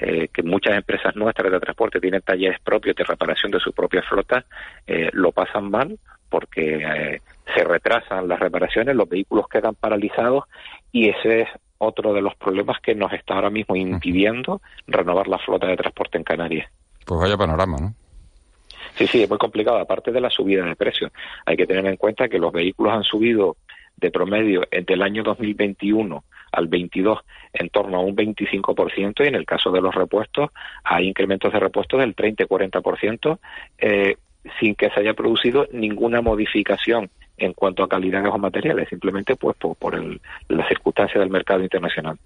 eh, 0.00 0.28
que 0.32 0.42
muchas 0.42 0.74
empresas 0.74 1.14
nuestras 1.14 1.52
de 1.52 1.60
transporte 1.60 2.00
tienen 2.00 2.22
talleres 2.22 2.58
propios 2.60 2.96
de 2.96 3.04
reparación 3.04 3.52
de 3.52 3.60
su 3.60 3.72
propia 3.72 4.02
flota, 4.02 4.46
eh, 4.86 5.10
lo 5.12 5.30
pasan 5.30 5.70
mal 5.70 5.98
porque 6.30 6.76
eh, 6.76 7.20
se 7.54 7.64
retrasan 7.64 8.26
las 8.26 8.40
reparaciones, 8.40 8.96
los 8.96 9.08
vehículos 9.08 9.46
quedan 9.48 9.74
paralizados 9.74 10.44
y 10.90 11.10
ese 11.10 11.42
es 11.42 11.48
otro 11.76 12.14
de 12.14 12.22
los 12.22 12.34
problemas 12.36 12.80
que 12.80 12.94
nos 12.94 13.12
está 13.12 13.34
ahora 13.34 13.50
mismo 13.50 13.76
impidiendo 13.76 14.62
renovar 14.86 15.28
la 15.28 15.38
flota 15.38 15.66
de 15.66 15.76
transporte 15.76 16.16
en 16.16 16.24
Canarias. 16.24 16.70
Pues 17.04 17.20
vaya 17.20 17.36
panorama, 17.36 17.76
¿no? 17.78 17.94
Sí, 18.94 19.06
sí, 19.06 19.22
es 19.22 19.28
muy 19.28 19.38
complicado, 19.38 19.78
aparte 19.78 20.12
de 20.12 20.20
la 20.20 20.30
subida 20.30 20.64
de 20.64 20.76
precios. 20.76 21.12
Hay 21.44 21.56
que 21.56 21.66
tener 21.66 21.84
en 21.86 21.96
cuenta 21.96 22.28
que 22.28 22.38
los 22.38 22.52
vehículos 22.52 22.94
han 22.94 23.04
subido 23.04 23.56
de 23.96 24.10
promedio 24.10 24.66
entre 24.70 24.94
el 24.94 25.02
año 25.02 25.22
2021 25.22 26.24
al 26.52 26.68
22 26.68 27.20
en 27.52 27.68
torno 27.68 27.98
a 27.98 28.00
un 28.00 28.16
25% 28.16 29.24
y 29.24 29.28
en 29.28 29.34
el 29.34 29.46
caso 29.46 29.70
de 29.70 29.80
los 29.80 29.94
repuestos 29.94 30.50
hay 30.84 31.08
incrementos 31.08 31.52
de 31.52 31.60
repuestos 31.60 32.00
del 32.00 32.14
30 32.14 32.42
y 32.42 32.46
40% 32.46 33.38
eh, 33.78 34.16
sin 34.58 34.74
que 34.74 34.90
se 34.90 35.00
haya 35.00 35.14
producido 35.14 35.66
ninguna 35.72 36.20
modificación 36.20 37.10
en 37.36 37.52
cuanto 37.54 37.82
a 37.82 37.88
calidad 37.88 38.22
de 38.22 38.28
los 38.28 38.38
materiales, 38.38 38.88
simplemente 38.88 39.34
pues 39.36 39.56
por, 39.56 39.74
por 39.76 39.94
el, 39.94 40.20
la 40.48 40.66
circunstancia 40.68 41.20
del 41.20 41.30
mercado 41.30 41.62
internacional. 41.62 42.18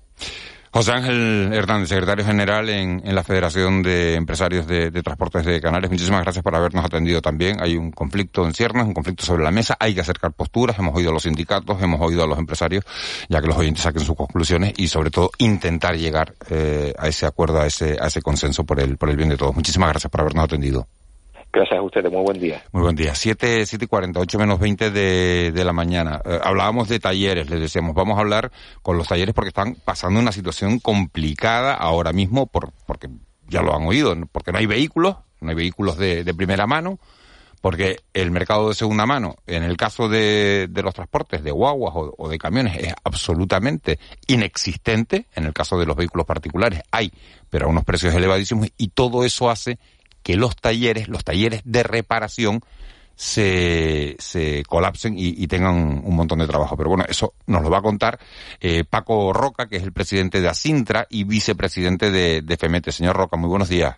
José 0.75 0.91
Ángel 0.91 1.53
Hernández, 1.53 1.91
secretario 1.91 2.25
general 2.25 2.69
en, 2.69 3.01
la 3.15 3.23
Federación 3.23 3.81
de 3.85 4.17
Empresarios 4.17 4.67
de, 4.67 4.91
Transportes 5.05 5.47
de 5.47 5.61
Canales, 5.61 5.89
muchísimas 5.89 6.23
gracias 6.23 6.43
por 6.43 6.53
habernos 6.57 6.85
atendido 6.85 7.23
también. 7.23 7.63
Hay 7.63 7.77
un 7.77 7.93
conflicto 7.93 8.45
en 8.45 8.53
ciernes, 8.53 8.85
un 8.85 8.93
conflicto 8.93 9.25
sobre 9.25 9.45
la 9.45 9.53
mesa, 9.53 9.77
hay 9.79 9.95
que 9.95 10.01
acercar 10.01 10.33
posturas, 10.33 10.77
hemos 10.77 10.97
oído 10.97 11.11
a 11.11 11.13
los 11.13 11.23
sindicatos, 11.23 11.81
hemos 11.81 12.01
oído 12.01 12.25
a 12.25 12.27
los 12.27 12.41
empresarios, 12.41 12.85
ya 13.29 13.41
que 13.41 13.47
los 13.47 13.57
oyentes 13.57 13.85
saquen 13.85 14.05
sus 14.05 14.17
conclusiones 14.17 14.75
y 14.77 14.89
sobre 14.89 15.13
todo 15.13 15.31
intentar 15.39 15.97
llegar 15.97 16.35
eh, 16.51 16.93
a 16.99 17.07
ese 17.07 17.27
acuerdo, 17.27 17.61
a 17.61 17.69
ese, 17.69 17.97
a 18.01 18.09
ese 18.09 18.21
consenso 18.21 18.65
por 18.65 18.81
el, 18.81 18.97
por 18.97 19.09
el 19.11 19.17
bien 19.17 19.29
de 19.29 19.37
todos. 19.37 19.55
Muchísimas 19.55 19.91
gracias 19.91 20.11
por 20.11 20.23
habernos 20.23 20.43
atendido. 20.43 20.89
Gracias 21.55 21.79
a 21.79 21.83
ustedes, 21.83 22.11
muy 22.11 22.23
buen 22.23 22.41
día. 22.41 22.65
Muy 22.73 22.83
buen 22.83 22.97
día. 22.97 23.15
7, 23.15 23.65
siete 23.65 23.85
y 23.85 23.89
48 23.89 24.39
menos 24.41 24.59
20 24.59 24.91
de, 24.91 25.53
de 25.53 25.65
la 25.65 25.73
mañana. 25.73 26.21
Eh, 26.25 26.41
hablábamos 26.43 26.89
de 26.89 26.99
talleres, 26.99 27.49
les 27.49 27.61
decíamos, 27.61 27.95
vamos 27.95 28.19
a 28.19 28.23
hablar 28.23 28.51
con 28.83 28.99
los 28.99 29.07
talleres 29.07 29.35
porque 29.35 29.51
están 29.51 29.77
pasando 29.85 30.19
una 30.19 30.33
situación 30.33 30.81
complicada 30.81 31.75
ahora 31.75 32.13
mismo, 32.13 32.47
por, 32.47 32.73
porque 32.87 33.09
ya 33.47 33.63
lo 33.63 33.77
han 33.77 33.87
oído, 33.87 34.17
porque 34.33 34.51
no 34.51 34.59
hay 34.59 34.67
vehículos, 34.67 35.17
no 35.41 35.51
hay 35.51 35.55
vehículos 35.55 35.97
de, 35.97 36.25
de 36.25 36.35
primera 36.35 36.67
mano, 36.67 36.99
porque 37.65 38.01
el 38.13 38.31
mercado 38.31 38.69
de 38.69 38.75
segunda 38.75 39.07
mano, 39.07 39.37
en 39.47 39.63
el 39.63 39.77
caso 39.77 40.09
de, 40.09 40.67
de 40.69 40.83
los 40.83 40.93
transportes, 40.93 41.45
de 41.45 41.51
guaguas 41.53 41.95
o, 41.95 42.29
de 42.29 42.37
camiones, 42.37 42.77
es 42.77 42.95
absolutamente 43.05 43.99
inexistente. 44.27 45.29
En 45.35 45.45
el 45.45 45.55
caso 45.55 45.79
de 45.79 45.87
los 45.87 45.97
vehículos 45.97 46.27
particulares 46.27 46.83
hay, 46.91 47.11
pero 47.49 47.67
a 47.67 47.71
unos 47.71 47.85
precios 47.85 48.13
elevadísimos, 48.13 48.69
y 48.77 48.89
todo 48.89 49.25
eso 49.25 49.49
hace 49.49 49.79
que 50.25 50.37
los 50.37 50.57
talleres, 50.57 51.07
los 51.07 51.23
talleres 51.23 51.61
de 51.65 51.85
reparación, 51.85 52.61
se, 53.15 54.17
se 54.19 54.65
colapsen 54.65 55.15
y, 55.17 55.47
tengan 55.47 56.03
un 56.05 56.17
montón 56.17 56.41
de 56.41 56.49
trabajo. 56.49 56.77
Pero 56.77 56.89
bueno, 56.89 57.05
eso 57.09 57.35
nos 57.47 57.63
lo 57.63 57.71
va 57.71 57.79
a 57.79 57.83
contar 57.83 58.19
eh, 58.61 58.85
Paco 58.89 59.33
Roca, 59.33 59.69
que 59.69 59.77
es 59.77 59.85
el 59.85 59.93
presidente 59.93 60.41
de 60.41 60.49
Asintra 60.49 61.07
y 61.09 61.23
vicepresidente 61.23 62.11
de, 62.11 62.43
de 62.43 62.57
FEMETE. 62.57 62.91
Señor 62.91 63.17
Roca, 63.17 63.37
muy 63.37 63.49
buenos 63.49 63.69
días. 63.69 63.97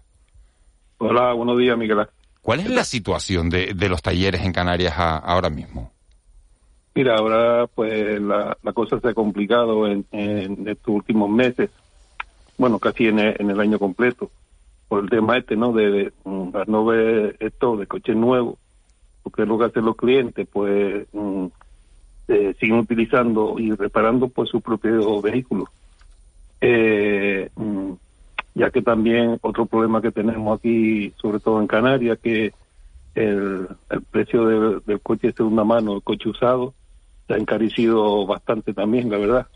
Hola, 0.98 1.32
buenos 1.32 1.58
días, 1.58 1.78
Miguel. 1.78 2.06
¿Cuál 2.42 2.60
es 2.60 2.70
la 2.70 2.84
situación 2.84 3.48
de, 3.48 3.72
de 3.74 3.88
los 3.88 4.02
talleres 4.02 4.42
en 4.42 4.52
Canarias 4.52 4.94
ahora 4.96 5.48
mismo? 5.48 5.92
Mira, 6.94 7.16
ahora 7.16 7.66
pues 7.68 8.20
la, 8.20 8.56
cosa 8.74 9.00
se 9.00 9.08
ha 9.08 9.14
complicado 9.14 9.86
en, 9.86 10.04
estos 10.66 10.88
últimos 10.88 11.30
meses, 11.30 11.70
bueno, 12.58 12.78
casi 12.78 13.06
en 13.06 13.18
el 13.18 13.60
año 13.60 13.78
completo 13.78 14.30
por 14.88 15.04
el 15.04 15.10
tema 15.10 15.36
este, 15.36 15.56
¿no? 15.56 15.72
De, 15.72 16.12
no 16.24 16.84
ver 16.84 17.36
esto 17.40 17.76
de 17.76 17.86
coches 17.86 18.16
nuevos, 18.16 18.58
porque 19.22 19.42
es 19.42 19.48
lo 19.48 19.58
que 19.58 19.64
hacen 19.64 19.84
los 19.84 19.96
clientes, 19.96 20.46
pues 20.52 21.06
mm, 21.12 21.46
eh, 22.28 22.54
siguen 22.58 22.78
utilizando 22.78 23.56
y 23.58 23.72
reparando 23.72 24.28
pues 24.28 24.50
su 24.50 24.60
propio 24.60 25.20
vehículo. 25.20 25.68
Eh, 26.60 27.50
mm, 27.56 27.92
ya 28.54 28.70
que 28.70 28.80
también 28.80 29.38
otro 29.42 29.66
problema 29.66 30.00
que 30.00 30.12
tenemos 30.12 30.58
aquí, 30.58 31.12
sobre 31.20 31.40
todo 31.40 31.60
en 31.60 31.66
Canarias, 31.66 32.18
que 32.22 32.52
el, 33.14 33.68
el 33.90 34.02
precio 34.02 34.46
del 34.80 35.00
coche 35.00 35.28
de 35.28 35.32
segunda 35.32 35.64
mano, 35.64 35.96
el 35.96 36.02
coche 36.02 36.30
usado, 36.30 36.74
se 37.26 37.34
ha 37.34 37.36
encarecido 37.36 38.26
bastante 38.26 38.72
también, 38.72 39.10
la 39.10 39.18
verdad. 39.18 39.46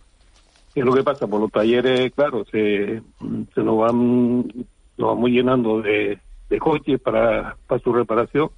¿Qué 0.74 0.80
es 0.80 0.86
lo 0.86 0.92
que 0.92 1.02
pasa? 1.02 1.26
Por 1.26 1.40
los 1.40 1.50
talleres, 1.50 2.12
claro, 2.12 2.44
se, 2.44 3.02
se 3.54 3.62
nos 3.62 3.78
van 3.78 4.44
lo 5.00 5.08
vamos 5.08 5.30
llenando 5.30 5.80
de, 5.82 6.18
coches 6.58 7.00
para, 7.00 7.56
para 7.66 7.80
su 7.80 7.92
reparación 7.92 8.50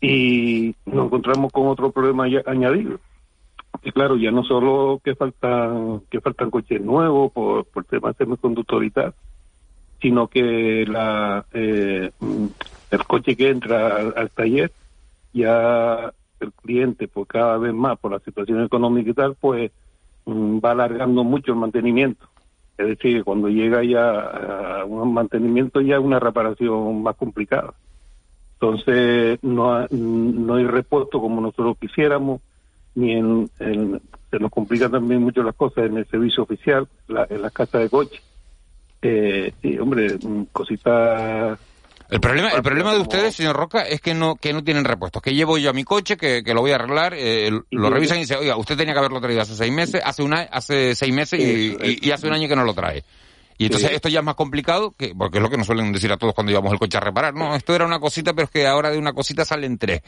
y 0.00 0.74
nos 0.84 1.06
encontramos 1.06 1.52
con 1.52 1.68
otro 1.68 1.90
problema 1.90 2.24
añadido. 2.46 2.98
Y 3.82 3.92
claro, 3.92 4.16
ya 4.16 4.30
no 4.30 4.42
solo 4.42 5.00
que 5.04 5.14
faltan 5.14 6.00
que 6.10 6.20
faltan 6.20 6.50
coches 6.50 6.80
nuevos 6.80 7.30
por, 7.32 7.64
por 7.66 7.84
tema 7.84 8.08
de 8.08 8.14
semiconductoridad, 8.14 9.14
sino 10.00 10.28
que 10.28 10.84
la 10.86 11.44
eh, 11.52 12.10
el 12.90 13.04
coche 13.06 13.36
que 13.36 13.50
entra 13.50 13.96
al, 14.16 14.30
taller 14.30 14.72
ya 15.32 16.12
el 16.40 16.52
cliente 16.52 17.06
pues 17.08 17.28
cada 17.28 17.58
vez 17.58 17.74
más 17.74 17.98
por 17.98 18.12
la 18.12 18.18
situación 18.20 18.64
económica 18.64 19.10
y 19.10 19.14
tal 19.14 19.36
pues 19.38 19.70
mm, 20.24 20.58
va 20.64 20.72
alargando 20.72 21.22
mucho 21.22 21.52
el 21.52 21.58
mantenimiento 21.58 22.26
es 22.78 22.86
decir, 22.86 23.24
cuando 23.24 23.48
llega 23.48 23.82
ya 23.84 24.80
a 24.80 24.84
un 24.84 25.14
mantenimiento 25.14 25.80
ya 25.80 25.98
una 25.98 26.18
reparación 26.20 27.02
más 27.02 27.16
complicada. 27.16 27.74
Entonces 28.54 29.38
no, 29.42 29.86
no 29.90 30.54
hay 30.54 30.64
repuesto 30.64 31.20
como 31.20 31.40
nosotros 31.40 31.76
quisiéramos, 31.78 32.40
ni 32.94 33.12
en, 33.12 33.50
se 33.58 34.38
nos 34.38 34.50
complican 34.50 34.90
también 34.90 35.22
mucho 35.22 35.42
las 35.42 35.54
cosas 35.54 35.86
en 35.86 35.98
el 35.98 36.06
servicio 36.06 36.42
oficial, 36.42 36.88
en 37.08 37.42
las 37.42 37.52
casas 37.52 37.82
de 37.82 37.90
coche. 37.90 38.20
Eh, 39.02 39.52
sí, 39.60 39.78
hombre, 39.78 40.18
cositas 40.52 41.58
el 42.08 42.20
problema, 42.20 42.50
el 42.50 42.62
problema 42.62 42.92
de 42.92 43.00
ustedes, 43.00 43.34
señor 43.34 43.56
Roca, 43.56 43.82
es 43.82 44.00
que 44.00 44.14
no, 44.14 44.36
que 44.36 44.52
no 44.52 44.62
tienen 44.62 44.84
repuestos. 44.84 45.20
Que 45.20 45.34
llevo 45.34 45.58
yo 45.58 45.70
a 45.70 45.72
mi 45.72 45.82
coche, 45.82 46.16
que, 46.16 46.42
que 46.44 46.54
lo 46.54 46.60
voy 46.60 46.70
a 46.70 46.76
arreglar, 46.76 47.14
eh, 47.16 47.50
lo 47.70 47.90
revisan 47.90 48.18
y 48.18 48.20
dicen, 48.20 48.38
oiga, 48.38 48.56
usted 48.56 48.76
tenía 48.76 48.92
que 48.92 49.00
haberlo 49.00 49.20
traído 49.20 49.42
hace 49.42 49.54
seis 49.54 49.72
meses, 49.72 50.00
hace 50.04 50.22
una, 50.22 50.42
hace 50.42 50.94
seis 50.94 51.12
meses 51.12 51.40
y, 51.40 52.10
hace 52.10 52.26
un 52.28 52.32
año 52.32 52.48
que 52.48 52.56
no 52.56 52.64
lo 52.64 52.74
trae. 52.74 53.02
Y 53.58 53.64
entonces 53.64 53.90
esto 53.92 54.08
ya 54.08 54.20
es 54.20 54.24
más 54.24 54.34
complicado, 54.34 54.94
que, 54.96 55.14
porque 55.16 55.38
es 55.38 55.42
lo 55.42 55.48
que 55.48 55.56
nos 55.56 55.66
suelen 55.66 55.90
decir 55.90 56.12
a 56.12 56.18
todos 56.18 56.34
cuando 56.34 56.50
llevamos 56.50 56.72
el 56.72 56.78
coche 56.78 56.98
a 56.98 57.00
reparar. 57.00 57.34
No, 57.34 57.56
esto 57.56 57.74
era 57.74 57.86
una 57.86 57.98
cosita, 57.98 58.34
pero 58.34 58.44
es 58.44 58.50
que 58.50 58.66
ahora 58.66 58.90
de 58.90 58.98
una 58.98 59.14
cosita 59.14 59.44
salen 59.44 59.78
tres. 59.78 60.02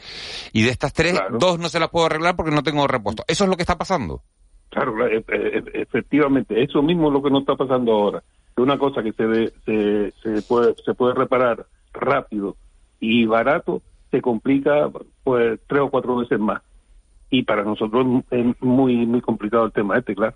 Y 0.53 0.61
de 0.61 0.69
estas 0.69 0.93
tres, 0.93 1.19
dos 1.37 1.59
no 1.59 1.67
se 1.67 1.79
las 1.79 1.89
puedo 1.89 2.05
arreglar 2.05 2.35
porque 2.35 2.51
no 2.51 2.63
tengo 2.63 2.87
repuesto. 2.87 3.23
¿Eso 3.27 3.43
es 3.43 3.49
lo 3.49 3.55
que 3.55 3.63
está 3.63 3.77
pasando? 3.77 4.21
Claro, 4.69 5.07
e, 5.07 5.17
e, 5.17 5.23
e, 5.27 5.63
efectivamente, 5.81 6.61
eso 6.61 6.83
mismo 6.83 7.07
es 7.07 7.13
lo 7.13 7.23
que 7.23 7.31
nos 7.31 7.41
está 7.41 7.55
pasando 7.55 7.91
ahora. 7.91 8.23
Una 8.55 8.77
cosa 8.77 9.01
que 9.01 9.13
se, 9.13 9.51
se, 9.65 10.13
se, 10.21 10.41
puede, 10.43 10.75
se 10.85 10.93
puede 10.93 11.15
reparar 11.15 11.65
rápido 11.93 12.55
y 12.99 13.25
barato, 13.25 13.81
se 14.11 14.21
complica 14.21 14.89
pues 15.23 15.59
tres 15.67 15.81
o 15.81 15.89
cuatro 15.89 16.17
veces 16.17 16.39
más. 16.39 16.61
Y 17.29 17.43
para 17.43 17.63
nosotros 17.63 18.05
es 18.31 18.45
muy, 18.61 19.05
muy 19.05 19.21
complicado 19.21 19.65
el 19.65 19.71
tema 19.71 19.97
este, 19.97 20.15
claro. 20.15 20.35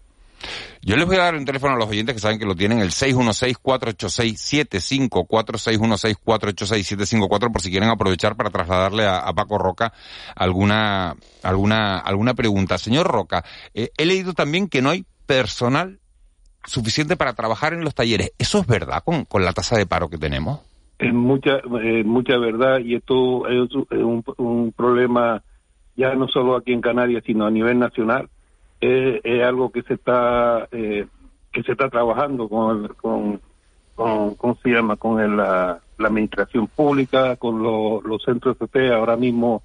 Yo 0.82 0.98
les 0.98 1.06
voy 1.06 1.16
a 1.16 1.24
dar 1.24 1.36
un 1.36 1.46
teléfono 1.46 1.76
a 1.76 1.78
los 1.78 1.88
oyentes 1.88 2.14
que 2.14 2.20
saben 2.20 2.38
que 2.38 2.46
lo 2.46 2.56
tienen, 2.56 2.80
el 2.80 2.90
616-486-754, 2.90 5.56
616-486-754, 6.26 7.52
por 7.52 7.62
si 7.62 7.72
quieren 7.72 7.90
aprovechar 7.90 8.36
para 8.36 8.50
trasladarle 8.50 9.08
a, 9.08 9.32
Paco 9.34 9.58
Roca 9.58 9.94
alguna, 10.36 11.16
alguna, 11.42 12.00
alguna 12.00 12.34
pregunta. 12.34 12.78
Señor 12.78 13.08
Roca, 13.08 13.46
eh, 13.74 13.92
he 13.98 14.06
leído 14.06 14.34
también 14.34 14.68
que 14.68 14.82
no 14.82 14.90
hay 14.90 15.06
personal 15.26 16.02
suficiente 16.66 17.16
para 17.16 17.32
trabajar 17.34 17.72
en 17.74 17.86
los 17.86 17.96
talleres. 17.96 18.34
¿Eso 18.38 18.60
es 18.60 18.68
verdad 18.68 19.04
con, 19.06 19.24
con 19.26 19.46
la 19.46 19.54
tasa 19.54 19.78
de 19.78 19.86
paro 19.86 20.10
que 20.10 20.18
tenemos? 20.18 20.60
Es 21.04 21.14
mucha, 21.14 21.62
eh, 21.82 22.04
mucha 22.06 22.38
verdad 22.38 22.80
y 22.80 22.96
esto 22.96 23.48
es 23.48 23.74
un, 23.74 24.24
un, 24.38 24.72
problema 24.72 25.44
ya 25.98 26.16
no 26.16 26.28
solo 26.28 26.56
aquí 26.56 26.72
en 26.72 26.82
Canarias, 26.82 27.24
sino 27.26 27.46
a 27.46 27.52
nivel 27.52 27.78
nacional. 27.78 28.30
Es, 28.80 29.44
algo 29.44 29.70
que 29.70 29.82
se 29.84 29.96
está 29.96 30.68
eh, 30.72 31.06
que 31.52 31.64
se 31.64 31.74
está 31.74 31.90
trabajando 31.90 32.48
con, 32.48 32.88
con, 32.96 33.42
con 33.96 34.36
¿cómo 34.36 34.58
se 34.64 34.70
llama? 34.70 34.96
Con 34.96 35.20
el, 35.20 35.38
la, 35.38 35.80
administración 36.00 36.68
pública, 36.68 37.36
con 37.36 37.62
lo, 37.62 38.02
los 38.02 38.24
centros 38.24 38.56
FP. 38.56 38.94
Ahora 38.94 39.16
mismo, 39.16 39.62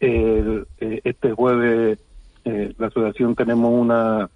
eh, 0.00 0.64
este 0.78 1.32
jueves, 1.32 1.98
eh, 2.44 2.74
la 2.78 2.86
asociación 2.86 3.34
tenemos 3.34 3.70
una, 3.72 4.28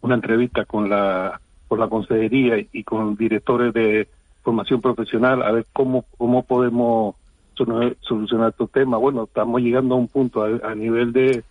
una 0.00 0.14
entrevista 0.14 0.64
con 0.64 0.88
la, 0.88 1.40
con 1.68 1.80
la 1.80 1.88
consejería 1.88 2.64
y 2.72 2.84
con 2.84 3.16
directores 3.16 3.72
de 3.74 4.08
formación 4.44 4.80
profesional 4.80 5.42
a 5.42 5.50
ver 5.50 5.66
cómo, 5.72 6.04
cómo 6.18 6.44
podemos 6.44 7.16
solucionar 7.56 8.50
estos 8.50 8.70
temas. 8.70 9.00
Bueno, 9.00 9.24
estamos 9.24 9.60
llegando 9.60 9.94
a 9.94 9.98
un 9.98 10.08
punto 10.08 10.44
a, 10.44 10.74
nivel 10.74 11.12
de, 11.12 11.42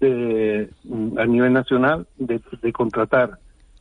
de, 0.00 0.70
a 1.18 1.26
nivel 1.26 1.52
nacional 1.52 2.06
de, 2.16 2.40
de 2.62 2.72
contratar 2.72 3.38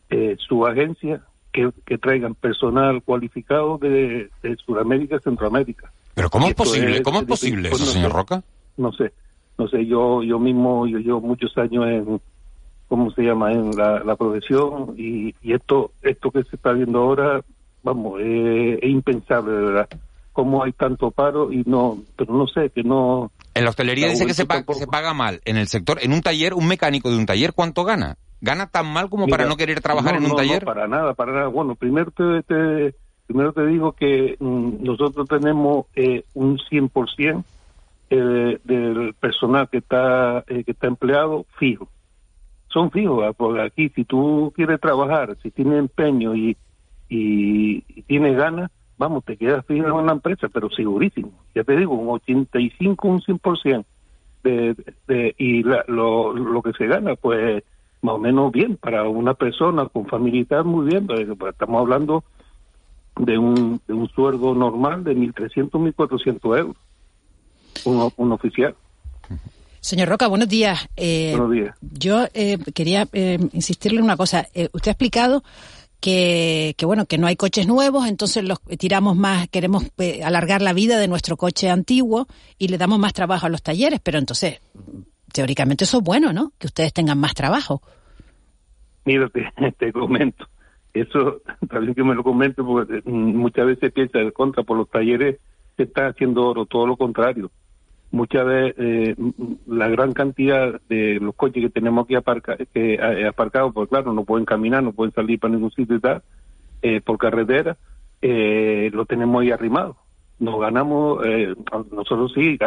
eh, 0.09 0.35
su 0.39 0.65
agencia 0.65 1.21
que, 1.51 1.69
que, 1.85 1.97
traigan 1.97 2.33
personal 2.33 3.03
cualificado 3.03 3.77
de, 3.77 4.29
de 4.41 4.55
Sudamérica 4.57 5.19
Centroamérica. 5.19 5.91
Pero 6.15 6.29
¿cómo 6.29 6.47
es 6.47 6.55
posible? 6.55 7.01
¿Cómo 7.03 7.19
es 7.19 7.25
posible 7.25 7.69
eso, 7.69 7.85
señor 7.85 8.11
Roca? 8.11 8.43
No 8.77 8.91
sé, 8.93 9.11
no 9.57 9.67
sé, 9.67 9.85
yo 9.85 10.23
yo 10.23 10.39
mismo, 10.39 10.87
yo 10.87 10.97
llevo 10.97 11.21
muchos 11.21 11.55
años 11.57 11.85
en, 11.87 12.21
¿cómo 12.87 13.11
se 13.11 13.23
llama?, 13.23 13.51
en 13.51 13.71
la, 13.75 14.03
la 14.03 14.15
profesión 14.15 14.95
y, 14.97 15.35
y, 15.41 15.53
esto 15.53 15.91
esto 16.01 16.31
que 16.31 16.43
se 16.43 16.55
está 16.55 16.71
viendo 16.71 16.99
ahora, 16.99 17.41
vamos, 17.83 18.19
eh, 18.21 18.79
es 18.81 18.89
impensable, 18.89 19.51
de 19.51 19.61
verdad. 19.61 19.89
Cómo 20.31 20.63
hay 20.63 20.71
tanto 20.71 21.11
paro 21.11 21.51
y 21.51 21.63
no, 21.65 21.99
pero 22.15 22.33
no 22.33 22.47
sé, 22.47 22.71
que 22.71 22.83
no... 22.83 23.31
En 23.53 23.65
la 23.65 23.69
hostelería 23.69 24.07
dice 24.09 24.25
que 24.25 24.33
se, 24.33 24.45
paga, 24.45 24.65
se 24.73 24.87
paga 24.87 25.13
mal. 25.13 25.41
En 25.45 25.57
el 25.57 25.67
sector, 25.67 25.99
en 26.01 26.11
un 26.11 26.21
taller, 26.21 26.55
un 26.55 26.67
mecánico 26.67 27.11
de 27.11 27.17
un 27.17 27.27
taller, 27.27 27.53
¿cuánto 27.53 27.83
gana? 27.83 28.17
¿Gana 28.41 28.67
tan 28.67 28.91
mal 28.91 29.09
como 29.09 29.27
para 29.27 29.45
no 29.45 29.55
querer 29.55 29.79
trabajar 29.79 30.15
en 30.15 30.25
un 30.25 30.35
taller? 30.35 30.63
No, 30.63 30.73
para 30.73 30.87
nada, 30.87 31.13
para 31.13 31.31
nada. 31.31 31.47
Bueno, 31.47 31.75
primero 31.75 32.11
te, 32.11 32.41
te 32.43 32.95
primero 33.25 33.53
te 33.53 33.65
digo 33.65 33.93
que 33.93 34.35
mm, 34.39 34.83
nosotros 34.83 35.27
tenemos 35.29 35.85
eh, 35.95 36.25
un 36.33 36.57
100% 36.57 37.43
eh, 38.09 38.59
del 38.63 39.13
personal 39.19 39.69
que 39.69 39.77
está 39.77 40.43
eh, 40.47 40.63
que 40.63 40.71
está 40.71 40.87
empleado 40.87 41.45
fijo. 41.57 41.87
Son 42.67 42.91
fijos, 42.91 43.23
ah, 43.25 43.33
porque 43.33 43.61
aquí 43.61 43.89
si 43.89 44.03
tú 44.03 44.51
quieres 44.55 44.81
trabajar, 44.81 45.37
si 45.41 45.51
tienes 45.51 45.79
empeño 45.79 46.35
y, 46.35 46.57
y, 47.13 47.83
y 47.87 48.01
tienes 48.03 48.35
ganas, 48.35 48.71
vamos, 48.97 49.23
te 49.23 49.37
quedas 49.37 49.65
fijo 49.65 49.85
en 49.85 49.91
una 49.91 50.13
empresa, 50.13 50.47
pero 50.51 50.69
segurísimo. 50.69 51.31
Ya 51.53 51.63
te 51.63 51.75
digo, 51.75 51.93
un 51.93 52.09
85, 52.09 53.07
un 53.07 53.21
100%. 53.21 53.85
De, 54.43 54.75
de, 55.07 55.35
y 55.37 55.63
la, 55.63 55.85
lo, 55.87 56.33
lo 56.33 56.61
que 56.61 56.73
se 56.73 56.85
gana, 56.85 57.15
pues 57.15 57.63
más 58.01 58.15
o 58.15 58.17
menos 58.17 58.51
bien 58.51 58.75
para 58.75 59.07
una 59.07 59.33
persona 59.35 59.85
con 59.85 60.05
familia 60.07 60.63
muy 60.63 60.87
bien, 60.87 61.07
pues, 61.07 61.25
estamos 61.51 61.79
hablando 61.79 62.25
de 63.17 63.37
un, 63.37 63.79
de 63.87 63.93
un 63.93 64.09
sueldo 64.09 64.53
normal 64.53 65.05
de 65.05 65.15
1.300, 65.15 65.69
1.400 65.71 66.57
euros, 66.57 66.75
un, 67.85 68.11
un 68.17 68.31
oficial. 68.33 68.75
Señor 69.79 70.09
Roca, 70.09 70.27
buenos 70.27 70.49
días. 70.49 70.89
Eh, 70.97 71.33
buenos 71.37 71.51
días. 71.51 71.77
Yo 71.81 72.25
eh, 72.33 72.57
quería 72.73 73.07
eh, 73.13 73.37
insistirle 73.53 73.99
en 73.99 74.05
una 74.05 74.17
cosa. 74.17 74.47
Eh, 74.53 74.69
usted 74.73 74.89
ha 74.89 74.93
explicado 74.93 75.43
que, 76.03 76.75
que, 76.77 76.85
bueno, 76.85 77.05
que 77.05 77.17
no 77.17 77.27
hay 77.27 77.37
coches 77.37 77.65
nuevos, 77.65 78.09
entonces 78.09 78.43
los 78.43 78.61
tiramos 78.77 79.15
más, 79.15 79.47
queremos 79.47 79.89
eh, 79.99 80.21
alargar 80.21 80.61
la 80.61 80.73
vida 80.73 80.99
de 80.99 81.07
nuestro 81.07 81.37
coche 81.37 81.69
antiguo 81.69 82.27
y 82.57 82.67
le 82.67 82.77
damos 82.77 82.99
más 82.99 83.13
trabajo 83.13 83.45
a 83.45 83.49
los 83.49 83.63
talleres, 83.63 84.01
pero 84.03 84.19
entonces 84.19 84.61
teóricamente 85.31 85.85
eso 85.85 85.99
es 85.99 86.03
bueno, 86.03 86.33
¿no? 86.33 86.51
Que 86.59 86.67
ustedes 86.67 86.91
tengan 86.91 87.17
más 87.19 87.33
trabajo. 87.33 87.81
Mira, 89.05 89.29
te, 89.77 89.93
comento. 89.93 90.45
Eso 90.93 91.41
también 91.69 91.95
que 91.95 92.03
me 92.03 92.15
lo 92.15 92.23
comento 92.23 92.65
porque 92.65 93.01
mm, 93.05 93.37
muchas 93.37 93.65
veces 93.65 93.93
piensa 93.93 94.19
el 94.19 94.33
contra 94.33 94.63
por 94.63 94.77
los 94.77 94.89
talleres 94.89 95.39
se 95.77 95.83
está 95.83 96.07
haciendo 96.07 96.49
oro, 96.49 96.65
todo 96.65 96.85
lo 96.85 96.97
contrario. 96.97 97.49
Muchas 98.13 98.45
veces 98.45 98.75
eh, 98.77 99.15
la 99.65 99.87
gran 99.87 100.13
cantidad 100.13 100.79
de 100.87 101.15
los 101.19 101.33
coches 101.33 101.63
que 101.63 101.71
tenemos 101.71 102.05
aquí 102.05 102.13
aparca, 102.13 102.55
eh, 102.75 103.25
aparcados, 103.27 103.73
pues 103.73 103.89
claro, 103.89 104.13
no 104.13 104.23
pueden 104.23 104.45
caminar, 104.45 104.83
no 104.83 104.93
pueden 104.93 105.15
salir 105.15 105.39
para 105.39 105.55
ningún 105.55 105.71
sitio 105.71 105.95
y 105.95 105.99
tal, 105.99 106.21
eh, 106.83 107.01
por 107.01 107.17
carretera, 107.17 107.75
eh, 108.21 108.91
lo 108.93 109.05
tenemos 109.05 109.41
ahí 109.41 109.49
arrimado. 109.49 109.97
Nos 110.37 110.59
ganamos, 110.61 111.25
eh, 111.25 111.55
nosotros 111.91 112.31
sí, 112.35 112.59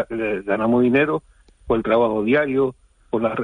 ganamos 0.45 0.83
dinero 0.83 1.23
por 1.69 1.77
el 1.77 1.85
trabajo 1.85 2.25
diario, 2.25 2.75
por 3.11 3.23
la, 3.23 3.37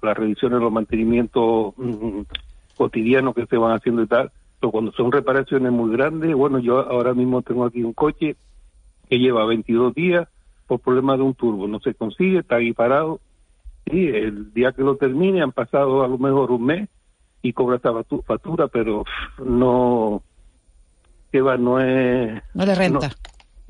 las 0.00 0.16
revisiones, 0.16 0.60
los 0.60 0.72
mantenimientos 0.72 1.74
mm, 1.76 2.20
cotidianos 2.74 3.34
que 3.34 3.44
se 3.44 3.58
van 3.58 3.76
haciendo 3.76 4.02
y 4.02 4.06
tal. 4.06 4.32
Pero 4.60 4.70
cuando 4.70 4.92
son 4.92 5.12
reparaciones 5.12 5.72
muy 5.72 5.92
grandes, 5.92 6.34
bueno, 6.34 6.58
yo 6.58 6.78
ahora 6.78 7.12
mismo 7.12 7.42
tengo 7.42 7.66
aquí 7.66 7.82
un 7.82 7.92
coche 7.92 8.34
que 9.10 9.18
lleva 9.18 9.44
22 9.44 9.94
días 9.94 10.26
por 10.66 10.80
problemas 10.80 11.18
de 11.18 11.24
un 11.24 11.34
turbo, 11.34 11.68
no 11.68 11.80
se 11.80 11.94
consigue, 11.94 12.40
está 12.40 12.56
ahí 12.56 12.72
parado. 12.72 13.20
Y 13.86 14.08
el 14.08 14.52
día 14.54 14.72
que 14.72 14.82
lo 14.82 14.96
termine 14.96 15.42
han 15.42 15.52
pasado 15.52 16.02
a 16.02 16.08
lo 16.08 16.18
mejor 16.18 16.50
un 16.50 16.64
mes 16.64 16.88
y 17.42 17.52
cobra 17.52 17.76
esta 17.76 17.92
factura, 18.26 18.68
pero 18.68 19.04
no, 19.44 20.22
que 21.30 21.40
va, 21.42 21.56
no 21.58 21.78
es... 21.80 22.42
No 22.54 22.64
le 22.64 22.74
renta 22.74 23.10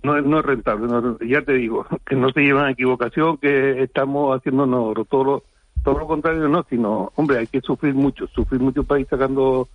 no, 0.05 0.21
no 0.21 0.39
es 0.39 0.45
rentable. 0.45 0.87
ya 1.27 1.43
te 1.43 1.55
digo, 1.55 1.85
que 2.07 2.15
no 2.15 2.31
se 2.31 2.43
llevan 2.43 2.67
a 2.67 2.71
equivocación, 2.71 3.39
que 3.39 3.83
estamos 3.83 4.37
haciendo 4.37 4.67
no, 4.67 4.93
todo 5.11 5.25
lo, 5.25 5.45
todo 5.83 5.99
lo 5.99 6.07
contrario, 6.07 6.47
no, 6.49 6.65
sino, 6.71 7.11
hombre, 7.17 7.39
hay 7.39 7.47
que 7.49 7.61
sufrir 7.61 7.95
mucho, 7.95 8.29
sufrir 8.29 8.61
mucho 8.61 8.85
para 8.85 9.01
ir 9.01 9.09
sacando 9.09 9.69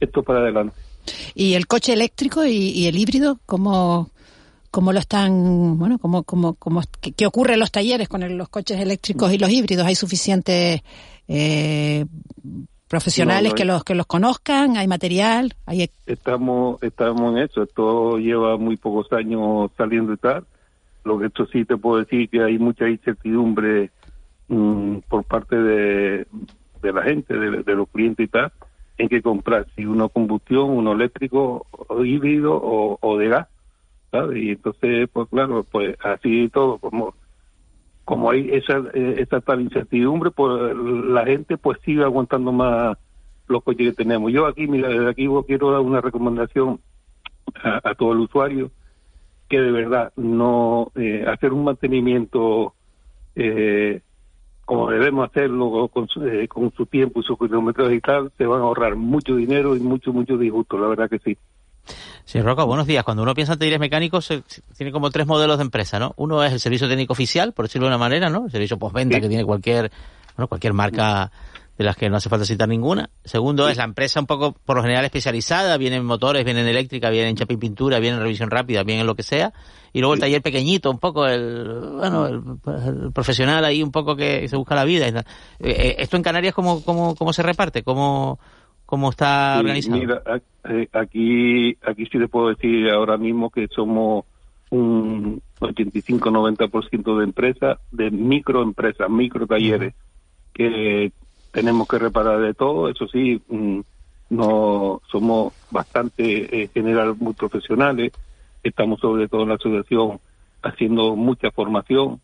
esto 0.00 0.22
para 0.22 0.40
adelante. 0.40 0.74
¿Y 1.34 1.54
el 1.54 1.66
coche 1.66 1.92
eléctrico 1.92 2.44
y, 2.46 2.86
el 2.86 2.96
híbrido, 2.96 3.38
cómo, 3.44 4.08
cómo 4.74 4.92
lo 4.92 4.98
están, 4.98 5.78
bueno, 5.78 6.00
cómo, 6.00 6.24
cómo, 6.24 6.54
cómo, 6.54 6.82
qué, 7.00 7.26
ocurre 7.26 7.54
en 7.54 7.60
los 7.60 7.70
talleres 7.70 8.08
con 8.08 8.36
los 8.36 8.48
coches 8.48 8.80
eléctricos 8.80 9.32
y 9.32 9.38
los 9.38 9.48
híbridos? 9.48 9.86
¿Hay 9.86 9.94
suficiente 9.94 10.82
eh, 11.28 12.04
profesionales 12.88 13.54
que 13.54 13.64
los 13.64 13.84
que 13.84 13.94
los 13.94 14.06
conozcan, 14.06 14.76
hay 14.76 14.88
material, 14.88 15.54
hay 15.64 15.88
estamos 16.06 16.82
estamos 16.82 17.36
en 17.36 17.44
eso, 17.44 17.62
esto 17.62 18.18
lleva 18.18 18.56
muy 18.56 18.76
pocos 18.76 19.12
años 19.12 19.70
saliendo 19.76 20.12
y 20.12 20.16
tal. 20.16 20.44
Lo 21.04 21.20
que 21.20 21.26
esto 21.26 21.46
sí 21.46 21.64
te 21.64 21.76
puedo 21.76 22.00
decir 22.00 22.28
que 22.28 22.42
hay 22.42 22.58
mucha 22.58 22.88
incertidumbre 22.88 23.92
mm, 24.48 24.98
por 25.08 25.22
parte 25.22 25.54
de, 25.54 26.26
de 26.82 26.92
la 26.92 27.02
gente, 27.04 27.32
de, 27.32 27.74
los 27.76 27.88
clientes 27.90 28.26
y 28.26 28.28
tal, 28.28 28.50
en 28.98 29.08
qué 29.08 29.22
comprar, 29.22 29.68
si 29.76 29.86
uno 29.86 30.08
combustión, 30.08 30.70
uno 30.70 30.94
eléctrico, 30.94 31.66
o 31.70 32.04
híbrido 32.04 32.58
o, 32.60 33.18
de 33.18 33.28
gas, 33.28 33.48
¿sabes? 34.14 34.36
Y 34.40 34.50
entonces, 34.50 35.08
pues 35.12 35.28
claro, 35.28 35.66
pues 35.68 35.96
así 36.04 36.48
todo, 36.48 36.78
como 36.78 37.14
como 38.04 38.30
hay 38.30 38.50
esa, 38.52 38.82
eh, 38.92 39.16
esa 39.18 39.40
tal 39.40 39.62
incertidumbre, 39.62 40.30
pues 40.30 40.76
la 40.76 41.24
gente 41.24 41.56
pues 41.56 41.78
sigue 41.84 42.04
aguantando 42.04 42.52
más 42.52 42.98
los 43.48 43.64
coches 43.64 43.88
que 43.88 44.04
tenemos. 44.04 44.30
Yo 44.30 44.46
aquí, 44.46 44.68
mira, 44.68 44.88
desde 44.88 45.08
aquí 45.10 45.26
quiero 45.46 45.70
dar 45.70 45.80
una 45.80 46.00
recomendación 46.00 46.80
a, 47.62 47.94
todo 47.94 48.12
el 48.12 48.20
usuario 48.20 48.70
que 49.48 49.60
de 49.60 49.72
verdad 49.72 50.12
no 50.16 50.92
eh, 50.96 51.24
hacer 51.26 51.52
un 51.52 51.64
mantenimiento 51.64 52.74
eh, 53.34 54.00
como 54.64 54.90
debemos 54.90 55.28
hacerlo 55.28 55.88
con 55.88 56.08
su, 56.08 56.22
con 56.48 56.72
su 56.72 56.86
tiempo 56.86 57.20
y 57.20 57.24
su 57.24 57.36
kilómetros 57.36 57.92
y 57.92 58.00
tal, 58.00 58.32
se 58.38 58.46
van 58.46 58.60
a 58.60 58.64
ahorrar 58.64 58.96
mucho 58.96 59.36
dinero 59.36 59.76
y 59.76 59.80
mucho, 59.80 60.12
mucho 60.12 60.38
disgusto, 60.38 60.78
la 60.78 60.88
verdad 60.88 61.10
que 61.10 61.18
sí. 61.18 61.36
Sí, 62.24 62.40
Roca, 62.40 62.64
buenos 62.64 62.86
días. 62.86 63.04
Cuando 63.04 63.22
uno 63.22 63.34
piensa 63.34 63.52
en 63.52 63.58
talleres 63.58 63.80
mecánicos, 63.80 64.28
tiene 64.76 64.92
como 64.92 65.10
tres 65.10 65.26
modelos 65.26 65.58
de 65.58 65.64
empresa, 65.64 65.98
¿no? 65.98 66.14
Uno 66.16 66.42
es 66.42 66.52
el 66.52 66.60
servicio 66.60 66.88
técnico 66.88 67.12
oficial, 67.12 67.52
por 67.52 67.66
decirlo 67.66 67.86
de 67.86 67.90
una 67.90 67.98
manera, 67.98 68.30
¿no? 68.30 68.46
El 68.46 68.50
servicio 68.50 68.78
postventa 68.78 69.20
que 69.20 69.28
tiene 69.28 69.44
cualquier, 69.44 69.90
bueno, 70.36 70.48
cualquier 70.48 70.72
marca 70.72 71.30
de 71.76 71.84
las 71.84 71.96
que 71.96 72.08
no 72.08 72.16
hace 72.16 72.28
falta 72.28 72.44
citar 72.44 72.68
ninguna. 72.68 73.10
Segundo 73.24 73.68
es 73.68 73.76
la 73.76 73.84
empresa 73.84 74.20
un 74.20 74.26
poco, 74.26 74.52
por 74.52 74.76
lo 74.76 74.82
general, 74.82 75.04
especializada, 75.04 75.76
viene 75.76 75.96
en 75.96 76.04
motores, 76.04 76.44
viene 76.44 76.60
en 76.60 76.68
eléctrica, 76.68 77.10
viene 77.10 77.28
en 77.28 77.36
chapa 77.36 77.52
y 77.52 77.56
pintura, 77.56 77.98
viene 77.98 78.16
en 78.16 78.22
revisión 78.22 78.50
rápida, 78.50 78.84
viene 78.84 79.00
en 79.00 79.06
lo 79.06 79.16
que 79.16 79.24
sea. 79.24 79.52
Y 79.92 80.00
luego 80.00 80.14
el 80.14 80.20
taller 80.20 80.40
pequeñito, 80.40 80.90
un 80.90 80.98
poco 80.98 81.26
el, 81.26 81.64
bueno, 81.96 82.26
el, 82.26 83.12
profesional 83.12 83.64
ahí 83.64 83.82
un 83.82 83.90
poco 83.90 84.14
que 84.14 84.48
se 84.48 84.56
busca 84.56 84.74
la 84.74 84.84
vida. 84.84 85.06
Eh, 85.08 85.22
eh, 85.60 85.96
¿Esto 85.98 86.16
en 86.16 86.22
Canarias 86.22 86.54
cómo, 86.54 86.82
cómo, 86.84 87.16
cómo 87.16 87.32
se 87.32 87.42
reparte? 87.42 87.82
¿Cómo, 87.82 88.38
cómo 88.86 89.10
está 89.10 89.58
organizado? 89.58 89.96
Mira, 89.96 90.22
eh, 90.68 90.88
aquí, 90.92 91.76
aquí 91.82 92.06
sí 92.06 92.18
te 92.18 92.28
puedo 92.28 92.48
decir 92.48 92.90
ahora 92.90 93.16
mismo 93.16 93.50
que 93.50 93.68
somos 93.68 94.24
un 94.70 95.42
85-90% 95.60 97.18
de 97.18 97.24
empresas, 97.24 97.78
de 97.92 98.10
microempresas, 98.10 99.08
micro 99.10 99.46
talleres, 99.46 99.94
que 100.52 101.12
tenemos 101.52 101.86
que 101.86 101.98
reparar 101.98 102.40
de 102.40 102.54
todo. 102.54 102.88
Eso 102.88 103.06
sí, 103.08 103.40
mm, 103.48 103.80
no 104.30 105.00
somos 105.10 105.52
bastante 105.70 106.62
en 106.62 106.68
general 106.70 107.14
muy 107.18 107.34
profesionales, 107.34 108.12
estamos 108.62 109.00
sobre 109.00 109.28
todo 109.28 109.42
en 109.42 109.50
la 109.50 109.54
asociación 109.56 110.18
haciendo 110.62 111.14
mucha 111.14 111.50
formación 111.50 112.20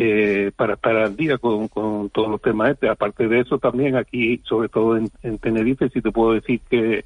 eh, 0.00 0.52
para 0.54 0.74
estar 0.74 0.94
al 0.94 1.16
día 1.16 1.38
con, 1.38 1.66
con 1.66 2.08
todos 2.10 2.28
los 2.28 2.40
temas 2.40 2.70
este. 2.70 2.88
Aparte 2.88 3.26
de 3.26 3.40
eso, 3.40 3.58
también 3.58 3.96
aquí, 3.96 4.40
sobre 4.44 4.68
todo 4.68 4.96
en, 4.96 5.38
Tenerife, 5.38 5.88
sí 5.88 6.00
te 6.00 6.12
puedo 6.12 6.34
decir 6.34 6.60
que 6.70 7.04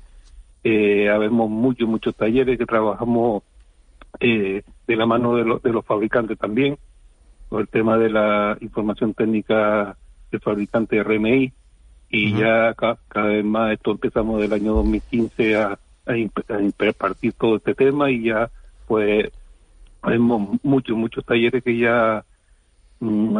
eh, 0.62 1.08
habemos 1.08 1.48
muchos, 1.48 1.88
muchos 1.88 2.14
talleres 2.14 2.58
que 2.58 2.66
trabajamos 2.66 3.44
eh, 4.20 4.62
de 4.86 4.96
la 4.96 5.06
mano 5.06 5.36
de, 5.36 5.58
de 5.62 5.72
los 5.72 5.86
fabricantes 5.86 6.38
también, 6.38 6.76
con 7.48 7.62
el 7.62 7.68
tema 7.68 7.96
de 7.96 8.10
la 8.10 8.58
información 8.60 9.14
técnica 9.14 9.96
del 10.30 10.40
fabricante 10.42 11.02
RMI, 11.02 11.50
y 12.10 12.34
ya 12.34 12.74
cada 12.74 13.28
vez 13.28 13.42
más 13.42 13.72
esto 13.72 13.92
empezamos 13.92 14.38
del 14.38 14.52
año 14.52 14.74
2015 14.74 15.56
a, 15.56 15.78
a, 16.04 16.16
impartir 16.18 17.32
todo 17.32 17.56
este 17.56 17.74
tema 17.74 18.10
y 18.10 18.24
ya 18.24 18.50
pues 18.86 19.30
tenemos 20.04 20.62
muchos, 20.62 20.94
muchos 20.94 21.24
talleres 21.24 21.64
que 21.64 21.78
ya 21.78 22.22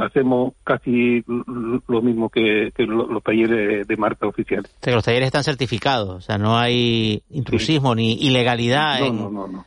hacemos 0.03 0.55
casi 0.65 1.25
lo 1.27 2.03
mismo 2.03 2.29
que, 2.29 2.73
los, 2.79 3.23
talleres 3.23 3.87
de 3.87 3.97
marca 3.97 4.27
oficial. 4.27 4.65
O 4.67 4.85
sea, 4.85 4.95
los 4.95 5.05
talleres 5.05 5.27
están 5.27 5.45
certificados, 5.45 6.11
o 6.11 6.21
sea, 6.21 6.39
no 6.39 6.59
hay 6.59 7.23
intrusismo 7.31 7.95
ni 7.95 8.15
ilegalidad 8.15 9.01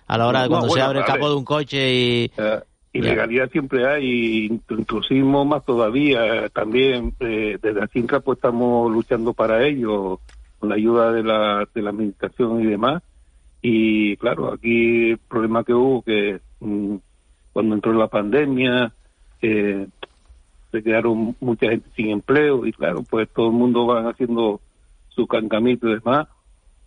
a 0.07 0.17
la 0.17 0.27
hora 0.27 0.43
de 0.43 0.49
cuando 0.49 0.69
se 0.69 0.81
abre 0.81 0.99
el 0.99 1.05
capó 1.05 1.29
de 1.29 1.35
un 1.35 1.45
coche 1.45 1.93
y... 1.93 2.31
Eh, 2.37 2.59
ilegalidad 2.93 3.49
siempre 3.51 3.87
hay, 3.87 4.45
intrusismo 4.69 5.45
más 5.45 5.65
todavía. 5.65 6.49
También 6.49 7.13
eh, 7.19 7.57
desde 7.61 7.83
Asintra 7.83 8.19
pues 8.19 8.37
estamos 8.37 8.91
luchando 8.91 9.33
para 9.33 9.65
ello, 9.65 10.19
con 10.59 10.69
la 10.69 10.75
ayuda 10.75 11.11
de 11.11 11.23
la, 11.23 11.67
de 11.73 11.81
la 11.81 11.89
administración 11.89 12.61
y 12.61 12.65
demás. 12.65 13.03
Y 13.61 14.15
claro, 14.17 14.53
aquí 14.53 15.11
el 15.11 15.17
problema 15.17 15.63
que 15.63 15.73
hubo 15.73 16.01
que 16.03 16.39
mm, 16.59 16.95
cuando 17.51 17.75
entró 17.75 17.93
la 17.93 18.07
pandemia 18.07 18.93
eh, 19.45 19.87
se 20.71 20.83
quedaron 20.83 21.35
mucha 21.39 21.69
gente 21.69 21.87
sin 21.95 22.09
empleo 22.09 22.65
y 22.65 22.73
claro, 22.73 23.03
pues 23.03 23.29
todo 23.29 23.47
el 23.47 23.53
mundo 23.53 23.85
va 23.85 24.09
haciendo 24.09 24.59
su 25.09 25.27
cancamito 25.27 25.87
y 25.87 25.93
demás, 25.93 26.27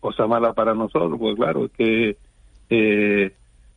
cosa 0.01 0.27
mala 0.27 0.53
para 0.53 0.75
nosotros, 0.75 1.19
pues 1.19 1.37
claro, 1.37 1.67
es 1.67 1.71
que 1.73 2.17
eh, 2.69 3.33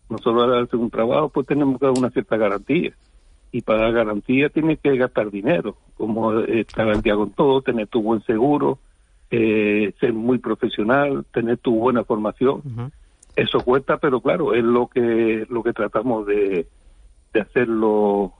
nosotros 0.09 0.43
al 0.43 0.63
hacer 0.63 0.79
un 0.79 0.89
trabajo 0.89 1.29
pues 1.29 1.45
tenemos 1.45 1.79
que 1.79 1.85
dar 1.85 1.97
una 1.97 2.09
cierta 2.09 2.37
garantía 2.37 2.91
y 3.51 3.61
para 3.61 3.83
dar 3.83 3.93
garantía 3.93 4.49
tienes 4.49 4.79
que 4.79 4.97
gastar 4.97 5.29
dinero, 5.29 5.77
como 5.95 6.39
estar 6.39 6.89
al 6.89 7.01
día 7.01 7.15
con 7.15 7.31
todo, 7.31 7.61
tener 7.61 7.87
tu 7.87 8.01
buen 8.01 8.21
seguro, 8.23 8.79
eh, 9.29 9.93
ser 9.99 10.13
muy 10.13 10.39
profesional, 10.39 11.23
tener 11.31 11.57
tu 11.59 11.75
buena 11.75 12.03
formación. 12.03 12.91
Eso 13.35 13.59
cuesta, 13.61 13.97
pero 13.97 14.19
claro, 14.19 14.53
es 14.53 14.63
lo 14.63 14.87
que 14.87 15.45
lo 15.49 15.63
que 15.63 15.71
tratamos 15.71 16.25
de, 16.25 16.65
de 17.33 17.39
hacerlo 17.39 18.33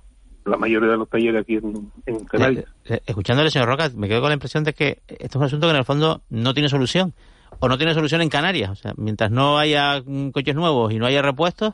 la 0.46 0.58
mayoría 0.58 0.90
de 0.90 0.98
los 0.98 1.10
talleres 1.10 1.42
aquí 1.42 1.56
en, 1.56 1.92
en 2.06 2.26
Canarias. 2.26 2.66
Eh, 2.86 2.96
eh, 2.96 3.02
escuchándole, 3.06 3.50
señor 3.50 3.68
Roca, 3.68 3.90
me 3.96 4.08
quedo 4.08 4.22
con 4.22 4.30
la 4.30 4.36
impresión 4.36 4.64
de 4.64 4.74
que 4.74 5.00
esto 5.08 5.26
es 5.26 5.36
un 5.36 5.44
asunto 5.44 5.68
que 5.68 5.72
en 5.72 5.78
el 5.78 5.86
fondo 5.86 6.22
no 6.30 6.54
tiene 6.54 6.70
solución, 6.70 7.14
o 7.60 7.68
no 7.68 7.78
tiene 7.78 7.94
solución 7.94 8.22
en 8.22 8.30
Canarias. 8.30 8.72
O 8.72 8.76
sea, 8.76 8.94
mientras 8.98 9.32
no 9.32 9.58
haya 9.58 10.02
coches 10.34 10.56
nuevos 10.56 10.92
y 10.92 10.98
no 10.98 11.06
haya 11.06 11.22
repuestos, 11.22 11.74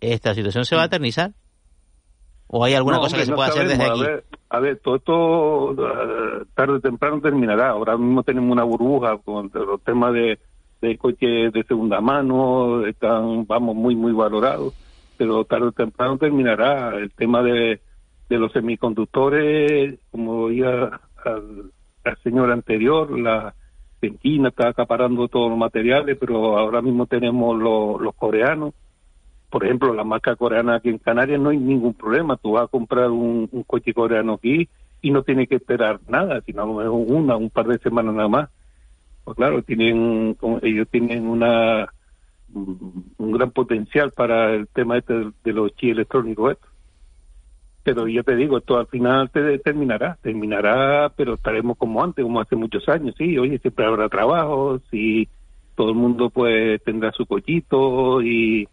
esta 0.00 0.34
situación 0.34 0.64
se 0.64 0.76
va 0.76 0.82
a 0.82 0.86
eternizar. 0.86 1.32
¿O 2.48 2.64
hay 2.64 2.74
alguna 2.74 2.98
cosa 2.98 3.16
que 3.16 3.24
se 3.24 3.32
pueda 3.32 3.48
hacer 3.48 3.66
desde 3.66 3.84
aquí? 3.84 4.02
A 4.50 4.60
ver, 4.60 4.78
todo 4.78 4.96
esto 4.96 5.72
eh, 5.72 6.44
tarde 6.54 6.74
o 6.74 6.80
temprano 6.80 7.20
terminará. 7.20 7.70
Ahora 7.70 7.96
mismo 7.96 8.22
tenemos 8.22 8.52
una 8.52 8.62
burbuja 8.62 9.18
con 9.18 9.50
los 9.52 9.82
temas 9.82 10.12
de, 10.12 10.38
de 10.80 10.96
coches 10.96 11.52
de 11.52 11.64
segunda 11.66 12.00
mano, 12.00 12.86
están, 12.86 13.46
vamos, 13.46 13.74
muy, 13.74 13.96
muy 13.96 14.12
valorados, 14.12 14.74
pero 15.16 15.44
tarde 15.44 15.66
o 15.66 15.72
temprano 15.72 16.18
terminará. 16.18 16.96
El 16.96 17.12
tema 17.12 17.42
de, 17.42 17.80
de 18.28 18.38
los 18.38 18.52
semiconductores, 18.52 19.98
como 20.10 20.48
decía 20.48 21.00
al, 21.24 21.72
señor 22.22 22.52
anterior, 22.52 23.18
la 23.18 23.54
China 24.22 24.50
está 24.50 24.68
acaparando 24.68 25.26
todos 25.26 25.50
los 25.50 25.58
materiales, 25.58 26.16
pero 26.20 26.56
ahora 26.58 26.80
mismo 26.80 27.06
tenemos 27.06 27.58
los 27.58 28.14
coreanos 28.14 28.72
por 29.50 29.64
ejemplo, 29.64 29.94
la 29.94 30.04
marca 30.04 30.36
coreana 30.36 30.76
aquí 30.76 30.88
en 30.88 30.98
Canarias 30.98 31.40
no 31.40 31.50
hay 31.50 31.58
ningún 31.58 31.94
problema. 31.94 32.36
Tú 32.36 32.52
vas 32.52 32.64
a 32.64 32.68
comprar 32.68 33.10
un, 33.10 33.46
coche 33.66 33.94
coreano 33.94 34.34
aquí 34.34 34.68
y 35.00 35.10
no 35.10 35.22
tienes 35.22 35.48
que 35.48 35.56
esperar 35.56 36.00
nada, 36.08 36.40
sino 36.42 36.62
a 36.62 36.66
lo 36.66 36.74
mejor 36.74 36.92
una, 36.92 37.36
un 37.36 37.50
par 37.50 37.66
de 37.66 37.78
semanas 37.78 38.14
nada 38.14 38.28
más. 38.28 38.50
Pues 39.24 39.36
claro, 39.36 39.62
tienen, 39.62 40.36
ellos 40.62 40.88
tienen 40.90 41.26
una 41.26 41.92
un 42.54 43.32
gran 43.32 43.50
potencial 43.50 44.12
para 44.12 44.54
el 44.54 44.68
tema 44.68 44.98
este 44.98 45.14
de, 45.44 45.52
los 45.52 45.74
chips 45.76 45.92
electrónicos. 45.92 46.56
Pero 47.82 48.08
yo 48.08 48.24
te 48.24 48.34
digo, 48.34 48.58
esto 48.58 48.78
al 48.78 48.88
final 48.88 49.30
te 49.30 49.58
terminará, 49.58 50.18
terminará, 50.20 51.12
pero 51.16 51.34
estaremos 51.34 51.76
como 51.76 52.02
antes, 52.02 52.24
como 52.24 52.40
hace 52.40 52.56
muchos 52.56 52.88
años, 52.88 53.14
sí, 53.16 53.38
oye, 53.38 53.58
siempre 53.58 53.86
habrá 53.86 54.08
trabajo, 54.08 54.80
si 54.90 55.28
todo 55.76 55.90
el 55.90 55.94
mundo 55.94 56.30
pues 56.30 56.82
tendrá 56.82 57.12
su 57.12 57.26
cochito 57.26 58.22
y 58.22 58.66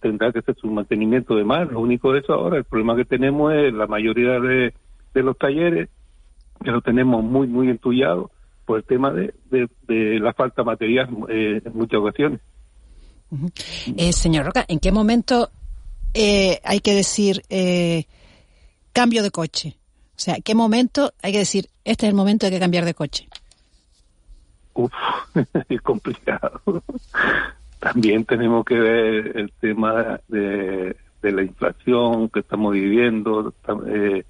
tendrá 0.00 0.32
que 0.32 0.38
hacer 0.38 0.54
su 0.56 0.68
mantenimiento 0.68 1.34
de 1.34 1.44
más. 1.44 1.70
Lo 1.70 1.80
único 1.80 2.12
de 2.12 2.20
eso 2.20 2.32
ahora, 2.32 2.58
el 2.58 2.64
problema 2.64 2.96
que 2.96 3.04
tenemos 3.04 3.52
es 3.54 3.72
la 3.72 3.86
mayoría 3.86 4.38
de, 4.38 4.72
los 5.14 5.36
talleres, 5.36 5.88
que 6.62 6.70
lo 6.70 6.80
tenemos 6.80 7.24
muy, 7.24 7.48
muy 7.48 7.68
entullados 7.68 8.30
por 8.66 8.78
el 8.78 8.84
tema 8.84 9.10
de, 9.10 9.34
de, 9.50 10.20
la 10.20 10.32
falta 10.32 10.62
de 10.62 10.66
material 10.66 11.08
eh, 11.28 11.60
en 11.64 11.72
muchas 11.72 12.00
ocasiones. 12.00 12.40
Eh, 13.96 14.12
señor 14.12 14.46
Roca, 14.46 14.64
¿en 14.68 14.78
qué 14.78 14.92
momento 14.92 15.50
eh, 16.14 16.60
hay 16.64 16.80
que 16.80 16.94
decir 16.94 17.42
cambio 18.92 19.22
de 19.22 19.30
coche? 19.30 19.76
O 20.18 20.20
sea, 20.20 20.36
¿qué 20.42 20.54
momento 20.54 21.12
hay 21.22 21.32
que 21.32 21.38
decir, 21.38 21.68
este 21.84 22.06
es 22.06 22.10
el 22.10 22.16
momento 22.16 22.46
de 22.46 22.52
que 22.52 22.58
cambiar 22.58 22.84
de 22.84 22.94
coche? 22.94 23.28
Uf, 24.74 24.92
es 25.68 25.80
complicado. 25.82 26.60
También 27.78 28.24
tenemos 28.24 28.64
que 28.64 28.74
ver 28.74 29.36
el 29.36 29.52
tema 29.60 30.20
de, 30.28 30.96
la 31.22 31.42
inflación 31.42 32.28
que 32.30 32.40
estamos 32.40 32.72
viviendo, 32.72 33.54
eh, 33.86 34.24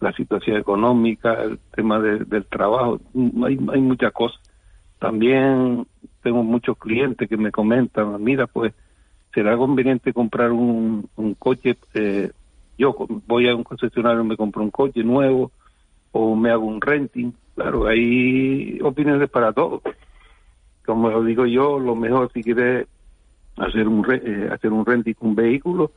la 0.00 0.12
situación 0.12 0.56
económica, 0.56 1.42
el 1.42 1.58
tema 1.74 1.98
del 2.00 2.46
trabajo, 2.46 3.00
hay, 3.44 3.58
hay 3.72 3.80
muchas 3.80 4.12
cosas. 4.12 4.40
También 4.98 5.86
tengo 6.22 6.42
muchos 6.42 6.76
clientes 6.78 7.28
que 7.28 7.36
me 7.36 7.50
comentan, 7.50 8.22
mira, 8.22 8.46
pues 8.46 8.72
será 9.32 9.56
conveniente 9.56 10.12
comprar 10.12 10.52
un, 10.52 11.08
coche, 11.38 11.76
eh, 11.94 12.30
yo 12.76 12.94
voy 13.26 13.48
a 13.48 13.54
un 13.54 13.64
concesionario, 13.64 14.24
me 14.24 14.36
compro 14.36 14.62
un 14.62 14.70
coche 14.70 15.02
nuevo 15.02 15.50
o 16.12 16.34
me 16.34 16.50
hago 16.50 16.66
un 16.66 16.80
renting. 16.80 17.32
Claro, 17.54 17.86
hay 17.86 18.78
opiniones 18.82 19.28
para 19.28 19.52
todos 19.52 19.82
como 20.88 21.10
lo 21.10 21.22
digo 21.22 21.44
yo, 21.44 21.78
lo 21.78 21.94
mejor 21.94 22.32
si 22.32 22.42
quieres 22.42 22.86
hacer 23.58 23.86
un 23.86 24.06
eh, 24.10 24.48
hacer 24.50 24.72
un 24.72 24.86
renting 24.86 25.14
un 25.20 25.34
vehículo, 25.34 25.90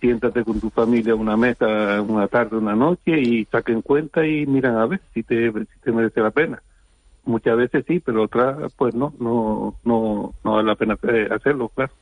siéntate 0.00 0.42
con 0.42 0.58
tu 0.58 0.70
familia 0.70 1.12
a 1.12 1.16
una 1.16 1.36
mesa 1.36 2.00
una 2.00 2.26
tarde, 2.26 2.56
una 2.56 2.74
noche 2.74 3.20
y 3.20 3.44
saquen 3.44 3.82
cuenta 3.82 4.26
y 4.26 4.46
miran 4.46 4.78
a 4.78 4.86
ver 4.86 5.02
si 5.12 5.22
te, 5.22 5.52
si 5.52 5.80
te 5.82 5.92
merece 5.92 6.22
la 6.22 6.30
pena. 6.30 6.62
Muchas 7.26 7.56
veces 7.56 7.84
sí, 7.88 7.98
pero 7.98 8.22
otras 8.22 8.72
pues 8.76 8.94
no, 8.94 9.12
no, 9.18 9.76
no, 9.82 10.32
no 10.44 10.52
vale 10.52 10.68
la 10.68 10.76
pena 10.76 10.96
eh, 11.02 11.26
hacerlo, 11.28 11.68
claro. 11.70 11.92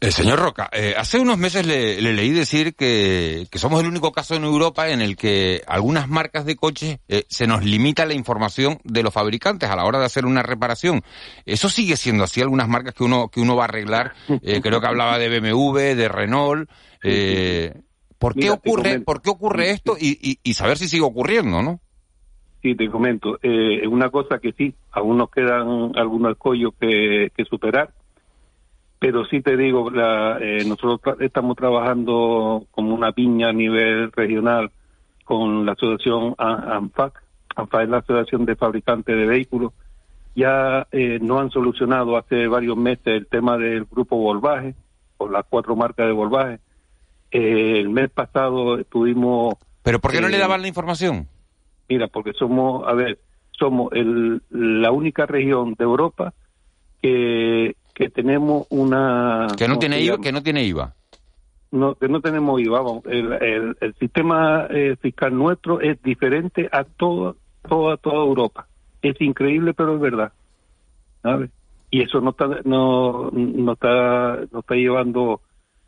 El 0.00 0.12
señor 0.12 0.40
Roca, 0.40 0.68
eh, 0.72 0.94
hace 0.98 1.20
unos 1.20 1.38
meses 1.38 1.64
le, 1.64 2.02
leí 2.02 2.30
decir 2.30 2.74
que, 2.74 3.46
que, 3.52 3.58
somos 3.60 3.80
el 3.80 3.86
único 3.86 4.10
caso 4.10 4.34
en 4.34 4.42
Europa 4.42 4.88
en 4.88 5.00
el 5.00 5.16
que 5.16 5.62
algunas 5.68 6.08
marcas 6.08 6.44
de 6.44 6.56
coches 6.56 6.98
eh, 7.06 7.24
se 7.28 7.46
nos 7.46 7.64
limita 7.64 8.04
la 8.04 8.14
información 8.14 8.80
de 8.82 9.04
los 9.04 9.14
fabricantes 9.14 9.70
a 9.70 9.76
la 9.76 9.84
hora 9.84 10.00
de 10.00 10.06
hacer 10.06 10.26
una 10.26 10.42
reparación. 10.42 11.02
Eso 11.46 11.68
sigue 11.68 11.96
siendo 11.96 12.24
así, 12.24 12.40
algunas 12.40 12.68
marcas 12.68 12.94
que 12.94 13.04
uno, 13.04 13.28
que 13.28 13.40
uno 13.40 13.54
va 13.54 13.62
a 13.62 13.68
arreglar, 13.68 14.14
creo 14.42 14.80
que 14.80 14.86
hablaba 14.88 15.18
de 15.18 15.38
BMW, 15.38 15.94
de 15.94 16.08
Renault. 16.08 16.68
¿Por 18.18 18.34
qué 18.34 18.50
ocurre, 18.50 19.00
por 19.00 19.22
qué 19.22 19.30
ocurre 19.30 19.70
esto 19.70 19.96
y, 20.00 20.18
y, 20.20 20.40
y 20.42 20.54
saber 20.54 20.78
si 20.78 20.88
sigue 20.88 21.04
ocurriendo, 21.04 21.62
no? 21.62 21.80
Sí, 22.64 22.74
te 22.74 22.88
comento. 22.88 23.38
Eh, 23.42 23.86
una 23.86 24.08
cosa 24.08 24.38
que 24.38 24.52
sí, 24.52 24.74
aún 24.90 25.18
nos 25.18 25.30
quedan 25.30 25.92
algunos 25.96 26.32
escollos 26.32 26.72
que, 26.80 27.30
superar, 27.46 27.90
pero 28.98 29.26
sí 29.26 29.42
te 29.42 29.54
digo, 29.58 29.90
la, 29.90 30.38
eh, 30.40 30.64
nosotros 30.66 31.18
estamos 31.20 31.58
trabajando 31.58 32.64
como 32.70 32.94
una 32.94 33.12
piña 33.12 33.50
a 33.50 33.52
nivel 33.52 34.10
regional 34.12 34.70
con 35.24 35.66
la 35.66 35.72
asociación 35.72 36.34
ANFAC. 36.38 37.22
ANFAC 37.54 37.82
es 37.82 37.88
la 37.90 37.98
Asociación 37.98 38.46
de 38.46 38.56
Fabricantes 38.56 39.14
de 39.14 39.26
Vehículos. 39.26 39.74
Ya 40.34 40.86
eh, 40.90 41.18
no 41.20 41.40
han 41.40 41.50
solucionado 41.50 42.16
hace 42.16 42.46
varios 42.46 42.78
meses 42.78 43.08
el 43.08 43.26
tema 43.26 43.58
del 43.58 43.84
grupo 43.84 44.16
Volvaje, 44.16 44.74
o 45.18 45.28
las 45.28 45.44
cuatro 45.50 45.76
marcas 45.76 46.06
de 46.06 46.12
Volvaje. 46.12 46.60
Eh, 47.30 47.80
el 47.80 47.90
mes 47.90 48.08
pasado 48.08 48.78
estuvimos... 48.78 49.56
¿Pero 49.82 49.98
por 49.98 50.12
qué 50.12 50.22
no 50.22 50.28
le 50.30 50.38
daban 50.38 50.62
la 50.62 50.68
información? 50.68 51.28
Mira, 51.88 52.08
porque 52.08 52.32
somos, 52.32 52.86
a 52.86 52.92
ver, 52.94 53.18
somos 53.52 53.92
el, 53.92 54.42
la 54.50 54.90
única 54.90 55.26
región 55.26 55.74
de 55.74 55.84
Europa 55.84 56.32
que, 57.02 57.76
que 57.94 58.08
tenemos 58.10 58.66
una... 58.70 59.48
Que 59.56 59.68
no 59.68 59.74
¿cómo 59.74 59.80
tiene 59.80 60.00
IVA, 60.00 60.18
que 60.18 60.32
no 60.32 60.42
tiene 60.42 60.64
IVA. 60.64 60.94
no, 61.70 61.94
que 61.94 62.08
no 62.08 62.20
tenemos 62.20 62.60
IVA. 62.60 62.80
Vamos, 62.80 63.04
el, 63.06 63.32
el, 63.32 63.76
el 63.80 63.94
sistema 63.94 64.66
eh, 64.70 64.96
fiscal 65.00 65.36
nuestro 65.36 65.80
es 65.80 66.02
diferente 66.02 66.68
a 66.72 66.84
toda, 66.84 67.34
toda, 67.68 67.96
toda 67.96 68.16
Europa. 68.16 68.66
Es 69.02 69.20
increíble, 69.20 69.74
pero 69.74 69.94
es 69.94 70.00
verdad. 70.00 70.32
¿sabes? 71.24 71.50
Y 71.90 72.02
eso 72.02 72.20
no 72.20 72.30
está, 72.30 72.46
no, 72.64 73.30
no 73.32 73.72
está, 73.72 74.40
no 74.52 74.60
está 74.60 74.74
llevando 74.74 75.40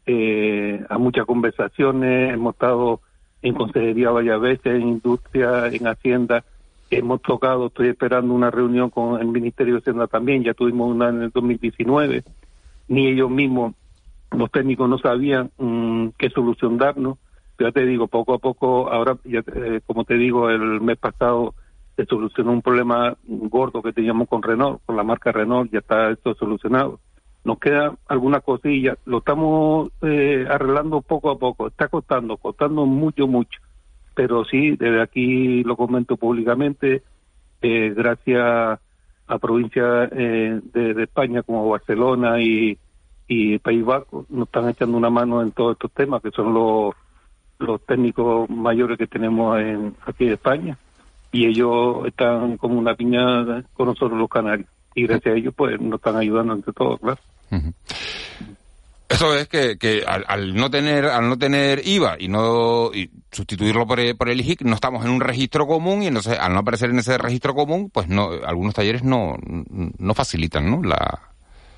eh, 0.07 0.84
a 0.88 0.99
muchas 0.99 1.26
conversaciones. 1.26 2.32
Hemos 2.32 2.55
estado 2.55 3.01
en 3.49 3.55
consejería 3.55 4.11
varias 4.11 4.40
veces, 4.40 4.66
en 4.66 4.88
industria, 4.88 5.68
en 5.68 5.86
Hacienda. 5.86 6.44
Hemos 6.90 7.22
tocado, 7.22 7.66
estoy 7.66 7.88
esperando 7.88 8.32
una 8.34 8.51
reunión 8.51 8.90
con 8.90 9.20
el 9.20 9.26
Ministerio 9.28 9.74
de 9.74 9.80
Hacienda 9.80 10.07
también. 10.07 10.42
Ya 10.42 10.55
tuvimos 10.55 10.90
una 10.90 11.09
en 11.09 11.22
el 11.22 11.30
2019. 11.30 12.24
Ni 12.88 13.07
ellos 13.09 13.30
mismos 13.30 13.74
los 14.32 14.51
técnicos 14.51 14.88
no 14.88 14.99
sabían 14.99 15.51
mm, 15.59 16.09
qué 16.18 16.30
solución 16.30 16.76
darnos. 16.76 17.18
Ya 17.59 17.72
te 17.72 17.86
digo, 17.86 18.07
poco 18.07 18.34
a 18.34 18.38
poco, 18.38 18.90
ahora, 18.90 19.16
ya, 19.24 19.42
eh, 19.55 19.80
como 19.86 20.05
te 20.05 20.14
digo, 20.14 20.51
el 20.51 20.80
mes 20.80 20.99
pasado 20.99 21.55
se 21.97 22.05
solucionó 22.05 22.53
un 22.53 22.62
problema 22.62 23.16
gordo 23.26 23.82
que 23.82 23.92
teníamos 23.92 24.28
con 24.28 24.42
Renault, 24.42 24.80
con 24.84 24.97
la 24.97 25.03
marca 25.03 25.32
Renault, 25.32 25.72
ya 25.72 25.78
está 25.78 26.11
esto 26.11 26.34
solucionado. 26.34 27.01
Nos 27.47 27.61
queda 27.61 27.94
alguna 28.09 28.40
cosilla, 28.40 28.97
lo 29.05 29.18
estamos 29.18 29.92
eh, 30.03 30.44
arreglando 30.51 31.01
poco 31.01 31.30
a 31.30 31.38
poco, 31.38 31.68
está 31.68 31.86
costando, 31.86 32.36
costando 32.38 32.86
mucho, 32.86 33.28
mucho. 33.28 33.61
Pero 34.16 34.44
sí, 34.44 34.72
desde 34.72 35.01
aquí 35.01 35.62
lo 35.62 35.76
comento 35.76 36.16
públicamente, 36.16 37.05
eh, 37.62 37.94
gracias 37.97 38.80
a 39.28 39.38
provincias 39.38 40.11
eh, 40.11 40.61
de, 40.72 41.05
España 41.05 41.44
como 41.44 41.68
Barcelona 41.68 42.42
y, 42.42 42.76
País 43.62 43.84
Vasco 43.84 44.26
nos 44.28 44.49
están 44.49 44.68
echando 44.68 44.97
una 44.97 45.11
mano 45.11 45.40
en 45.40 45.53
todos 45.53 45.74
estos 45.74 45.92
temas 45.92 46.22
que 46.22 46.32
son 46.32 46.53
los 46.53 46.94
los 47.61 47.80
técnicos 47.86 48.51
mayores 48.51 48.99
que 48.99 49.07
tenemos 49.07 49.61
en, 49.61 49.94
aquí 50.05 50.24
en 50.26 50.32
España. 50.32 50.78
Y 51.30 51.47
ellos 51.47 52.07
están 52.07 52.57
como 52.57 52.76
una 52.76 52.97
piña 52.97 53.62
con 53.72 53.86
nosotros 53.86 54.18
los 54.18 54.28
canarios 54.28 54.68
y 54.97 55.07
gracias 55.07 55.34
a 55.34 55.38
ellos 55.38 55.55
pues 55.57 55.80
nos 55.80 55.99
están 56.01 56.16
ayudando 56.16 56.55
entre 56.55 56.72
todos 56.72 56.99
claro. 56.99 57.18
Eso 59.09 59.34
es 59.36 59.47
que, 59.47 59.78
que 59.78 60.03
al, 60.05 60.24
al 60.26 60.55
no 60.57 60.68
tener 60.68 61.05
al 61.07 61.28
no 61.28 61.38
tener 61.38 61.86
IVA 61.86 62.16
y 62.18 62.26
no 62.26 62.90
y 62.92 63.09
sustituirlo 63.30 63.86
por 63.86 64.01
el, 64.01 64.16
por 64.16 64.28
el 64.28 64.40
IGIC 64.40 64.62
no 64.62 64.74
estamos 64.74 65.05
en 65.05 65.12
un 65.12 65.20
registro 65.20 65.64
común 65.68 66.03
y 66.03 66.09
entonces 66.09 66.36
al 66.38 66.53
no 66.53 66.59
aparecer 66.59 66.90
en 66.90 66.99
ese 66.99 67.16
registro 67.16 67.55
común 67.55 67.88
pues 67.88 68.09
no 68.09 68.30
algunos 68.44 68.74
talleres 68.74 69.05
no 69.05 69.36
no 69.99 70.14
facilitan 70.14 70.68
no 70.68 70.82
la 70.82 71.20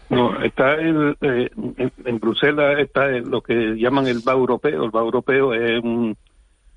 no 0.08 0.42
está 0.42 0.72
el, 0.76 1.18
eh, 1.20 1.50
en, 1.76 1.92
en 2.06 2.18
Bruselas 2.18 2.78
está 2.78 3.10
el- 3.10 3.28
lo 3.28 3.42
que 3.42 3.74
llaman 3.76 4.06
el 4.06 4.20
VA 4.24 4.32
europeo. 4.32 4.84
El 4.84 4.90
VA 4.90 5.00
europeo 5.02 5.52
es 5.52 5.84
un 5.84 6.16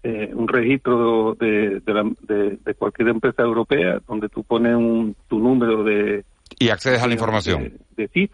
eh, 0.03 0.31
un 0.33 0.49
registro 0.49 1.37
de, 1.39 1.79
de, 1.79 1.93
la- 1.93 2.11
de- 2.27 2.57
de 2.57 2.73
cualquier 2.73 3.07
empresa 3.07 3.41
europea 3.43 3.99
donde 4.05 4.27
tú 4.27 4.43
pones 4.43 4.75
un, 4.75 5.15
tu 5.29 5.39
número 5.39 5.81
de 5.85 6.25
y 6.61 6.69
accedes 6.69 7.01
a 7.01 7.07
la 7.07 7.13
información. 7.13 7.73
de 7.95 8.07
CIF 8.07 8.31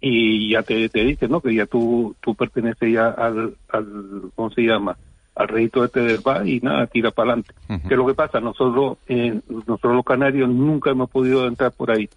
y 0.00 0.52
ya 0.52 0.62
te, 0.62 0.88
te 0.88 1.00
dice 1.04 1.26
no 1.26 1.40
que 1.40 1.52
ya 1.52 1.66
tú 1.66 2.14
tú 2.20 2.36
perteneces 2.36 2.92
ya 2.92 3.08
al, 3.08 3.56
al 3.68 4.30
cómo 4.36 4.50
se 4.50 4.62
llama 4.62 4.96
al 5.34 5.48
registro 5.48 5.88
del 5.88 6.20
VA 6.24 6.46
y 6.46 6.60
nada 6.60 6.86
tira 6.86 7.10
para 7.10 7.32
adelante. 7.32 7.54
Que 7.66 7.94
es 7.94 7.98
lo 7.98 8.06
que 8.06 8.14
pasa 8.14 8.40
nosotros 8.40 8.98
eh, 9.08 9.40
nosotros 9.48 9.94
los 9.96 10.04
canarios 10.04 10.48
nunca 10.48 10.90
hemos 10.90 11.10
podido 11.10 11.46
entrar 11.48 11.72
por 11.72 11.90
ahí. 11.90 12.08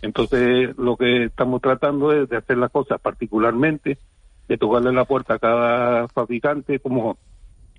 Entonces 0.00 0.76
lo 0.78 0.96
que 0.96 1.24
estamos 1.24 1.60
tratando 1.60 2.12
es 2.12 2.28
de 2.28 2.36
hacer 2.36 2.56
las 2.58 2.70
cosas 2.70 3.00
particularmente 3.00 3.98
de 4.46 4.58
tocarle 4.58 4.92
la 4.92 5.04
puerta 5.04 5.34
a 5.34 5.38
cada 5.40 6.06
fabricante 6.08 6.78
como 6.78 7.16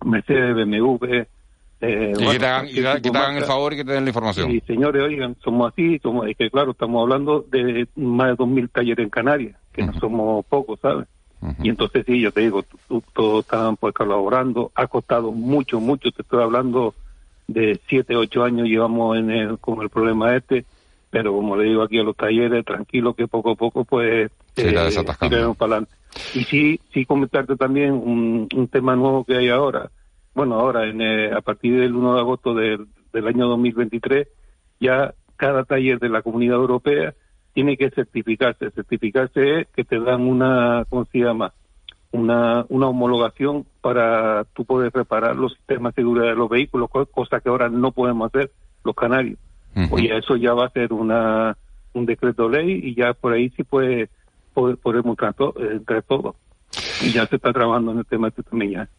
Mercedes, 0.04 0.54
BMW 0.56 1.24
eh, 1.82 2.14
y 2.18 2.24
bueno, 2.24 2.32
que 2.32 2.40
te 2.40 2.46
hagan, 2.46 2.68
que 2.68 3.12
te 3.12 3.38
el 3.38 3.44
favor 3.44 3.74
y 3.74 3.78
que 3.78 3.86
te 3.86 3.92
den 3.92 4.06
la 4.06 4.10
información 4.10 4.50
Sí, 4.50 4.62
señores, 4.66 5.04
oigan, 5.04 5.36
somos 5.44 5.72
así, 5.72 6.00
somos, 6.00 6.28
es 6.28 6.38
que 6.38 6.50
claro, 6.50 6.72
estamos 6.72 7.02
hablando 7.02 7.46
de 7.52 7.88
más 7.96 8.30
de 8.30 8.44
2.000 8.44 8.72
talleres 8.72 9.04
en 9.04 9.10
Canarias, 9.10 9.58
que 9.74 9.84
no 9.84 9.94
somos 10.00 10.46
pocos, 10.46 10.80
¿sabes? 10.80 11.08
Y 11.62 11.70
entonces 11.70 12.04
sí, 12.08 12.22
yo 12.22 12.32
te 12.32 12.42
digo, 12.42 12.64
todos 13.14 13.44
están 13.44 13.76
pues 13.78 13.94
colaborando, 13.94 14.72
ha 14.74 14.88
costado 14.88 15.32
mucho, 15.32 15.80
mucho, 15.80 16.12
te 16.12 16.24
estoy 16.24 16.42
hablando 16.42 16.96
de 17.48 17.80
7, 17.88 18.16
8 18.16 18.44
años 18.44 18.68
llevamos 18.68 19.18
en 19.18 19.30
el, 19.30 19.60
con 19.60 19.82
el 19.82 19.90
problema 19.90 20.36
este, 20.36 20.66
pero 21.12 21.34
como 21.34 21.56
le 21.56 21.66
digo 21.66 21.84
aquí 21.84 22.00
a 22.00 22.04
los 22.04 22.16
talleres, 22.16 22.66
tranquilo 22.66 23.14
que 23.14 23.28
poco 23.28 23.52
a 23.52 23.56
poco 23.56 23.86
pues 23.86 24.32
desatascando. 24.56 25.30
tiraremos 25.30 25.58
para 25.58 25.74
adelante. 25.74 25.94
Y 26.34 26.44
sí, 26.46 26.80
sí 26.94 27.06
comentarte 27.06 27.56
también 27.58 27.92
un, 27.92 28.48
un 28.56 28.68
tema 28.68 28.96
nuevo 28.96 29.24
que 29.24 29.38
hay 29.38 29.50
ahora, 29.50 29.92
bueno, 30.36 30.56
ahora 30.60 30.86
en, 30.86 31.02
eh, 31.02 31.32
a 31.34 31.42
partir 31.42 31.80
del 31.80 31.96
1 31.96 32.14
de 32.16 32.20
agosto 32.20 32.54
del, 32.54 32.86
del 33.14 33.28
año 33.28 33.48
2023, 33.48 34.28
ya 34.80 35.14
cada 35.38 35.64
taller 35.64 35.98
de 36.00 36.10
la 36.10 36.22
Comunidad 36.22 36.58
Europea 36.58 37.14
tiene 37.54 37.78
que 37.78 37.90
certificarse. 37.90 38.70
Certificarse 38.72 39.62
es 39.62 39.68
que 39.70 39.84
te 39.86 40.00
dan 40.00 40.22
una, 40.28 40.86
¿cómo 40.90 41.06
se 41.06 41.20
llama? 41.20 41.54
Una, 42.12 42.66
una 42.70 42.88
homologación 42.88 43.66
para 43.82 44.44
tú 44.54 44.66
poder 44.66 44.92
reparar 44.94 45.36
los 45.36 45.54
sistemas 45.54 45.96
de 45.96 46.02
seguridad 46.02 46.28
de 46.28 46.36
los 46.36 46.50
vehículos, 46.50 46.90
co- 46.90 47.06
cosa 47.08 47.40
que 47.40 47.50
ahora 47.50 47.70
no 47.70 47.92
podemos 47.92 48.28
hacer 48.28 48.52
los 48.84 48.96
canarios. 48.96 49.40
Oye, 49.92 50.18
eso 50.18 50.36
ya 50.38 50.54
va 50.54 50.66
a 50.66 50.70
ser 50.70 50.94
una, 50.94 51.58
un 51.94 52.06
decreto 52.06 52.48
ley 52.50 52.80
y 52.84 52.96
ya 52.96 53.14
por 53.14 53.34
ahí 53.34 53.50
sí 53.52 53.64
puede, 53.64 54.10
podemos 54.54 55.12
entrar, 55.12 55.34
to- 55.34 55.54
eh, 55.60 55.74
entrar 55.78 56.04
todo. 56.04 56.36
Y 57.02 57.12
ya 57.14 57.26
se 57.28 57.36
está 57.38 57.52
trabajando 57.52 57.92
en 57.92 58.00
el 58.00 58.06
tema 58.06 58.30
este 58.30 58.44
también 58.44 58.72
ya. 58.72 58.90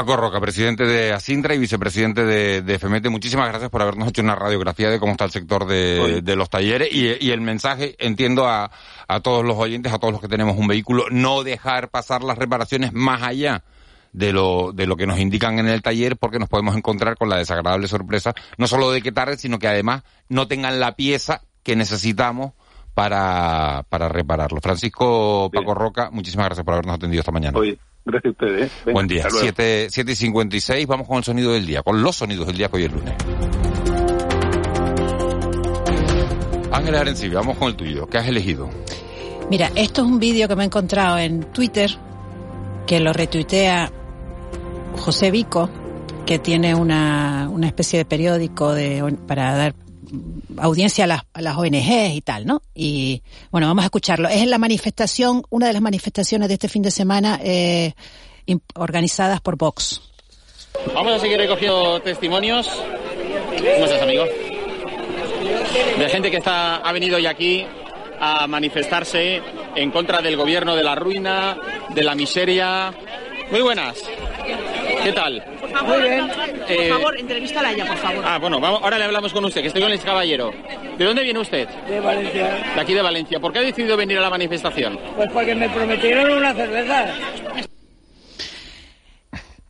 Paco 0.00 0.16
Roca, 0.16 0.40
presidente 0.40 0.86
de 0.86 1.12
Asintra 1.12 1.54
y 1.54 1.58
vicepresidente 1.58 2.24
de, 2.24 2.62
de 2.62 2.78
FEMETE, 2.78 3.10
muchísimas 3.10 3.50
gracias 3.50 3.68
por 3.68 3.82
habernos 3.82 4.08
hecho 4.08 4.22
una 4.22 4.34
radiografía 4.34 4.88
de 4.88 4.98
cómo 4.98 5.12
está 5.12 5.26
el 5.26 5.30
sector 5.30 5.66
de, 5.66 6.22
de 6.22 6.36
los 6.36 6.48
talleres 6.48 6.88
y, 6.90 7.22
y 7.22 7.32
el 7.32 7.42
mensaje, 7.42 7.96
entiendo 7.98 8.48
a, 8.48 8.70
a 9.08 9.20
todos 9.20 9.44
los 9.44 9.58
oyentes, 9.58 9.92
a 9.92 9.98
todos 9.98 10.12
los 10.12 10.22
que 10.22 10.28
tenemos 10.28 10.56
un 10.56 10.68
vehículo, 10.68 11.04
no 11.10 11.42
dejar 11.42 11.90
pasar 11.90 12.22
las 12.22 12.38
reparaciones 12.38 12.94
más 12.94 13.20
allá 13.20 13.62
de 14.14 14.32
lo, 14.32 14.72
de 14.72 14.86
lo 14.86 14.96
que 14.96 15.06
nos 15.06 15.18
indican 15.18 15.58
en 15.58 15.68
el 15.68 15.82
taller 15.82 16.16
porque 16.16 16.38
nos 16.38 16.48
podemos 16.48 16.74
encontrar 16.74 17.18
con 17.18 17.28
la 17.28 17.36
desagradable 17.36 17.86
sorpresa, 17.86 18.32
no 18.56 18.68
solo 18.68 18.92
de 18.92 19.02
que 19.02 19.12
tarde, 19.12 19.36
sino 19.36 19.58
que 19.58 19.68
además 19.68 20.02
no 20.30 20.48
tengan 20.48 20.80
la 20.80 20.96
pieza 20.96 21.42
que 21.62 21.76
necesitamos 21.76 22.52
para, 22.94 23.84
para 23.88 24.08
repararlo. 24.08 24.60
Francisco 24.60 25.50
Paco 25.52 25.74
Roca, 25.74 26.10
muchísimas 26.10 26.46
gracias 26.46 26.64
por 26.64 26.74
habernos 26.74 26.96
atendido 26.96 27.20
esta 27.20 27.32
mañana. 27.32 27.58
Gracias 28.04 28.24
a 28.24 28.30
ustedes. 28.30 28.66
¿eh? 28.68 28.72
Venga, 28.86 28.94
Buen 28.94 29.06
día. 29.08 29.18
hasta 29.20 29.30
luego. 29.30 29.42
7, 29.56 29.86
7 29.90 30.12
y 30.12 30.16
56. 30.16 30.86
Vamos 30.86 31.06
con 31.06 31.18
el 31.18 31.24
sonido 31.24 31.52
del 31.52 31.66
día, 31.66 31.82
con 31.82 32.02
los 32.02 32.16
sonidos 32.16 32.46
del 32.46 32.56
día 32.56 32.68
que 32.68 32.76
hoy 32.76 32.84
es 32.84 32.92
lunes. 32.92 33.14
Ángeles 36.72 37.00
Arencibi, 37.00 37.34
vamos 37.34 37.56
con 37.58 37.68
el 37.68 37.76
tuyo. 37.76 38.06
¿Qué 38.06 38.18
has 38.18 38.28
elegido? 38.28 38.70
Mira, 39.50 39.70
esto 39.74 40.02
es 40.02 40.06
un 40.06 40.18
vídeo 40.20 40.46
que 40.48 40.56
me 40.56 40.62
he 40.62 40.66
encontrado 40.66 41.18
en 41.18 41.42
Twitter 41.52 41.90
que 42.86 43.00
lo 43.00 43.12
retuitea 43.12 43.90
José 44.98 45.30
Vico, 45.30 45.68
que 46.26 46.38
tiene 46.38 46.74
una, 46.74 47.48
una 47.50 47.66
especie 47.66 47.98
de 47.98 48.04
periódico 48.04 48.72
de, 48.72 49.16
para 49.26 49.56
dar 49.56 49.74
audiencia 50.58 51.04
a 51.04 51.06
las, 51.06 51.22
a 51.32 51.58
ONGs 51.58 52.14
y 52.14 52.20
tal, 52.20 52.46
¿no? 52.46 52.62
Y 52.74 53.22
bueno, 53.50 53.66
vamos 53.66 53.82
a 53.82 53.86
escucharlo. 53.86 54.28
Es 54.28 54.46
la 54.46 54.58
manifestación, 54.58 55.42
una 55.50 55.66
de 55.66 55.72
las 55.72 55.82
manifestaciones 55.82 56.48
de 56.48 56.54
este 56.54 56.68
fin 56.68 56.82
de 56.82 56.90
semana 56.90 57.40
eh, 57.42 57.92
organizadas 58.74 59.40
por 59.40 59.56
Vox. 59.56 60.00
Vamos 60.94 61.14
a 61.14 61.18
seguir 61.18 61.38
recogiendo 61.38 62.00
testimonios. 62.00 62.68
¿Cómo 62.68 63.84
estás, 63.84 64.02
amigo? 64.02 64.24
De 65.98 66.08
gente 66.08 66.30
que 66.30 66.38
está, 66.38 66.76
ha 66.76 66.92
venido 66.92 67.16
hoy 67.16 67.26
aquí 67.26 67.66
a 68.20 68.46
manifestarse 68.46 69.40
en 69.74 69.90
contra 69.90 70.20
del 70.20 70.36
gobierno 70.36 70.76
de 70.76 70.82
la 70.82 70.94
ruina, 70.94 71.56
de 71.94 72.02
la 72.02 72.14
miseria. 72.14 72.92
Muy 73.50 73.62
buenas. 73.62 74.02
¿Qué 75.02 75.12
tal? 75.12 75.59
Muy 75.84 76.02
bien. 76.02 76.30
Eh, 76.68 76.88
por 76.88 76.98
favor, 76.98 77.18
entrevístala 77.18 77.68
a 77.68 77.72
ella, 77.72 77.86
por 77.86 77.96
favor. 77.96 78.24
Ah, 78.26 78.38
bueno, 78.38 78.60
vamos, 78.60 78.80
ahora 78.82 78.98
le 78.98 79.04
hablamos 79.04 79.32
con 79.32 79.44
usted, 79.44 79.60
que 79.60 79.68
estoy 79.68 79.82
con 79.82 79.92
el 79.92 80.00
caballero. 80.00 80.52
¿De 80.98 81.04
dónde 81.04 81.22
viene 81.22 81.38
usted? 81.38 81.68
De 81.88 82.00
Valencia. 82.00 82.72
De 82.74 82.80
aquí 82.80 82.94
de 82.94 83.02
Valencia. 83.02 83.40
¿Por 83.40 83.52
qué 83.52 83.60
ha 83.60 83.62
decidido 83.62 83.96
venir 83.96 84.18
a 84.18 84.22
la 84.22 84.30
manifestación? 84.30 84.98
Pues 85.16 85.30
porque 85.32 85.54
me 85.54 85.68
prometieron 85.68 86.30
una 86.30 86.54
cerveza. 86.54 87.06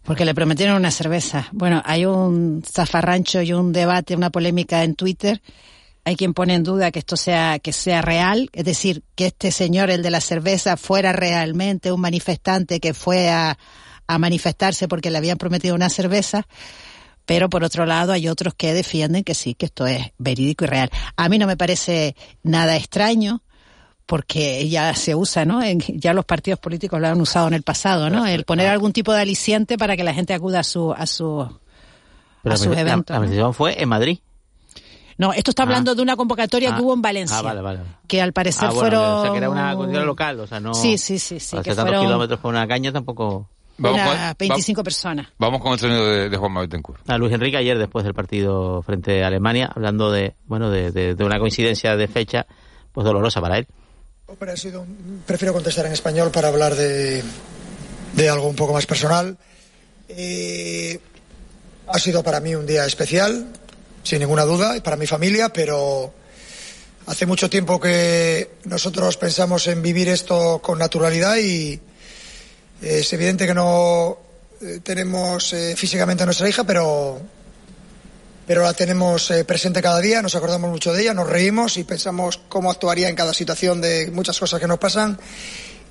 Porque 0.03 0.25
le 0.25 0.35
prometieron 0.35 0.77
una 0.77 0.91
cerveza. 0.91 1.49
Bueno, 1.53 1.83
hay 1.85 2.05
un 2.05 2.65
zafarrancho 2.65 3.43
y 3.43 3.53
un 3.53 3.73
debate, 3.73 4.17
una 4.17 4.31
polémica 4.31 4.83
en 4.83 4.97
Twitter. 4.97 5.41
Hay 6.05 6.17
quien 6.17 6.35
pone 6.35 6.55
en 6.55 6.65
duda 6.65 6.91
que 6.91 6.99
esto 6.99 7.17
sea, 7.17 7.59
que 7.59 7.73
sea 7.73 8.03
real, 8.03 8.49
es 8.53 8.65
decir, 8.65 9.03
que 9.15 9.27
este 9.27 9.53
señor, 9.53 9.91
el 9.91 10.03
de 10.03 10.11
la 10.11 10.21
cerveza, 10.21 10.77
fuera 10.77 11.13
realmente 11.13 11.93
un 11.93 12.01
manifestante 12.01 12.81
que 12.81 12.95
fue 12.95 13.29
a, 13.29 13.57
a 14.15 14.19
manifestarse 14.19 14.89
porque 14.89 15.11
le 15.11 15.19
habían 15.19 15.39
prometido 15.39 15.75
una 15.75 15.89
cerveza. 15.89 16.47
pero 17.27 17.49
por 17.49 17.63
otro 17.63 17.87
lado 17.87 18.13
hay 18.13 18.27
otros 18.29 18.55
que 18.55 18.75
defienden 18.75 19.23
que 19.23 19.35
sí, 19.35 19.55
que 19.55 19.67
esto 19.67 19.87
es 19.87 20.11
verídico 20.19 20.65
y 20.65 20.69
real. 20.69 20.91
A 21.17 21.29
mí 21.29 21.39
no 21.39 21.47
me 21.47 21.57
parece 21.57 22.17
nada 22.43 22.75
extraño 22.77 23.43
porque 24.07 24.69
ya 24.69 24.93
se 24.95 25.15
usa, 25.15 25.45
¿no? 25.45 25.63
En, 25.63 25.79
ya 25.79 26.13
los 26.13 26.25
partidos 26.25 26.59
políticos 26.59 27.01
lo 27.01 27.07
han 27.07 27.21
usado 27.21 27.47
en 27.47 27.55
el 27.55 27.63
pasado, 27.63 28.11
¿no? 28.11 28.27
El 28.27 28.45
poner 28.45 28.67
algún 28.67 28.93
tipo 28.93 29.13
de 29.13 29.21
aliciente 29.21 29.79
para 29.79 29.97
que 29.97 30.03
la 30.03 30.13
gente 30.13 30.35
acuda 30.35 30.61
a 30.61 30.65
su 30.65 30.93
a 30.93 31.07
su 31.07 31.49
Pero 32.43 32.55
a 32.55 32.59
sus 32.59 32.75
la- 32.75 32.81
eventos. 32.81 33.11
La, 33.15 33.17
¿no? 33.17 33.21
manifestación 33.21 33.55
fue 33.55 33.81
en 33.81 33.89
Madrid. 33.89 34.19
No, 35.17 35.33
esto 35.33 35.51
está 35.53 35.63
Ah. 35.63 35.67
hablando 35.67 35.95
de 35.95 36.03
una 36.03 36.17
convocatoria 36.17 36.71
Ah. 36.73 36.77
que 36.77 36.83
hubo 36.83 36.95
en 36.95 37.03
Valencia, 37.03 37.39
Ah, 37.39 37.43
vale, 37.43 37.61
vale. 37.61 37.81
que 38.09 38.21
al 38.21 38.33
parecer 38.33 38.65
Ah, 38.65 38.73
bueno, 38.73 38.81
fueron 38.81 39.05
O 39.05 39.23
sea, 39.23 39.31
que 39.33 39.39
era 39.39 39.51
una 39.51 39.77
cuestión 39.77 40.05
local, 40.07 40.41
o 40.41 40.47
sea, 40.49 40.59
no... 40.59 40.75
Sí, 40.75 40.99
sí, 40.99 41.21
sí, 41.21 41.39
sí, 41.39 41.57
que 41.59 41.63
tantos 41.75 41.85
fueron 41.85 42.05
kilómetros 42.07 42.41
con 42.41 42.51
una 42.57 42.67
caña 42.67 42.91
tampoco... 42.91 43.49
Vamos 43.83 44.01
unas 44.01 44.29
con- 44.35 44.37
25 44.39 44.85
personas. 44.85 45.27
Vamos 45.39 45.61
con 45.61 45.73
el 45.73 45.79
sonido 45.79 46.07
de, 46.07 46.29
de 46.29 46.37
Juan 46.37 46.55
Betancourt. 46.55 47.09
A 47.11 47.19
Luis 47.19 47.33
Enrique 47.33 47.57
ayer 47.57 47.79
después 47.79 48.05
del 48.05 48.15
partido 48.15 48.83
frente 48.83 49.23
a 49.25 49.29
Alemania, 49.29 49.71
hablando 49.75 50.11
de, 50.13 50.35
bueno, 50.47 50.71
de, 50.71 50.91
de- 50.93 51.15
de 51.15 51.25
una 51.25 51.39
coincidencia 51.39 51.97
de 51.97 52.07
fecha, 52.09 52.47
pues 52.93 53.05
dolorosa 53.05 53.41
para 53.41 53.59
él. 53.59 53.67
Pero 54.39 54.53
ha 54.53 54.57
sido 54.57 54.83
un- 54.83 55.23
prefiero 55.27 55.53
contestar 55.53 55.87
en 55.87 55.93
español 55.93 56.31
para 56.31 56.49
hablar 56.49 56.75
de, 56.77 57.23
de 58.15 58.29
algo 58.29 58.47
un 58.49 58.57
poco 58.57 58.73
más 58.73 58.87
personal. 58.87 59.37
Eh, 60.09 60.99
ha 61.89 61.99
sido 61.99 62.23
para 62.23 62.41
mí 62.41 62.55
un 62.55 62.67
día 62.67 62.85
especial, 62.87 63.47
sin 64.03 64.21
ninguna 64.21 64.45
duda, 64.45 64.77
y 64.77 64.81
para 64.81 64.97
mi 64.97 65.07
familia, 65.07 65.49
pero 65.49 66.13
hace 67.07 67.27
mucho 67.27 67.51
tiempo 67.51 67.81
que 67.81 68.51
nosotros 68.65 69.17
pensamos 69.17 69.67
en 69.67 69.83
vivir 69.83 70.09
esto 70.09 70.61
con 70.63 70.79
naturalidad 70.79 71.37
y 71.39 71.81
es 72.83 73.13
evidente 73.13 73.47
que 73.47 73.55
no 73.55 74.19
eh, 74.63 74.81
tenemos 74.83 75.53
eh, 75.53 75.75
físicamente 75.77 76.23
a 76.23 76.27
nuestra 76.27 76.49
hija, 76.49 76.65
pero, 76.65 77.21
pero 78.47 78.63
la 78.63 78.73
tenemos 78.75 79.31
eh, 79.31 79.45
presente 79.45 79.83
cada 79.83 80.01
día, 80.01 80.23
nos 80.23 80.35
acordamos 80.35 80.71
mucho 80.71 80.93
de 80.93 81.03
ella, 81.03 81.15
nos 81.15 81.29
reímos 81.29 81.77
y 81.77 81.85
pensamos 81.85 82.41
cómo 82.49 82.71
actuaría 82.71 83.09
en 83.09 83.17
cada 83.17 83.35
situación 83.35 83.81
de 83.81 84.11
muchas 84.11 84.39
cosas 84.39 84.61
que 84.61 84.67
nos 84.67 84.79
pasan 84.79 85.19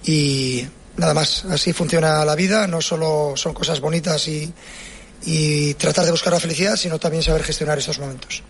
y 0.03 0.67
nada 0.97 1.13
más, 1.13 1.45
así 1.45 1.73
funciona 1.73 2.23
la 2.25 2.35
vida, 2.35 2.67
no 2.67 2.81
solo 2.81 3.33
son 3.35 3.53
cosas 3.53 3.79
bonitas 3.79 4.27
y, 4.27 4.53
tratar 5.77 6.05
de 6.05 6.11
buscar 6.11 6.33
la 6.33 6.39
felicidad, 6.39 6.75
sino 6.75 6.97
también 6.97 7.23
saber 7.23 7.43
gestionar 7.43 7.77
estos 7.77 7.99
momentos. 7.99 8.41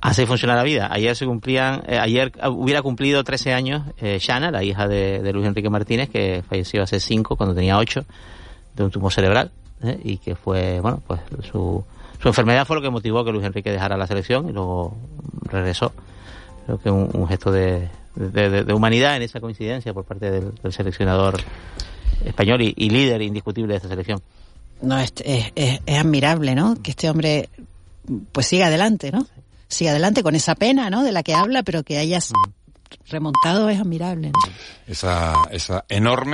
Así 0.00 0.26
funciona 0.26 0.54
la 0.54 0.62
vida. 0.62 0.88
Ayer 0.92 1.16
se 1.16 1.26
cumplían, 1.26 1.82
eh, 1.88 1.98
ayer 1.98 2.30
hubiera 2.50 2.82
cumplido 2.82 3.24
13 3.24 3.52
años 3.52 3.82
eh, 4.00 4.18
Shana, 4.20 4.50
la 4.52 4.62
hija 4.62 4.86
de, 4.86 5.28
Luis 5.32 5.46
Enrique 5.46 5.68
Martínez, 5.70 6.08
que 6.08 6.44
falleció 6.48 6.82
hace 6.84 7.00
5 7.00 7.34
cuando 7.36 7.54
tenía 7.54 7.76
8 7.78 8.04
de 8.76 8.84
un 8.84 8.90
tumor 8.92 9.12
cerebral 9.12 9.50
eh, 9.82 9.98
y 10.04 10.18
que 10.18 10.36
fue, 10.36 10.78
bueno, 10.80 11.02
pues 11.04 11.20
su, 11.50 11.84
su 12.22 12.28
enfermedad 12.28 12.64
fue 12.64 12.76
lo 12.76 12.82
que 12.82 12.90
motivó 12.90 13.24
que 13.24 13.32
Luis 13.32 13.44
Enrique 13.44 13.72
dejara 13.72 13.96
la 13.96 14.06
selección 14.06 14.48
y 14.48 14.52
luego 14.52 14.96
regresó. 15.42 15.92
Creo 16.66 16.78
que 16.78 16.90
un, 16.90 17.10
un 17.14 17.26
gesto 17.26 17.50
de, 17.50 17.88
de- 18.14 18.72
humanidad 18.72 19.16
en 19.16 19.22
esa 19.22 19.40
coincidencia 19.40 19.92
por 19.92 20.04
parte 20.04 20.30
del, 20.30 20.52
seleccionador 20.72 21.40
español 22.24 22.62
y, 22.62 22.72
y 22.76 22.90
líder 22.90 23.22
indiscutible 23.22 23.72
de 23.72 23.76
esta 23.78 23.88
selección. 23.88 24.20
No, 24.80 24.96
es, 24.98 25.12
es, 25.24 25.50
es- 25.56 25.80
es 25.86 25.98
admirable, 25.98 26.54
¿no? 26.54 26.76
Que 26.80 26.92
este 26.92 27.10
hombre 27.10 27.48
pues 28.30 28.46
siga 28.46 28.66
adelante, 28.66 29.10
¿no? 29.10 29.26
Siga 29.68 29.90
adelante 29.90 30.22
con 30.22 30.34
esa 30.34 30.54
pena, 30.54 30.90
¿no? 30.90 31.02
De 31.02 31.12
la 31.12 31.22
que 31.22 31.34
habla, 31.34 31.62
pero 31.62 31.82
que 31.82 31.98
hayas 31.98 32.32
remontado 33.08 33.68
es 33.68 33.80
admirable. 33.80 34.30
¿no? 34.30 34.38
Esa, 34.86 35.34
esa 35.50 35.84
enorme 35.88 36.26